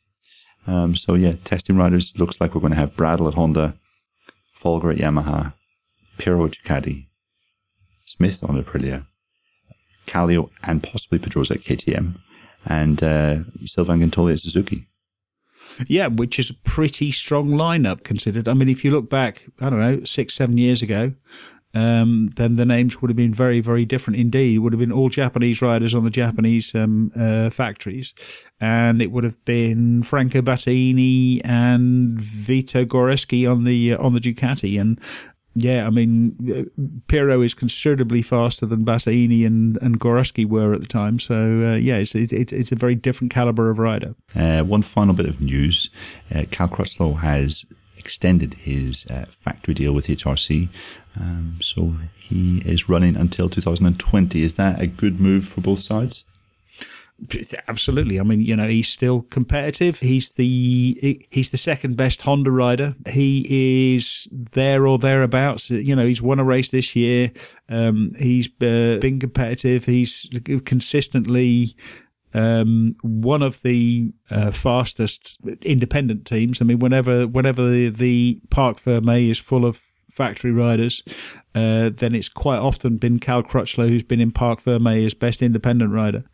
Um, 0.68 0.96
so 0.96 1.16
yeah, 1.16 1.34
testing 1.46 1.78
riders 1.78 2.14
looks 2.18 2.40
like 2.40 2.54
we're 2.54 2.62
going 2.62 2.74
to 2.74 2.80
have 2.80 2.96
Bradl 2.96 3.28
at 3.28 3.34
Honda, 3.34 3.76
Folger 4.54 4.92
at 4.92 4.98
Yamaha, 4.98 5.54
Pirro 6.18 6.46
at 6.46 6.52
Ducati, 6.52 7.08
Smith 8.06 8.44
on 8.44 8.62
Aprilia, 8.62 9.06
Kallio 10.06 10.50
and 10.64 10.84
possibly 10.84 11.18
Pedrosa 11.18 11.56
at 11.56 11.62
KTM, 11.62 12.20
and 12.66 13.02
uh, 13.04 13.40
Sylvain 13.66 14.00
Guintoli 14.00 14.34
at 14.34 14.42
Suzuki. 14.42 14.88
Yeah, 15.88 16.08
which 16.08 16.40
is 16.40 16.50
a 16.50 16.54
pretty 16.54 17.12
strong 17.12 17.50
lineup 17.50 18.04
considered. 18.04 18.48
I 18.48 18.54
mean, 18.54 18.70
if 18.70 18.84
you 18.84 18.92
look 18.92 19.10
back, 19.10 19.46
I 19.62 19.70
don't 19.70 19.80
know, 19.80 20.04
six, 20.04 20.34
seven 20.34 20.58
years 20.58 20.82
ago, 20.82 21.14
um, 21.74 22.32
then 22.36 22.56
the 22.56 22.66
names 22.66 23.00
would 23.00 23.10
have 23.10 23.16
been 23.16 23.34
very, 23.34 23.60
very 23.60 23.86
different 23.86 24.20
indeed. 24.20 24.56
It 24.56 24.60
would 24.60 24.74
have 24.74 24.80
been 24.80 24.92
all 24.92 25.10
Japanese 25.10 25.62
riders 25.62 25.94
on 25.94 26.04
the 26.04 26.10
Japanese 26.10 26.74
um, 26.74 27.12
uh, 27.16 27.52
factories, 27.52 28.14
and 28.60 29.02
it 29.02 29.12
would 29.12 29.24
have 29.24 29.44
been 29.46 30.02
Franco 30.02 30.42
Battaini 30.42 31.42
and 31.44 32.20
Vito 32.20 32.86
Guareschi 32.86 33.50
on 33.50 33.66
the 33.66 33.94
uh, 33.94 34.04
on 34.04 34.14
the 34.14 34.20
Ducati, 34.20 34.82
and 34.82 35.00
yeah, 35.62 35.86
I 35.86 35.90
mean, 35.90 36.36
uh, 36.50 36.82
Pirro 37.08 37.42
is 37.42 37.54
considerably 37.54 38.22
faster 38.22 38.66
than 38.66 38.86
Battaini 38.86 39.46
and, 39.46 39.78
and 39.82 40.00
Guareschi 40.00 40.46
were 40.46 40.74
at 40.74 40.82
the 40.82 40.88
time. 40.88 41.20
So, 41.20 41.36
uh, 41.36 41.76
yeah, 41.76 41.96
it's, 41.96 42.16
it, 42.16 42.32
it's 42.32 42.72
a 42.72 42.76
very 42.76 42.96
different 42.96 43.32
caliber 43.32 43.70
of 43.70 43.80
rider. 43.80 44.16
Uh, 44.36 44.64
one 44.64 44.82
final 44.82 45.14
bit 45.14 45.28
of 45.28 45.42
news 45.42 45.90
uh, 46.34 46.46
Cal 46.52 46.68
Crutchlow 46.68 47.20
has 47.20 47.66
extended 47.98 48.54
his 48.56 49.06
uh, 49.08 49.26
factory 49.30 49.74
deal 49.74 49.94
with 49.94 50.08
HRC. 50.08 50.70
Um, 51.20 51.58
so 51.62 51.96
he 52.18 52.60
is 52.60 52.88
running 52.88 53.16
until 53.16 53.50
2020. 53.50 54.42
Is 54.42 54.54
that 54.56 54.82
a 54.82 54.88
good 54.88 55.20
move 55.20 55.48
for 55.48 55.62
both 55.62 55.82
sides? 55.82 56.26
Absolutely. 57.68 58.20
I 58.20 58.24
mean, 58.24 58.42
you 58.42 58.56
know, 58.56 58.68
he's 58.68 58.88
still 58.88 59.24
competitive. 59.24 60.00
He's 60.00 60.32
the 60.32 61.26
he's 61.30 61.50
the 61.50 61.58
second 61.58 61.98
best 61.98 62.22
Honda 62.22 62.52
rider. 62.52 62.96
He 63.08 63.96
is 63.98 64.28
there 64.32 64.88
or 64.88 64.98
thereabouts. 64.98 65.70
You 65.70 65.96
know, 65.96 66.06
he's 66.06 66.22
won 66.22 66.40
a 66.40 66.44
race 66.44 66.72
this 66.72 66.96
year. 66.96 67.32
Um, 67.68 68.14
he's 68.18 68.48
uh, 68.48 68.98
been 69.02 69.20
competitive. 69.20 69.86
He's 69.86 70.30
consistently 70.66 71.76
um, 72.34 72.96
one 73.02 73.42
of 73.42 73.62
the 73.64 74.14
uh, 74.30 74.52
fastest 74.52 75.38
independent 75.62 76.26
teams. 76.26 76.62
I 76.62 76.66
mean, 76.66 76.80
whenever 76.80 77.28
whenever 77.28 77.70
the, 77.70 77.90
the 77.90 78.42
Parc 78.50 78.80
Ferme 78.80 79.30
is 79.30 79.40
full 79.40 79.66
of 79.66 79.82
factory 80.20 80.52
riders, 80.52 81.02
uh, 81.56 81.90
then 81.96 82.14
it's 82.14 82.28
quite 82.28 82.60
often 82.60 82.98
been 82.98 83.20
Cal 83.20 83.42
Crutchlow 83.42 83.88
who's 83.88 84.04
been 84.04 84.20
in 84.20 84.32
Parc 84.32 84.60
Ferme 84.60 85.06
as 85.06 85.14
best 85.14 85.42
independent 85.42 85.92
rider. 85.94 86.26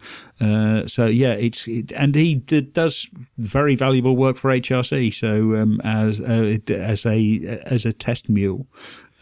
Uh, 0.41 0.87
so 0.87 1.05
yeah, 1.05 1.33
it's 1.33 1.67
it, 1.67 1.91
and 1.91 2.15
he 2.15 2.33
does 2.35 3.07
very 3.37 3.75
valuable 3.75 4.15
work 4.17 4.37
for 4.37 4.49
HRC. 4.49 5.13
So 5.13 5.55
um, 5.55 5.79
as 5.83 6.19
uh, 6.19 6.57
as 6.73 7.05
a 7.05 7.61
as 7.65 7.85
a 7.85 7.93
test 7.93 8.27
mule. 8.27 8.65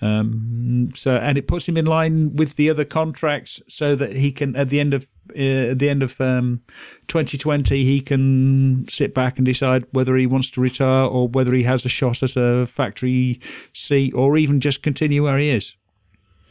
Um, 0.02 0.92
so 0.96 1.18
and 1.18 1.38
it 1.38 1.48
puts 1.48 1.68
him 1.68 1.78
in 1.78 1.86
line 1.86 2.36
with 2.36 2.56
the 2.56 2.70
other 2.70 2.86
contracts 2.86 3.62
so 3.68 3.96
that 3.96 4.16
he 4.16 4.32
can 4.32 4.56
at 4.56 4.70
the 4.70 4.80
end 4.80 4.94
of 4.94 5.08
at 5.30 5.80
the 5.80 5.90
end 5.90 6.04
of 6.04 6.20
um, 6.20 6.62
2020 7.08 7.84
he 7.84 8.02
can 8.02 8.86
sit 8.90 9.14
back 9.14 9.38
and 9.38 9.46
decide 9.46 9.86
whether 9.92 10.16
he 10.16 10.28
wants 10.28 10.50
to 10.52 10.62
retire 10.62 11.06
or 11.06 11.28
whether 11.28 11.54
he 11.54 11.64
has 11.64 11.86
a 11.86 11.90
shot 11.90 12.22
at 12.22 12.36
a 12.36 12.66
factory 12.66 13.40
seat 13.74 14.14
or 14.14 14.38
even 14.38 14.60
just 14.60 14.84
continue 14.84 15.24
where 15.24 15.38
he 15.38 15.50
is. 15.50 15.76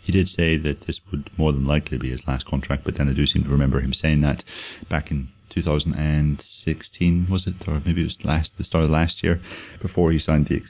He 0.03 0.11
did 0.11 0.29
say 0.29 0.57
that 0.57 0.83
this 0.83 1.01
would 1.11 1.31
more 1.39 1.53
than 1.53 1.65
likely 1.65 1.97
be 1.97 2.11
his 2.11 2.27
last 2.27 2.45
contract, 2.45 2.83
but 2.83 2.97
then 2.97 3.09
I 3.09 3.13
do 3.13 3.27
seem 3.27 3.45
to 3.45 3.51
remember 3.51 3.81
him 3.81 3.93
saying 3.93 4.21
that 4.23 4.43
back 4.89 5.13
in 5.13 5.29
2016, 5.51 7.27
was 7.29 7.47
it, 7.47 7.69
or 7.69 7.81
maybe 7.85 8.01
it 8.01 8.05
was 8.05 8.25
last 8.25 8.59
the 8.59 8.65
start 8.65 8.85
of 8.85 8.91
last 8.91 9.23
year, 9.23 9.41
before 9.81 10.11
he 10.11 10.19
signed 10.19 10.47
the 10.47 10.63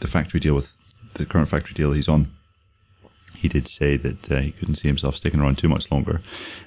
the 0.00 0.08
factory 0.08 0.40
deal 0.40 0.56
with 0.56 0.76
the 1.14 1.24
current 1.24 1.48
factory 1.48 1.74
deal 1.74 1.92
he's 1.92 2.08
on. 2.08 2.34
He 3.44 3.48
did 3.50 3.68
say 3.68 3.98
that 3.98 4.32
uh, 4.32 4.40
he 4.40 4.52
couldn't 4.52 4.76
see 4.76 4.88
himself 4.88 5.16
sticking 5.16 5.38
around 5.38 5.58
too 5.58 5.68
much 5.68 5.90
longer, 5.92 6.22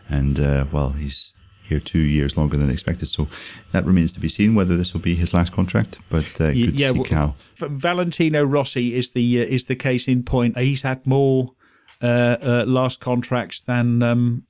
and 0.07 0.39
uh, 0.39 0.65
well, 0.71 0.91
he's 0.91 1.33
here 1.67 1.79
two 1.79 2.05
years 2.17 2.37
longer 2.37 2.55
than 2.55 2.69
expected. 2.69 3.09
So 3.09 3.27
that 3.71 3.83
remains 3.83 4.11
to 4.11 4.19
be 4.19 4.29
seen 4.29 4.53
whether 4.53 4.77
this 4.77 4.93
will 4.93 5.01
be 5.01 5.15
his 5.15 5.33
last 5.33 5.51
contract. 5.51 5.97
But 6.07 6.39
uh, 6.39 6.51
good 6.51 6.79
yeah, 6.79 6.91
to 6.91 7.03
see 7.03 7.15
well, 7.15 7.35
Valentino 7.57 8.43
Rossi 8.43 8.93
is 8.93 9.09
the 9.09 9.41
uh, 9.41 9.45
is 9.45 9.65
the 9.65 9.75
case 9.75 10.07
in 10.07 10.21
point. 10.21 10.55
He's 10.55 10.83
had 10.83 11.03
more 11.07 11.53
uh, 11.99 12.37
uh, 12.39 12.65
last 12.67 12.99
contracts 12.99 13.61
than 13.61 14.03
um, 14.03 14.43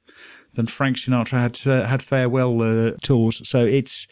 than 0.56 0.68
Frank 0.68 0.98
Sinatra 0.98 1.40
had 1.40 1.62
uh, 1.66 1.88
had 1.88 2.04
farewell 2.04 2.62
uh, 2.62 2.92
tours. 3.04 3.42
So 3.48 3.64
it's 3.66 4.06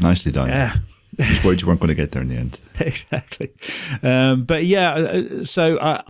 nicely 0.00 0.32
done. 0.32 0.48
Yeah. 0.48 0.76
I 1.20 1.28
was 1.28 1.44
worried 1.44 1.60
you 1.60 1.66
weren't 1.66 1.80
going 1.80 1.88
to 1.88 1.94
get 1.94 2.12
there 2.12 2.22
in 2.22 2.28
the 2.28 2.36
end. 2.36 2.60
exactly. 2.80 3.50
Um, 4.02 4.44
but 4.44 4.64
yeah, 4.64 4.92
uh, 4.92 5.44
so 5.44 5.76
uh, 5.78 6.02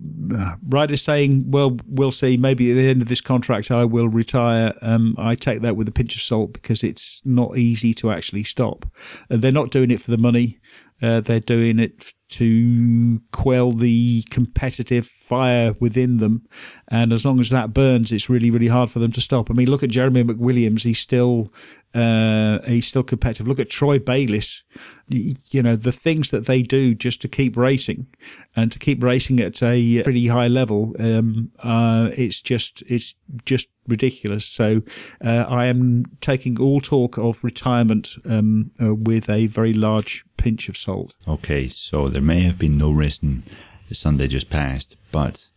Ryder's 0.68 1.02
saying, 1.02 1.50
well, 1.50 1.78
we'll 1.86 2.12
see. 2.12 2.36
Maybe 2.36 2.70
at 2.70 2.74
the 2.74 2.88
end 2.88 3.00
of 3.00 3.08
this 3.08 3.22
contract, 3.22 3.70
I 3.70 3.84
will 3.84 4.08
retire. 4.08 4.74
Um, 4.82 5.14
I 5.16 5.34
take 5.34 5.62
that 5.62 5.76
with 5.76 5.88
a 5.88 5.92
pinch 5.92 6.14
of 6.14 6.22
salt 6.22 6.52
because 6.52 6.82
it's 6.84 7.22
not 7.24 7.56
easy 7.56 7.94
to 7.94 8.10
actually 8.10 8.44
stop. 8.44 8.84
Uh, 9.30 9.38
they're 9.38 9.50
not 9.50 9.70
doing 9.70 9.90
it 9.90 10.02
for 10.02 10.10
the 10.10 10.18
money. 10.18 10.58
Uh, 11.00 11.20
they're 11.20 11.40
doing 11.40 11.78
it 11.78 12.12
to 12.28 13.20
quell 13.32 13.72
the 13.72 14.24
competitive 14.30 15.06
fire 15.06 15.74
within 15.80 16.18
them. 16.18 16.46
And 16.88 17.12
as 17.12 17.24
long 17.24 17.40
as 17.40 17.50
that 17.50 17.72
burns, 17.72 18.12
it's 18.12 18.28
really, 18.28 18.50
really 18.50 18.66
hard 18.66 18.90
for 18.90 18.98
them 18.98 19.12
to 19.12 19.20
stop. 19.20 19.50
I 19.50 19.54
mean, 19.54 19.70
look 19.70 19.82
at 19.82 19.90
Jeremy 19.90 20.24
McWilliams. 20.24 20.82
He's 20.82 20.98
still, 20.98 21.52
uh, 21.94 22.58
he's 22.66 22.86
still 22.86 23.02
competitive. 23.02 23.48
Look 23.48 23.58
at 23.58 23.70
Troy 23.70 23.98
Bayliss. 23.98 24.62
You 25.08 25.62
know, 25.62 25.74
the 25.74 25.92
things 25.92 26.30
that 26.30 26.46
they 26.46 26.62
do 26.62 26.94
just 26.94 27.22
to 27.22 27.28
keep 27.28 27.56
racing 27.56 28.06
and 28.54 28.70
to 28.72 28.78
keep 28.78 29.02
racing 29.02 29.40
at 29.40 29.62
a 29.62 30.02
pretty 30.02 30.26
high 30.26 30.48
level. 30.48 30.94
Um, 30.98 31.50
uh, 31.60 32.10
it's 32.12 32.42
just, 32.42 32.82
it's 32.86 33.14
just 33.46 33.68
ridiculous. 33.86 34.44
So, 34.44 34.82
uh, 35.24 35.46
I 35.48 35.66
am 35.66 36.04
taking 36.20 36.60
all 36.60 36.80
talk 36.80 37.16
of 37.16 37.42
retirement, 37.42 38.16
um, 38.26 38.70
uh, 38.82 38.94
with 38.94 39.30
a 39.30 39.46
very 39.46 39.72
large 39.72 40.26
pinch 40.36 40.68
of 40.68 40.76
salt. 40.76 41.16
Okay. 41.26 41.68
So 41.68 42.08
there 42.08 42.22
may 42.22 42.40
have 42.40 42.58
been 42.58 42.76
no 42.76 42.92
racing 42.92 43.44
the 43.88 43.94
Sunday 43.94 44.28
just 44.28 44.50
passed, 44.50 44.96
but 45.10 45.48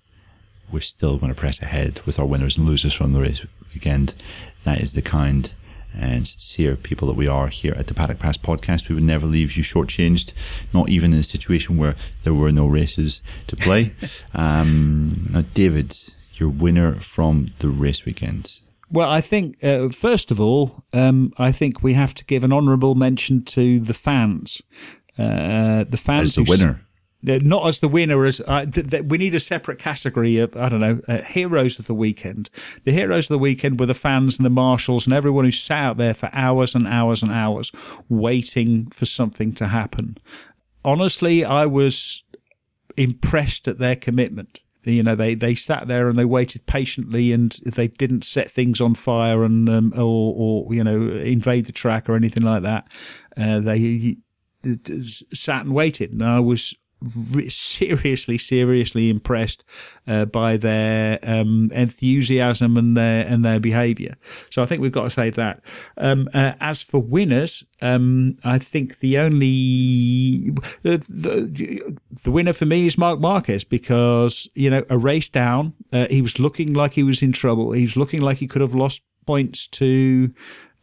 we're 0.72 0.80
still 0.80 1.18
going 1.18 1.34
to 1.34 1.40
press 1.40 1.62
ahead 1.62 2.00
with 2.06 2.18
our 2.18 2.26
winners 2.26 2.58
and 2.58 2.66
losers 2.66 2.94
from 2.94 3.12
the 3.12 3.20
race 3.20 3.46
weekend. 3.74 4.16
That 4.64 4.80
is 4.80 4.94
the 4.94 5.02
kind 5.02 5.52
and 5.98 6.28
sincere 6.28 6.76
people 6.76 7.08
that 7.08 7.16
we 7.16 7.28
are 7.28 7.48
here 7.48 7.74
at 7.78 7.88
the 7.88 7.94
Paddock 7.94 8.20
Pass 8.20 8.38
podcast. 8.38 8.90
We 8.90 8.96
would 8.96 9.04
never 9.04 9.26
leave 9.26 9.58
you 9.58 9.64
shortchanged, 9.64 10.34
not 10.74 10.90
even 10.90 11.14
in 11.14 11.20
a 11.20 11.24
situation 11.24 11.78
where 11.78 11.96
there 12.24 12.34
were 12.34 12.52
no 12.52 12.68
races 12.68 13.22
to 13.48 13.56
play. 13.56 13.94
um, 14.34 15.30
now, 15.32 15.44
David, 15.54 15.98
your 16.36 16.50
winner 16.50 16.96
from 17.00 17.54
the 17.60 17.70
race 17.70 18.06
weekend. 18.06 18.60
Well, 18.90 19.10
I 19.10 19.22
think 19.22 19.64
uh, 19.64 19.90
first 19.90 20.32
of 20.32 20.40
all, 20.40 20.84
um, 20.92 21.34
I 21.38 21.52
think 21.52 21.82
we 21.82 21.94
have 21.94 22.14
to 22.16 22.26
give 22.26 22.44
an 22.44 22.52
honourable 22.52 22.96
mention 22.96 23.44
to 23.46 23.80
the 23.80 23.94
fans. 23.94 24.62
Uh, 25.18 25.86
the 25.88 25.98
fans 25.98 26.30
as 26.30 26.36
the 26.36 26.44
winner 26.44 26.82
not 27.24 27.68
as 27.68 27.80
the 27.80 27.88
winner 27.88 28.26
as 28.26 28.42
uh, 28.48 28.66
th- 28.66 28.90
th- 28.90 29.04
we 29.04 29.18
need 29.18 29.36
a 29.36 29.40
separate 29.40 29.80
category 29.80 30.38
of 30.38 30.56
I 30.56 30.70
don't 30.70 30.80
know 30.80 31.02
uh, 31.08 31.22
heroes 31.22 31.78
of 31.80 31.88
the 31.88 31.94
weekend. 31.94 32.50
The 32.84 32.92
heroes 32.92 33.26
of 33.26 33.30
the 33.30 33.40
weekend 33.40 33.80
were 33.80 33.86
the 33.86 33.94
fans 33.94 34.38
and 34.38 34.46
the 34.46 34.50
marshals 34.50 35.06
and 35.06 35.14
everyone 35.14 35.46
who 35.46 35.52
sat 35.52 35.86
out 35.86 35.98
there 35.98 36.14
for 36.14 36.30
hours 36.34 36.76
and 36.76 36.88
hours 36.88 37.22
and 37.22 37.32
hours 37.32 37.72
waiting 38.10 38.88
for 38.92 39.06
something 39.06 39.54
to 39.54 39.68
happen. 39.68 40.18
Honestly, 40.84 41.46
I 41.46 41.66
was 41.66 42.24
impressed 42.98 43.68
at 43.68 43.78
their 43.78 43.96
commitment. 43.96 44.62
You 44.84 45.04
know, 45.04 45.16
they, 45.16 45.36
they 45.36 45.54
sat 45.54 45.88
there 45.88 46.10
and 46.10 46.18
they 46.18 46.26
waited 46.26 46.66
patiently, 46.66 47.32
and 47.32 47.52
they 47.66 47.88
didn't 47.88 48.24
set 48.24 48.50
things 48.50 48.82
on 48.82 48.96
fire 48.96 49.44
and 49.44 49.70
um, 49.70 49.94
or 49.96 50.34
or 50.66 50.74
you 50.74 50.84
know 50.84 51.04
invade 51.18 51.68
the 51.68 51.72
track 51.72 52.10
or 52.10 52.16
anything 52.16 52.42
like 52.42 52.64
that. 52.64 52.88
Uh, 53.38 53.60
they 53.60 54.18
sat 55.34 55.66
and 55.66 55.76
waited, 55.76 56.12
and 56.12 56.24
I 56.24 56.40
was 56.40 56.74
seriously, 57.48 58.38
seriously 58.38 59.10
impressed 59.10 59.64
uh, 60.08 60.26
by 60.26 60.58
their 60.58 61.20
um, 61.24 61.70
enthusiasm 61.74 62.78
and 62.78 62.96
their 62.96 63.26
and 63.26 63.44
their 63.44 63.60
behaviour. 63.60 64.16
So 64.50 64.62
I 64.62 64.66
think 64.66 64.82
we've 64.82 64.92
got 64.92 65.04
to 65.04 65.10
say 65.10 65.30
that. 65.32 65.62
Um, 65.98 66.30
uh, 66.34 66.54
as 66.60 66.82
for 66.82 67.00
winners, 67.00 67.64
um, 67.82 68.38
I 68.44 68.60
think 68.60 69.00
the 69.00 69.18
only 69.18 70.52
the, 70.84 70.98
the, 71.10 71.98
the 72.24 72.32
winner 72.32 72.54
for 72.54 72.66
me 72.66 72.86
is 72.86 72.98
Marc 72.98 73.20
Marquez 73.20 73.64
because 73.64 74.48
you 74.54 74.70
know 74.70 74.84
a 74.90 74.98
race 74.98 75.30
down, 75.30 75.74
uh, 75.92 76.08
he 76.10 76.22
was 76.22 76.40
looking 76.40 76.74
like 76.74 76.94
he 76.94 77.04
was 77.04 77.22
in 77.22 77.32
trouble. 77.32 77.72
He 77.72 77.84
was 77.84 77.98
looking 77.98 78.22
like 78.22 78.38
he 78.38 78.48
could 78.48 78.62
have 78.62 78.76
lost 78.76 79.02
points 79.26 79.68
to 79.68 80.34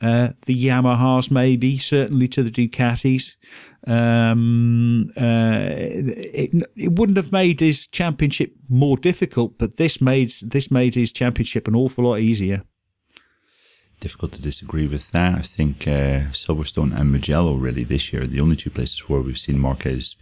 uh, 0.01 0.29
the 0.47 0.67
Yamahas, 0.67 1.31
maybe 1.31 1.79
certainly 1.79 2.29
to 2.29 2.43
the 2.43 2.51
Ducatis. 2.51 3.37
Um, 3.87 5.09
uh, 5.17 5.69
it, 5.71 6.51
it 6.77 6.93
wouldn't 6.93 7.17
have 7.17 7.33
made 7.33 7.61
his 7.61 7.87
championship 7.87 8.55
more 8.69 8.97
difficult, 8.97 9.57
but 9.59 9.77
this 9.77 10.01
made 10.01 10.33
this 10.43 10.71
made 10.71 10.95
his 10.95 11.13
championship 11.13 11.69
an 11.69 11.77
awful 11.77 12.05
lot 12.05 12.19
easier. 12.19 12.65
Difficult 14.01 14.33
to 14.33 14.43
disagree 14.43 14.87
with 14.87 15.11
that. 15.13 15.39
I 15.39 15.43
think 15.43 15.87
uh, 15.89 16.31
Silverstone 16.33 16.99
and 16.99 17.13
Mugello 17.13 17.57
really 17.57 17.85
this 17.85 18.13
year 18.13 18.23
are 18.23 18.27
the 18.27 18.41
only 18.41 18.57
two 18.57 18.71
places 18.71 19.09
where 19.09 19.21
we've 19.21 19.39
seen 19.39 19.59
Marquez. 19.59 20.17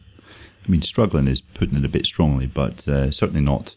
I 0.64 0.70
mean, 0.70 0.82
struggling 0.82 1.28
is 1.28 1.40
putting 1.40 1.76
it 1.76 1.84
a 1.84 1.88
bit 1.88 2.06
strongly, 2.06 2.46
but 2.46 2.86
uh, 2.88 3.10
certainly 3.10 3.42
not 3.42 3.74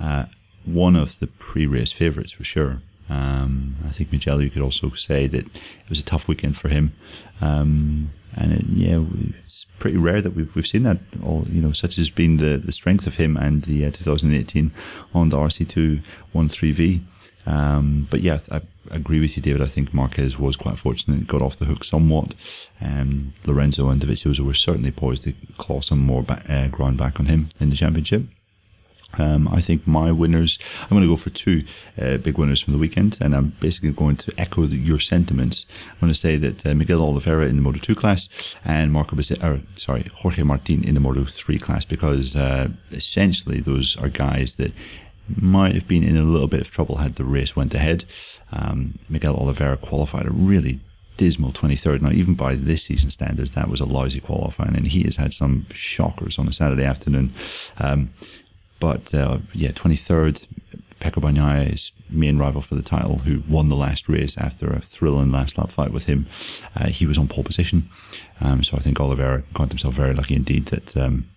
uh, 0.00 0.26
one 0.64 0.96
of 0.96 1.18
the 1.18 1.26
pre-race 1.26 1.92
favourites 1.92 2.32
for 2.32 2.44
sure. 2.44 2.82
Um, 3.08 3.76
I 3.84 3.90
think 3.90 4.12
Mugello, 4.12 4.38
you 4.38 4.50
could 4.50 4.62
also 4.62 4.90
say 4.90 5.26
that 5.26 5.46
it 5.46 5.88
was 5.88 5.98
a 5.98 6.04
tough 6.04 6.28
weekend 6.28 6.56
for 6.56 6.68
him. 6.68 6.92
Um, 7.40 8.10
and 8.36 8.52
it, 8.52 8.64
yeah, 8.68 9.02
it's 9.44 9.66
pretty 9.78 9.96
rare 9.96 10.20
that 10.22 10.32
we've 10.34 10.54
we've 10.54 10.66
seen 10.66 10.82
that. 10.84 10.98
All 11.24 11.44
you 11.48 11.60
know, 11.60 11.72
such 11.72 11.96
has 11.96 12.10
been 12.10 12.36
the 12.36 12.58
the 12.58 12.72
strength 12.72 13.06
of 13.06 13.16
him 13.16 13.36
and 13.36 13.62
the 13.62 13.84
uh, 13.86 13.90
2018 13.90 14.70
the 15.28 15.36
RC2 15.36 16.02
13V. 16.48 17.02
Um, 17.46 18.06
but 18.10 18.20
yeah, 18.20 18.38
I 18.50 18.60
agree 18.90 19.20
with 19.20 19.36
you, 19.36 19.42
David. 19.42 19.62
I 19.62 19.66
think 19.66 19.94
Marquez 19.94 20.38
was 20.38 20.56
quite 20.56 20.78
fortunate; 20.78 21.26
got 21.26 21.42
off 21.42 21.58
the 21.58 21.64
hook 21.64 21.84
somewhat. 21.84 22.34
Um, 22.80 23.32
Lorenzo 23.46 23.88
and 23.88 24.00
Dovizioso 24.00 24.40
were 24.40 24.54
certainly 24.54 24.90
poised 24.90 25.24
to 25.24 25.32
claw 25.56 25.80
some 25.80 26.00
more 26.00 26.22
back, 26.22 26.48
uh, 26.48 26.68
ground 26.68 26.98
back 26.98 27.18
on 27.18 27.26
him 27.26 27.48
in 27.58 27.70
the 27.70 27.76
championship. 27.76 28.24
Um, 29.18 29.48
I 29.48 29.60
think 29.60 29.86
my 29.86 30.12
winners, 30.12 30.58
I'm 30.82 30.90
going 30.90 31.02
to 31.02 31.08
go 31.08 31.16
for 31.16 31.30
two 31.30 31.64
uh, 32.00 32.18
big 32.18 32.38
winners 32.38 32.60
from 32.60 32.72
the 32.72 32.78
weekend, 32.78 33.18
and 33.20 33.34
I'm 33.34 33.54
basically 33.60 33.90
going 33.90 34.16
to 34.16 34.32
echo 34.38 34.66
the, 34.66 34.76
your 34.76 34.98
sentiments. 34.98 35.66
I'm 35.92 36.00
going 36.00 36.12
to 36.12 36.18
say 36.18 36.36
that 36.36 36.66
uh, 36.66 36.74
Miguel 36.74 37.02
Oliveira 37.02 37.46
in 37.46 37.56
the 37.56 37.62
Moto 37.62 37.78
2 37.78 37.94
class 37.94 38.28
and 38.64 38.92
Marco 38.92 39.16
Bezzecchi, 39.16 39.42
or 39.42 39.60
sorry, 39.76 40.08
Jorge 40.14 40.42
Martin 40.42 40.84
in 40.84 40.94
the 40.94 41.00
Moto 41.00 41.24
3 41.24 41.58
class, 41.58 41.84
because 41.84 42.36
uh, 42.36 42.68
essentially 42.92 43.60
those 43.60 43.96
are 43.96 44.08
guys 44.08 44.54
that 44.54 44.72
might 45.36 45.74
have 45.74 45.86
been 45.86 46.02
in 46.02 46.16
a 46.16 46.22
little 46.22 46.48
bit 46.48 46.60
of 46.60 46.70
trouble 46.70 46.96
had 46.96 47.16
the 47.16 47.24
race 47.24 47.54
went 47.54 47.74
ahead. 47.74 48.04
Um, 48.52 48.92
Miguel 49.08 49.36
Oliveira 49.36 49.76
qualified 49.76 50.26
a 50.26 50.30
really 50.30 50.80
dismal 51.20 51.52
23rd. 51.52 52.00
Now, 52.00 52.10
even 52.10 52.34
by 52.34 52.54
this 52.54 52.84
season 52.84 53.10
standards, 53.10 53.50
that 53.50 53.68
was 53.68 53.80
a 53.80 53.84
lousy 53.84 54.20
qualifying, 54.20 54.74
and 54.74 54.88
he 54.88 55.02
has 55.02 55.16
had 55.16 55.34
some 55.34 55.66
shockers 55.70 56.38
on 56.38 56.48
a 56.48 56.52
Saturday 56.52 56.84
afternoon. 56.84 57.34
Um, 57.78 58.10
but 58.80 59.14
uh, 59.14 59.38
yeah, 59.52 59.70
23rd, 59.70 60.46
Pecco 61.00 61.22
Bagnaia, 61.22 61.70
his 61.70 61.92
main 62.08 62.38
rival 62.38 62.62
for 62.62 62.74
the 62.74 62.82
title, 62.82 63.18
who 63.18 63.42
won 63.48 63.68
the 63.68 63.76
last 63.76 64.08
race 64.08 64.36
after 64.36 64.70
a 64.70 64.80
thrilling 64.80 65.30
last 65.30 65.56
lap 65.56 65.70
fight 65.70 65.92
with 65.92 66.04
him, 66.04 66.26
uh, 66.74 66.88
he 66.88 67.06
was 67.06 67.18
on 67.18 67.28
pole 67.28 67.44
position. 67.44 67.88
Um, 68.40 68.64
so 68.64 68.76
I 68.76 68.80
think 68.80 68.98
Oliveira 68.98 69.42
got 69.54 69.68
himself 69.68 69.94
very 69.94 70.14
lucky 70.14 70.34
indeed 70.34 70.66
that, 70.66 70.96
um, 70.96 71.28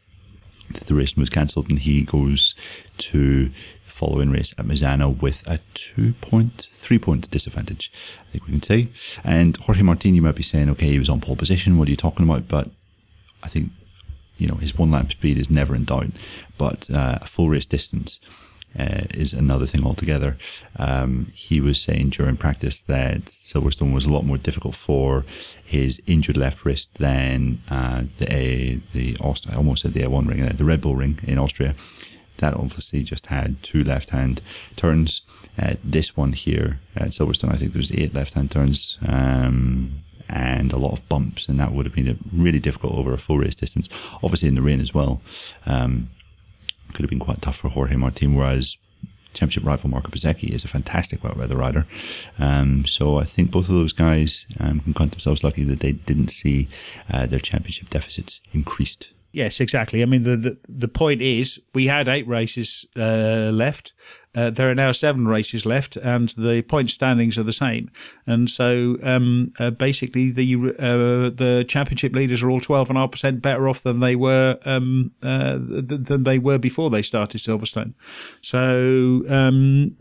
that 0.71 0.87
the 0.87 0.95
race 0.95 1.15
was 1.15 1.29
cancelled 1.29 1.69
and 1.69 1.79
he 1.79 2.03
goes 2.03 2.55
to 2.97 3.45
the 3.47 3.51
following 3.91 4.31
race 4.31 4.53
at 4.57 4.65
Misano 4.65 5.21
with 5.21 5.43
a 5.47 5.59
two 5.73 6.13
point, 6.13 6.67
three 6.75 6.99
point 6.99 7.29
disadvantage, 7.29 7.91
I 8.27 8.31
think 8.31 8.45
we 8.45 8.53
can 8.53 8.63
say. 8.63 8.89
And 9.23 9.55
Jorge 9.57 9.81
Martin, 9.81 10.15
you 10.15 10.21
might 10.21 10.35
be 10.35 10.43
saying, 10.43 10.69
okay, 10.71 10.87
he 10.87 10.99
was 10.99 11.09
on 11.09 11.21
pole 11.21 11.35
position. 11.35 11.77
What 11.77 11.87
are 11.87 11.91
you 11.91 11.97
talking 11.97 12.25
about? 12.25 12.47
But 12.47 12.69
I 13.43 13.49
think 13.49 13.71
you 14.43 14.49
know 14.49 14.55
his 14.55 14.77
one 14.77 14.91
lap 14.91 15.09
speed 15.09 15.37
is 15.37 15.49
never 15.49 15.73
in 15.73 15.85
doubt, 15.85 16.11
but 16.57 16.89
uh, 16.91 17.19
a 17.21 17.27
full 17.27 17.49
race 17.49 17.65
distance 17.65 18.19
uh, 18.77 19.03
is 19.13 19.31
another 19.33 19.65
thing 19.65 19.85
altogether. 19.85 20.37
Um, 20.75 21.31
he 21.33 21.61
was 21.61 21.79
saying 21.79 22.09
during 22.09 22.35
practice 22.35 22.79
that 22.81 23.25
Silverstone 23.25 23.93
was 23.93 24.05
a 24.05 24.11
lot 24.11 24.25
more 24.25 24.37
difficult 24.37 24.75
for 24.75 25.23
his 25.63 26.01
injured 26.07 26.37
left 26.37 26.65
wrist 26.65 26.89
than 26.95 27.61
uh, 27.69 28.03
the 28.19 28.81
the 28.93 29.15
Aust- 29.21 29.49
I 29.49 29.55
almost 29.55 29.83
said 29.83 29.93
the 29.93 30.01
A1 30.01 30.27
ring, 30.27 30.41
uh, 30.43 30.53
the 30.57 30.65
Red 30.65 30.81
Bull 30.81 30.97
ring 30.97 31.19
in 31.23 31.39
Austria. 31.39 31.73
That 32.37 32.55
obviously 32.55 33.03
just 33.03 33.27
had 33.27 33.63
two 33.63 33.83
left 33.83 34.09
hand 34.09 34.41
turns. 34.75 35.21
Uh, 35.57 35.75
this 35.83 36.17
one 36.17 36.33
here 36.33 36.79
at 36.95 37.09
Silverstone, 37.09 37.53
I 37.53 37.57
think 37.57 37.71
there 37.71 37.79
was 37.79 37.91
eight 37.91 38.13
left 38.13 38.33
hand 38.33 38.51
turns. 38.51 38.97
Um, 39.07 39.93
and 40.33 40.73
a 40.73 40.79
lot 40.79 40.93
of 40.93 41.07
bumps, 41.07 41.47
and 41.47 41.59
that 41.59 41.73
would 41.73 41.85
have 41.85 41.93
been 41.93 42.17
really 42.33 42.59
difficult 42.59 42.95
over 42.95 43.13
a 43.13 43.17
full 43.17 43.37
race 43.37 43.55
distance. 43.55 43.87
Obviously, 44.23 44.47
in 44.47 44.55
the 44.55 44.61
rain 44.61 44.81
as 44.81 44.93
well, 44.93 45.21
um, 45.65 46.09
could 46.93 47.03
have 47.03 47.09
been 47.09 47.19
quite 47.19 47.41
tough 47.41 47.57
for 47.57 47.69
Jorge 47.69 47.95
Martin. 47.95 48.35
Whereas 48.35 48.77
championship 49.33 49.65
rival 49.65 49.89
Marco 49.89 50.09
Bezzecchi 50.09 50.49
is 50.49 50.63
a 50.63 50.67
fantastic 50.67 51.23
wet 51.23 51.37
weather 51.37 51.57
rider. 51.57 51.85
Um, 52.39 52.85
so 52.85 53.17
I 53.17 53.25
think 53.25 53.51
both 53.51 53.69
of 53.69 53.75
those 53.75 53.93
guys 53.93 54.45
um, 54.59 54.79
can 54.79 54.93
count 54.93 55.11
themselves 55.11 55.43
lucky 55.43 55.63
that 55.65 55.79
they 55.79 55.91
didn't 55.91 56.29
see 56.29 56.67
uh, 57.11 57.25
their 57.25 57.39
championship 57.39 57.89
deficits 57.89 58.41
increased. 58.53 59.09
Yes, 59.31 59.59
exactly. 59.59 60.01
I 60.03 60.05
mean, 60.05 60.23
the 60.23 60.37
the, 60.37 60.57
the 60.69 60.87
point 60.87 61.21
is 61.21 61.59
we 61.73 61.87
had 61.87 62.07
eight 62.07 62.27
races 62.27 62.85
uh, 62.95 63.51
left. 63.51 63.93
Uh, 64.35 64.49
there 64.49 64.69
are 64.69 64.75
now 64.75 64.91
seven 64.91 65.27
races 65.27 65.65
left, 65.65 65.95
and 65.97 66.29
the 66.29 66.63
point 66.63 66.89
standings 66.89 67.37
are 67.37 67.43
the 67.43 67.53
same. 67.53 67.91
And 68.25 68.49
so, 68.49 68.97
um, 69.03 69.53
uh, 69.59 69.69
basically, 69.69 70.31
the 70.31 70.55
uh, 70.79 71.29
the 71.29 71.65
championship 71.67 72.13
leaders 72.13 72.41
are 72.41 72.49
all 72.49 72.59
twelve 72.59 72.89
and 72.89 72.97
a 72.97 73.01
half 73.01 73.11
percent 73.11 73.41
better 73.41 73.69
off 73.69 73.83
than 73.83 73.99
they 73.99 74.15
were 74.15 74.57
um, 74.65 75.11
uh, 75.21 75.59
th- 75.59 76.03
than 76.03 76.23
they 76.23 76.39
were 76.39 76.57
before 76.57 76.89
they 76.89 77.03
started 77.03 77.41
Silverstone. 77.41 77.93
So, 78.41 79.23
um, 79.29 79.95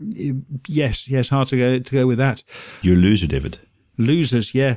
yes, 0.67 1.07
yes, 1.07 1.29
hard 1.29 1.47
to 1.49 1.57
go 1.57 1.79
to 1.79 1.95
go 1.95 2.07
with 2.07 2.17
that. 2.17 2.43
You're 2.81 2.95
a 2.95 2.99
loser, 2.99 3.27
David. 3.27 3.59
Losers, 3.97 4.55
yeah. 4.55 4.75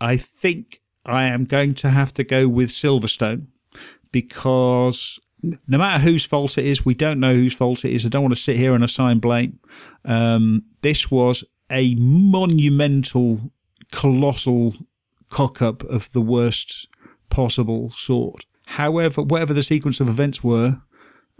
I 0.00 0.16
think 0.16 0.80
I 1.04 1.24
am 1.24 1.44
going 1.44 1.74
to 1.74 1.90
have 1.90 2.14
to 2.14 2.24
go 2.24 2.48
with 2.48 2.70
Silverstone 2.70 3.46
because 4.12 5.18
no 5.42 5.78
matter 5.78 6.02
whose 6.02 6.24
fault 6.24 6.58
it 6.58 6.66
is, 6.66 6.84
we 6.84 6.94
don't 6.94 7.20
know 7.20 7.34
whose 7.34 7.54
fault 7.54 7.84
it 7.84 7.92
is. 7.92 8.04
I 8.04 8.08
don't 8.08 8.22
want 8.22 8.34
to 8.34 8.40
sit 8.40 8.56
here 8.56 8.74
and 8.74 8.82
assign 8.82 9.18
blame. 9.18 9.58
Um, 10.04 10.64
this 10.82 11.10
was 11.10 11.44
a 11.70 11.94
monumental, 11.96 13.52
colossal 13.92 14.74
cock 15.28 15.62
up 15.62 15.82
of 15.84 16.10
the 16.12 16.20
worst 16.20 16.88
possible 17.30 17.90
sort. 17.90 18.46
However, 18.66 19.22
whatever 19.22 19.54
the 19.54 19.62
sequence 19.62 20.00
of 20.00 20.08
events 20.08 20.42
were, 20.42 20.80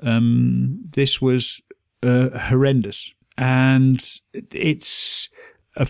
um, 0.02 0.80
this 0.92 1.20
was 1.20 1.60
uh, 2.02 2.30
horrendous. 2.38 3.12
And 3.36 4.04
it's 4.32 5.28
a 5.76 5.86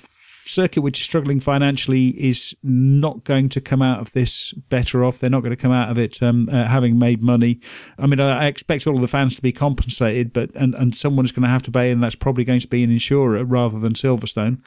circuit 0.49 0.80
which 0.80 0.99
is 0.99 1.05
struggling 1.05 1.40
financially 1.40 2.09
is 2.09 2.57
not 2.62 3.24
going 3.24 3.49
to 3.51 3.61
come 3.61 3.82
out 3.82 4.01
of 4.01 4.12
this 4.12 4.53
better 4.70 5.05
off. 5.05 5.18
They're 5.18 5.30
not 5.30 5.42
going 5.42 5.51
to 5.51 5.57
come 5.57 5.72
out 5.72 5.90
of 5.90 5.99
it 5.99 6.22
um, 6.22 6.49
uh, 6.51 6.64
having 6.64 6.99
made 6.99 7.22
money. 7.22 7.61
I 7.99 8.07
mean, 8.07 8.20
I, 8.20 8.44
I 8.44 8.46
expect 8.46 8.86
all 8.86 8.96
of 8.96 9.03
the 9.03 9.09
fans 9.09 9.34
to 9.36 9.42
be 9.42 9.53
compensated, 9.53 10.32
but 10.32 10.51
and, 10.55 10.74
and 10.74 10.96
someone's 10.96 11.32
going 11.32 11.42
to 11.42 11.49
have 11.49 11.62
to 11.64 11.70
pay, 11.70 11.90
and 11.90 12.03
that's 12.03 12.14
probably 12.14 12.44
going 12.44 12.61
to 12.61 12.68
be 12.68 12.82
an 12.82 12.90
insurer 12.90 13.44
rather 13.44 13.78
than 13.78 13.92
Silverstone. 13.94 14.61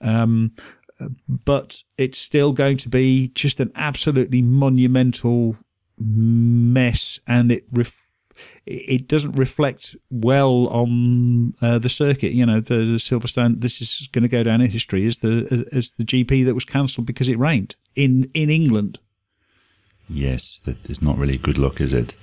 Um, 0.00 0.52
but 1.28 1.82
it's 1.98 2.18
still 2.18 2.52
going 2.52 2.78
to 2.78 2.88
be 2.88 3.28
just 3.28 3.60
an 3.60 3.70
absolutely 3.74 4.42
monumental 4.42 5.56
mess, 5.98 7.20
and 7.26 7.52
it. 7.52 7.64
Ref- 7.70 8.05
it 8.66 9.06
doesn't 9.06 9.32
reflect 9.32 9.94
well 10.10 10.66
on 10.68 11.54
uh, 11.62 11.78
the 11.78 11.88
circuit. 11.88 12.32
You 12.32 12.44
know, 12.44 12.60
the, 12.60 12.74
the, 12.74 12.98
Silverstone. 12.98 13.60
This 13.60 13.80
is 13.80 14.08
going 14.12 14.22
to 14.22 14.28
go 14.28 14.42
down 14.42 14.60
in 14.60 14.70
history 14.70 15.06
as 15.06 15.18
the 15.18 15.68
as 15.72 15.92
the 15.92 16.04
GP 16.04 16.44
that 16.44 16.54
was 16.54 16.64
cancelled 16.64 17.06
because 17.06 17.28
it 17.28 17.38
rained 17.38 17.76
in 17.94 18.30
in 18.34 18.50
England. 18.50 18.98
Yes, 20.08 20.60
that 20.64 20.88
is 20.88 21.00
not 21.00 21.18
really 21.18 21.38
good 21.38 21.58
luck, 21.58 21.80
is 21.80 21.92
it? 21.92 22.14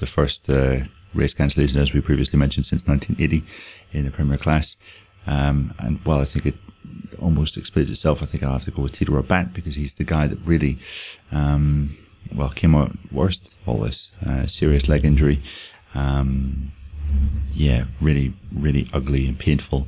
The 0.00 0.06
first 0.06 0.48
uh, 0.50 0.80
race 1.14 1.34
cancellation, 1.34 1.80
as 1.80 1.92
we 1.92 2.00
previously 2.00 2.38
mentioned, 2.38 2.66
since 2.66 2.86
1980 2.86 3.44
in 3.92 4.04
the 4.04 4.10
Premier 4.10 4.38
Class. 4.38 4.76
Um, 5.26 5.72
and 5.78 6.04
well, 6.04 6.20
I 6.20 6.24
think 6.24 6.46
it 6.46 6.56
almost 7.20 7.56
explains 7.56 7.90
itself. 7.90 8.22
I 8.22 8.26
think 8.26 8.42
I'll 8.42 8.52
have 8.52 8.64
to 8.64 8.70
go 8.70 8.82
with 8.82 8.92
Tito 8.92 9.12
Rabat 9.12 9.54
because 9.54 9.76
he's 9.76 9.94
the 9.94 10.04
guy 10.04 10.26
that 10.26 10.38
really, 10.44 10.78
um, 11.30 11.96
well, 12.34 12.50
came 12.50 12.74
out 12.74 12.92
worst 13.10 13.50
all 13.66 13.78
this 13.78 14.10
uh, 14.26 14.46
serious 14.46 14.88
leg 14.88 15.04
injury. 15.04 15.42
Um, 15.94 16.72
yeah, 17.52 17.84
really, 18.00 18.34
really 18.52 18.88
ugly 18.92 19.26
and 19.26 19.38
painful. 19.38 19.86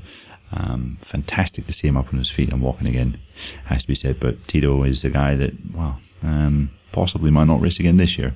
Um, 0.53 0.99
fantastic 1.01 1.67
to 1.67 1.73
see 1.73 1.89
him 1.89 1.97
up 1.97 2.13
on 2.13 2.19
his 2.19 2.31
feet 2.31 2.51
and 2.51 2.63
walking 2.63 2.87
again, 2.87 3.19
has 3.65 3.83
to 3.83 3.89
be 3.89 3.95
said. 3.95 4.21
But 4.21 4.47
Tito 4.47 4.83
is 4.85 5.05
a 5.05 5.11
guy 5.11 5.35
that, 5.35 5.53
well, 5.75 5.99
um, 6.23 6.71
possibly 6.93 7.31
might 7.31 7.47
not 7.47 7.61
race 7.61 7.81
again 7.81 7.97
this 7.97 8.17
year. 8.19 8.35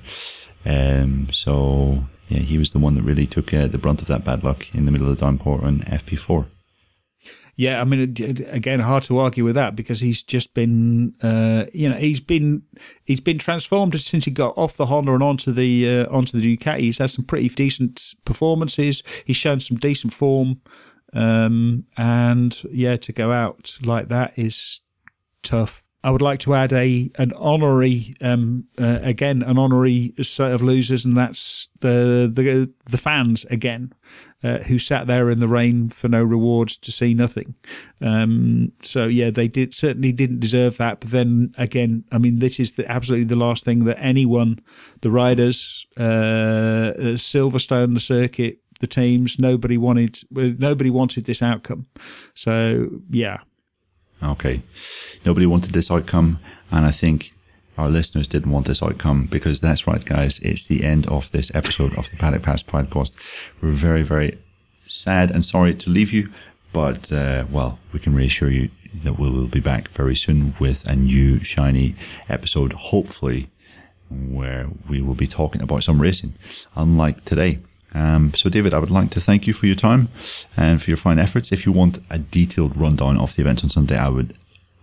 Um, 0.65 1.29
so, 1.31 2.03
yeah, 2.27 2.39
he 2.39 2.57
was 2.57 2.71
the 2.71 2.79
one 2.79 2.95
that 2.95 3.03
really 3.03 3.25
took 3.25 3.53
uh, 3.53 3.67
the 3.67 3.77
brunt 3.77 4.01
of 4.01 4.07
that 4.07 4.25
bad 4.25 4.43
luck 4.43 4.73
in 4.73 4.85
the 4.85 4.91
middle 4.91 5.09
of 5.09 5.17
the 5.17 5.25
downpour 5.25 5.63
on 5.63 5.81
FP4. 5.81 6.45
Yeah, 7.59 7.81
I 7.81 7.83
mean, 7.83 7.99
again, 8.47 8.79
hard 8.79 9.03
to 9.03 9.17
argue 9.17 9.43
with 9.43 9.55
that 9.55 9.75
because 9.75 9.99
he's 9.99 10.23
just 10.23 10.53
been, 10.53 11.13
uh, 11.21 11.65
you 11.73 11.89
know, 11.89 11.97
he's 11.97 12.21
been 12.21 12.63
he's 13.03 13.19
been 13.19 13.37
transformed 13.37 13.99
since 13.99 14.23
he 14.23 14.31
got 14.31 14.57
off 14.57 14.77
the 14.77 14.85
Honda 14.85 15.13
and 15.13 15.21
onto 15.21 15.51
the 15.51 15.99
uh, 15.99 16.05
onto 16.09 16.39
the 16.39 16.55
Ducati. 16.55 16.79
He's 16.79 16.99
had 16.99 17.09
some 17.09 17.25
pretty 17.25 17.49
decent 17.49 18.15
performances. 18.23 19.03
He's 19.25 19.35
shown 19.35 19.59
some 19.59 19.75
decent 19.75 20.13
form, 20.13 20.61
um, 21.11 21.83
and 21.97 22.63
yeah, 22.71 22.95
to 22.95 23.11
go 23.11 23.33
out 23.33 23.77
like 23.83 24.07
that 24.07 24.39
is 24.39 24.79
tough. 25.43 25.83
I 26.03 26.11
would 26.11 26.21
like 26.21 26.39
to 26.41 26.53
add 26.53 26.71
a 26.71 27.11
an 27.15 27.33
honorary, 27.33 28.15
um, 28.21 28.65
uh, 28.79 28.99
again, 29.01 29.43
an 29.43 29.57
honorary 29.57 30.13
set 30.21 30.51
of 30.51 30.61
losers, 30.61 31.03
and 31.03 31.17
that's 31.17 31.67
the 31.81 32.31
the 32.33 32.71
the 32.85 32.97
fans 32.97 33.45
again 33.45 33.93
uh, 34.43 34.59
who 34.59 34.79
sat 34.79 35.07
there 35.07 35.29
in 35.29 35.39
the 35.39 35.47
rain 35.47 35.89
for 35.89 36.07
no 36.07 36.23
rewards 36.23 36.77
to 36.77 36.91
see 36.91 37.13
nothing. 37.13 37.55
Um, 38.01 38.71
so 38.81 39.05
yeah, 39.05 39.29
they 39.29 39.47
did 39.47 39.75
certainly 39.75 40.13
didn't 40.13 40.39
deserve 40.39 40.77
that. 40.77 41.01
But 41.01 41.11
then 41.11 41.53
again, 41.57 42.05
I 42.11 42.17
mean, 42.17 42.39
this 42.39 42.59
is 42.59 42.73
the, 42.73 42.89
absolutely 42.89 43.27
the 43.27 43.35
last 43.35 43.65
thing 43.65 43.83
that 43.85 43.99
anyone, 43.99 44.59
the 45.01 45.11
riders, 45.11 45.85
uh, 45.99 46.03
uh 46.03 47.17
Silverstone, 47.17 47.93
the 47.93 47.99
circuit, 47.99 48.59
the 48.79 48.87
teams, 48.87 49.37
nobody 49.37 49.77
wanted, 49.77 50.19
nobody 50.31 50.89
wanted 50.89 51.25
this 51.25 51.41
outcome. 51.41 51.87
So 52.33 52.89
yeah. 53.09 53.39
Okay. 54.21 54.61
Nobody 55.25 55.45
wanted 55.45 55.71
this 55.71 55.91
outcome. 55.91 56.39
And 56.71 56.85
I 56.85 56.91
think 56.91 57.33
our 57.77 57.89
listeners 57.89 58.27
didn't 58.27 58.51
want 58.51 58.67
this 58.67 58.83
outcome 58.83 59.27
because 59.31 59.59
that's 59.59 59.87
right, 59.87 60.03
guys. 60.03 60.39
It's 60.39 60.65
the 60.65 60.83
end 60.83 61.07
of 61.07 61.31
this 61.31 61.51
episode 61.55 61.97
of 61.97 62.09
the 62.09 62.17
Paddock 62.17 62.43
Pass 62.43 62.61
podcast. 62.61 63.11
We're 63.61 63.71
very, 63.71 64.03
very 64.03 64.37
sad 64.85 65.31
and 65.31 65.45
sorry 65.45 65.73
to 65.75 65.89
leave 65.89 66.11
you, 66.11 66.29
but, 66.73 67.11
uh, 67.11 67.45
well, 67.49 67.79
we 67.93 67.99
can 67.99 68.13
reassure 68.13 68.51
you 68.51 68.69
that 69.03 69.19
we 69.19 69.29
will 69.29 69.47
be 69.47 69.59
back 69.59 69.89
very 69.89 70.15
soon 70.15 70.55
with 70.59 70.85
a 70.85 70.95
new 70.95 71.39
shiny 71.39 71.95
episode, 72.27 72.73
hopefully, 72.73 73.49
where 74.09 74.67
we 74.89 75.01
will 75.01 75.15
be 75.15 75.27
talking 75.27 75.61
about 75.61 75.83
some 75.83 76.01
racing, 76.01 76.33
unlike 76.75 77.23
today. 77.25 77.59
Um, 77.93 78.33
so, 78.33 78.49
David, 78.49 78.73
I 78.73 78.79
would 78.79 78.91
like 78.91 79.09
to 79.11 79.21
thank 79.21 79.47
you 79.47 79.53
for 79.53 79.65
your 79.65 79.75
time 79.75 80.09
and 80.55 80.81
for 80.81 80.89
your 80.89 80.97
fine 80.97 81.19
efforts. 81.19 81.51
If 81.51 81.65
you 81.65 81.71
want 81.71 81.99
a 82.09 82.19
detailed 82.19 82.77
rundown 82.77 83.17
of 83.17 83.35
the 83.35 83.41
event 83.41 83.63
on 83.63 83.69
Sunday, 83.69 83.97
I 83.97 84.09
would 84.09 84.35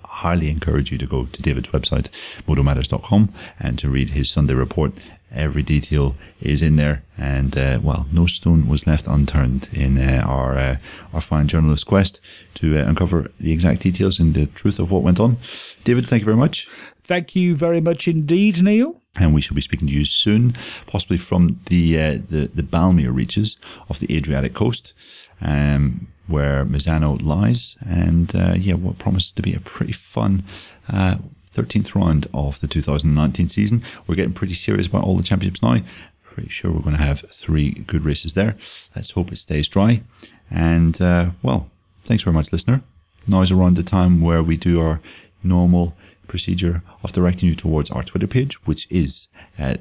highly 0.03 0.51
encourage 0.51 0.91
you 0.91 0.99
to 0.99 1.07
go 1.07 1.27
to 1.27 1.43
David's 1.43 1.69
website, 1.69 2.09
motomatters.com, 2.49 3.33
and 3.61 3.79
to 3.79 3.89
read 3.89 4.11
his 4.11 4.31
Sunday 4.31 4.55
report. 4.55 4.93
Every 5.33 5.63
detail 5.63 6.15
is 6.41 6.63
in 6.63 6.77
there, 6.77 7.03
and 7.19 7.57
uh, 7.59 7.81
well, 7.83 8.07
no 8.13 8.27
stone 8.27 8.69
was 8.69 8.87
left 8.87 9.07
unturned 9.07 9.69
in 9.73 9.99
uh, 9.99 10.23
our 10.25 10.57
uh, 10.57 10.77
our 11.13 11.21
fine 11.21 11.49
journalist 11.49 11.87
quest 11.87 12.21
to 12.55 12.79
uh, 12.79 12.89
uncover 12.89 13.31
the 13.39 13.53
exact 13.53 13.83
details 13.83 14.21
and 14.21 14.35
the 14.35 14.47
truth 14.47 14.79
of 14.79 14.91
what 14.91 15.03
went 15.03 15.21
on. 15.21 15.37
David, 15.85 16.07
thank 16.09 16.21
you 16.21 16.25
very 16.25 16.37
much. 16.37 16.69
Thank 17.03 17.37
you 17.37 17.57
very 17.57 17.81
much 17.81 18.09
indeed, 18.09 18.63
Neil. 18.63 19.03
And 19.19 19.35
we 19.35 19.41
shall 19.41 19.55
be 19.55 19.61
speaking 19.61 19.89
to 19.89 19.95
you 19.95 20.05
soon, 20.05 20.57
possibly 20.87 21.19
from 21.19 21.61
the 21.67 21.99
uh, 21.99 22.19
the, 22.29 22.51
the 22.55 22.63
Balmere 22.63 23.15
reaches 23.15 23.57
of 23.89 23.99
the 23.99 24.15
Adriatic 24.15 24.55
coast. 24.55 24.93
Um, 25.41 26.09
where 26.29 26.65
Misano 26.65 27.23
lies, 27.23 27.77
and 27.87 28.35
uh, 28.35 28.55
yeah, 28.57 28.75
what 28.75 28.99
promises 28.99 29.31
to 29.33 29.43
be 29.43 29.55
a 29.55 29.61
pretty 29.61 29.93
fun 29.93 30.43
uh, 30.89 31.19
13th 31.57 31.95
round 31.95 32.27
of 32.35 32.61
the 32.61 32.67
2019 32.67 33.49
season. 33.49 33.83
We're 34.07 34.15
getting 34.15 34.35
pretty 34.35 34.55
serious 34.55 34.87
about 34.87 35.05
all 35.05 35.17
the 35.17 35.23
championships 35.23 35.63
now. 35.63 35.79
Pretty 36.23 36.51
sure 36.51 36.71
we're 36.71 36.81
going 36.81 36.97
to 36.97 37.03
have 37.03 37.21
three 37.31 37.71
good 37.73 38.05
races 38.05 38.35
there. 38.35 38.57
Let's 38.95 39.13
hope 39.13 39.33
it 39.33 39.39
stays 39.39 39.69
dry. 39.69 40.03
And 40.51 41.01
uh, 41.01 41.31
well, 41.43 41.71
thanks 42.05 42.25
very 42.25 42.35
much, 42.35 42.53
listener. 42.53 42.83
Now 43.27 43.41
is 43.41 43.51
around 43.51 43.77
the 43.77 43.83
time 43.83 44.21
where 44.21 44.43
we 44.43 44.57
do 44.57 44.81
our 44.81 45.01
normal 45.43 45.97
procedure 46.29 46.83
of 47.03 47.13
directing 47.13 47.49
you 47.49 47.55
towards 47.55 47.91
our 47.91 48.03
Twitter 48.03 48.27
page, 48.27 48.55
which 48.67 48.87
is 48.91 49.29
at 49.59 49.81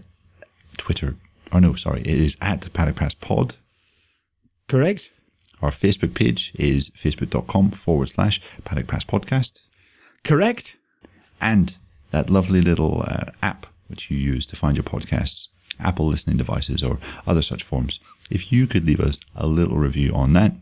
Twitter. 0.77 1.15
Oh 1.51 1.59
no, 1.59 1.73
sorry, 1.75 2.01
it 2.01 2.07
is 2.07 2.37
at 2.41 2.61
the 2.61 2.69
Paddock 2.69 2.95
Pass 2.97 3.13
Pod. 3.13 3.55
Correct 4.67 5.11
Our 5.61 5.71
Facebook 5.71 6.13
page 6.13 6.51
is 6.55 6.89
facebook.com 6.91 7.71
forward 7.71 8.09
slash 8.09 8.41
Paddock 8.63 8.87
Pass 8.87 9.03
Podcast. 9.03 9.59
Correct. 10.23 10.75
And 11.39 11.75
that 12.11 12.29
lovely 12.29 12.61
little 12.61 13.03
uh, 13.07 13.25
app 13.41 13.67
which 13.87 14.09
you 14.09 14.17
use 14.17 14.45
to 14.47 14.55
find 14.55 14.75
your 14.75 14.83
podcasts, 14.83 15.47
Apple 15.79 16.07
listening 16.07 16.37
devices 16.37 16.81
or 16.81 16.97
other 17.27 17.41
such 17.41 17.63
forms. 17.63 17.99
If 18.29 18.51
you 18.51 18.67
could 18.67 18.85
leave 18.85 18.99
us 18.99 19.19
a 19.35 19.47
little 19.47 19.77
review 19.77 20.11
on 20.13 20.33
that, 20.33 20.53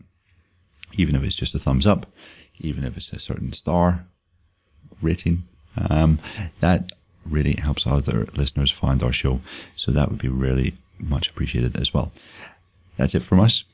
even 0.96 1.14
if 1.16 1.22
it's 1.22 1.36
just 1.36 1.54
a 1.54 1.58
thumbs 1.58 1.86
up, 1.86 2.06
even 2.58 2.84
if 2.84 2.96
it's 2.96 3.12
a 3.12 3.18
certain 3.18 3.52
star 3.52 4.06
rating, 5.00 5.44
um, 5.76 6.18
that 6.60 6.92
really 7.24 7.54
helps 7.54 7.86
other 7.86 8.26
listeners 8.34 8.70
find 8.70 9.02
our 9.02 9.12
show. 9.12 9.40
So 9.76 9.90
that 9.92 10.10
would 10.10 10.18
be 10.20 10.28
really 10.28 10.74
much 10.98 11.30
appreciated 11.30 11.76
as 11.76 11.92
well. 11.92 12.12
That's 12.96 13.14
it 13.14 13.20
from 13.20 13.40
us. 13.40 13.64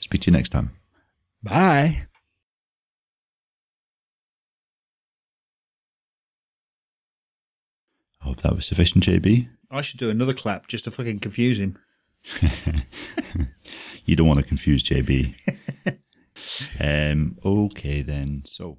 Speak 0.00 0.22
to 0.22 0.30
you 0.30 0.36
next 0.36 0.50
time. 0.50 0.70
Bye. 1.42 2.06
I 8.22 8.26
hope 8.26 8.42
that 8.42 8.54
was 8.54 8.66
sufficient, 8.66 9.04
JB. 9.04 9.48
I 9.70 9.82
should 9.82 10.00
do 10.00 10.08
another 10.08 10.32
clap 10.32 10.66
just 10.68 10.84
to 10.84 10.90
fucking 10.90 11.18
confuse 11.18 11.58
him. 11.58 11.78
You 14.04 14.16
don't 14.16 14.26
want 14.26 14.40
to 14.40 14.46
confuse 14.46 14.82
JB. 14.82 15.34
um, 16.80 17.38
okay, 17.44 18.02
then. 18.02 18.42
So. 18.46 18.78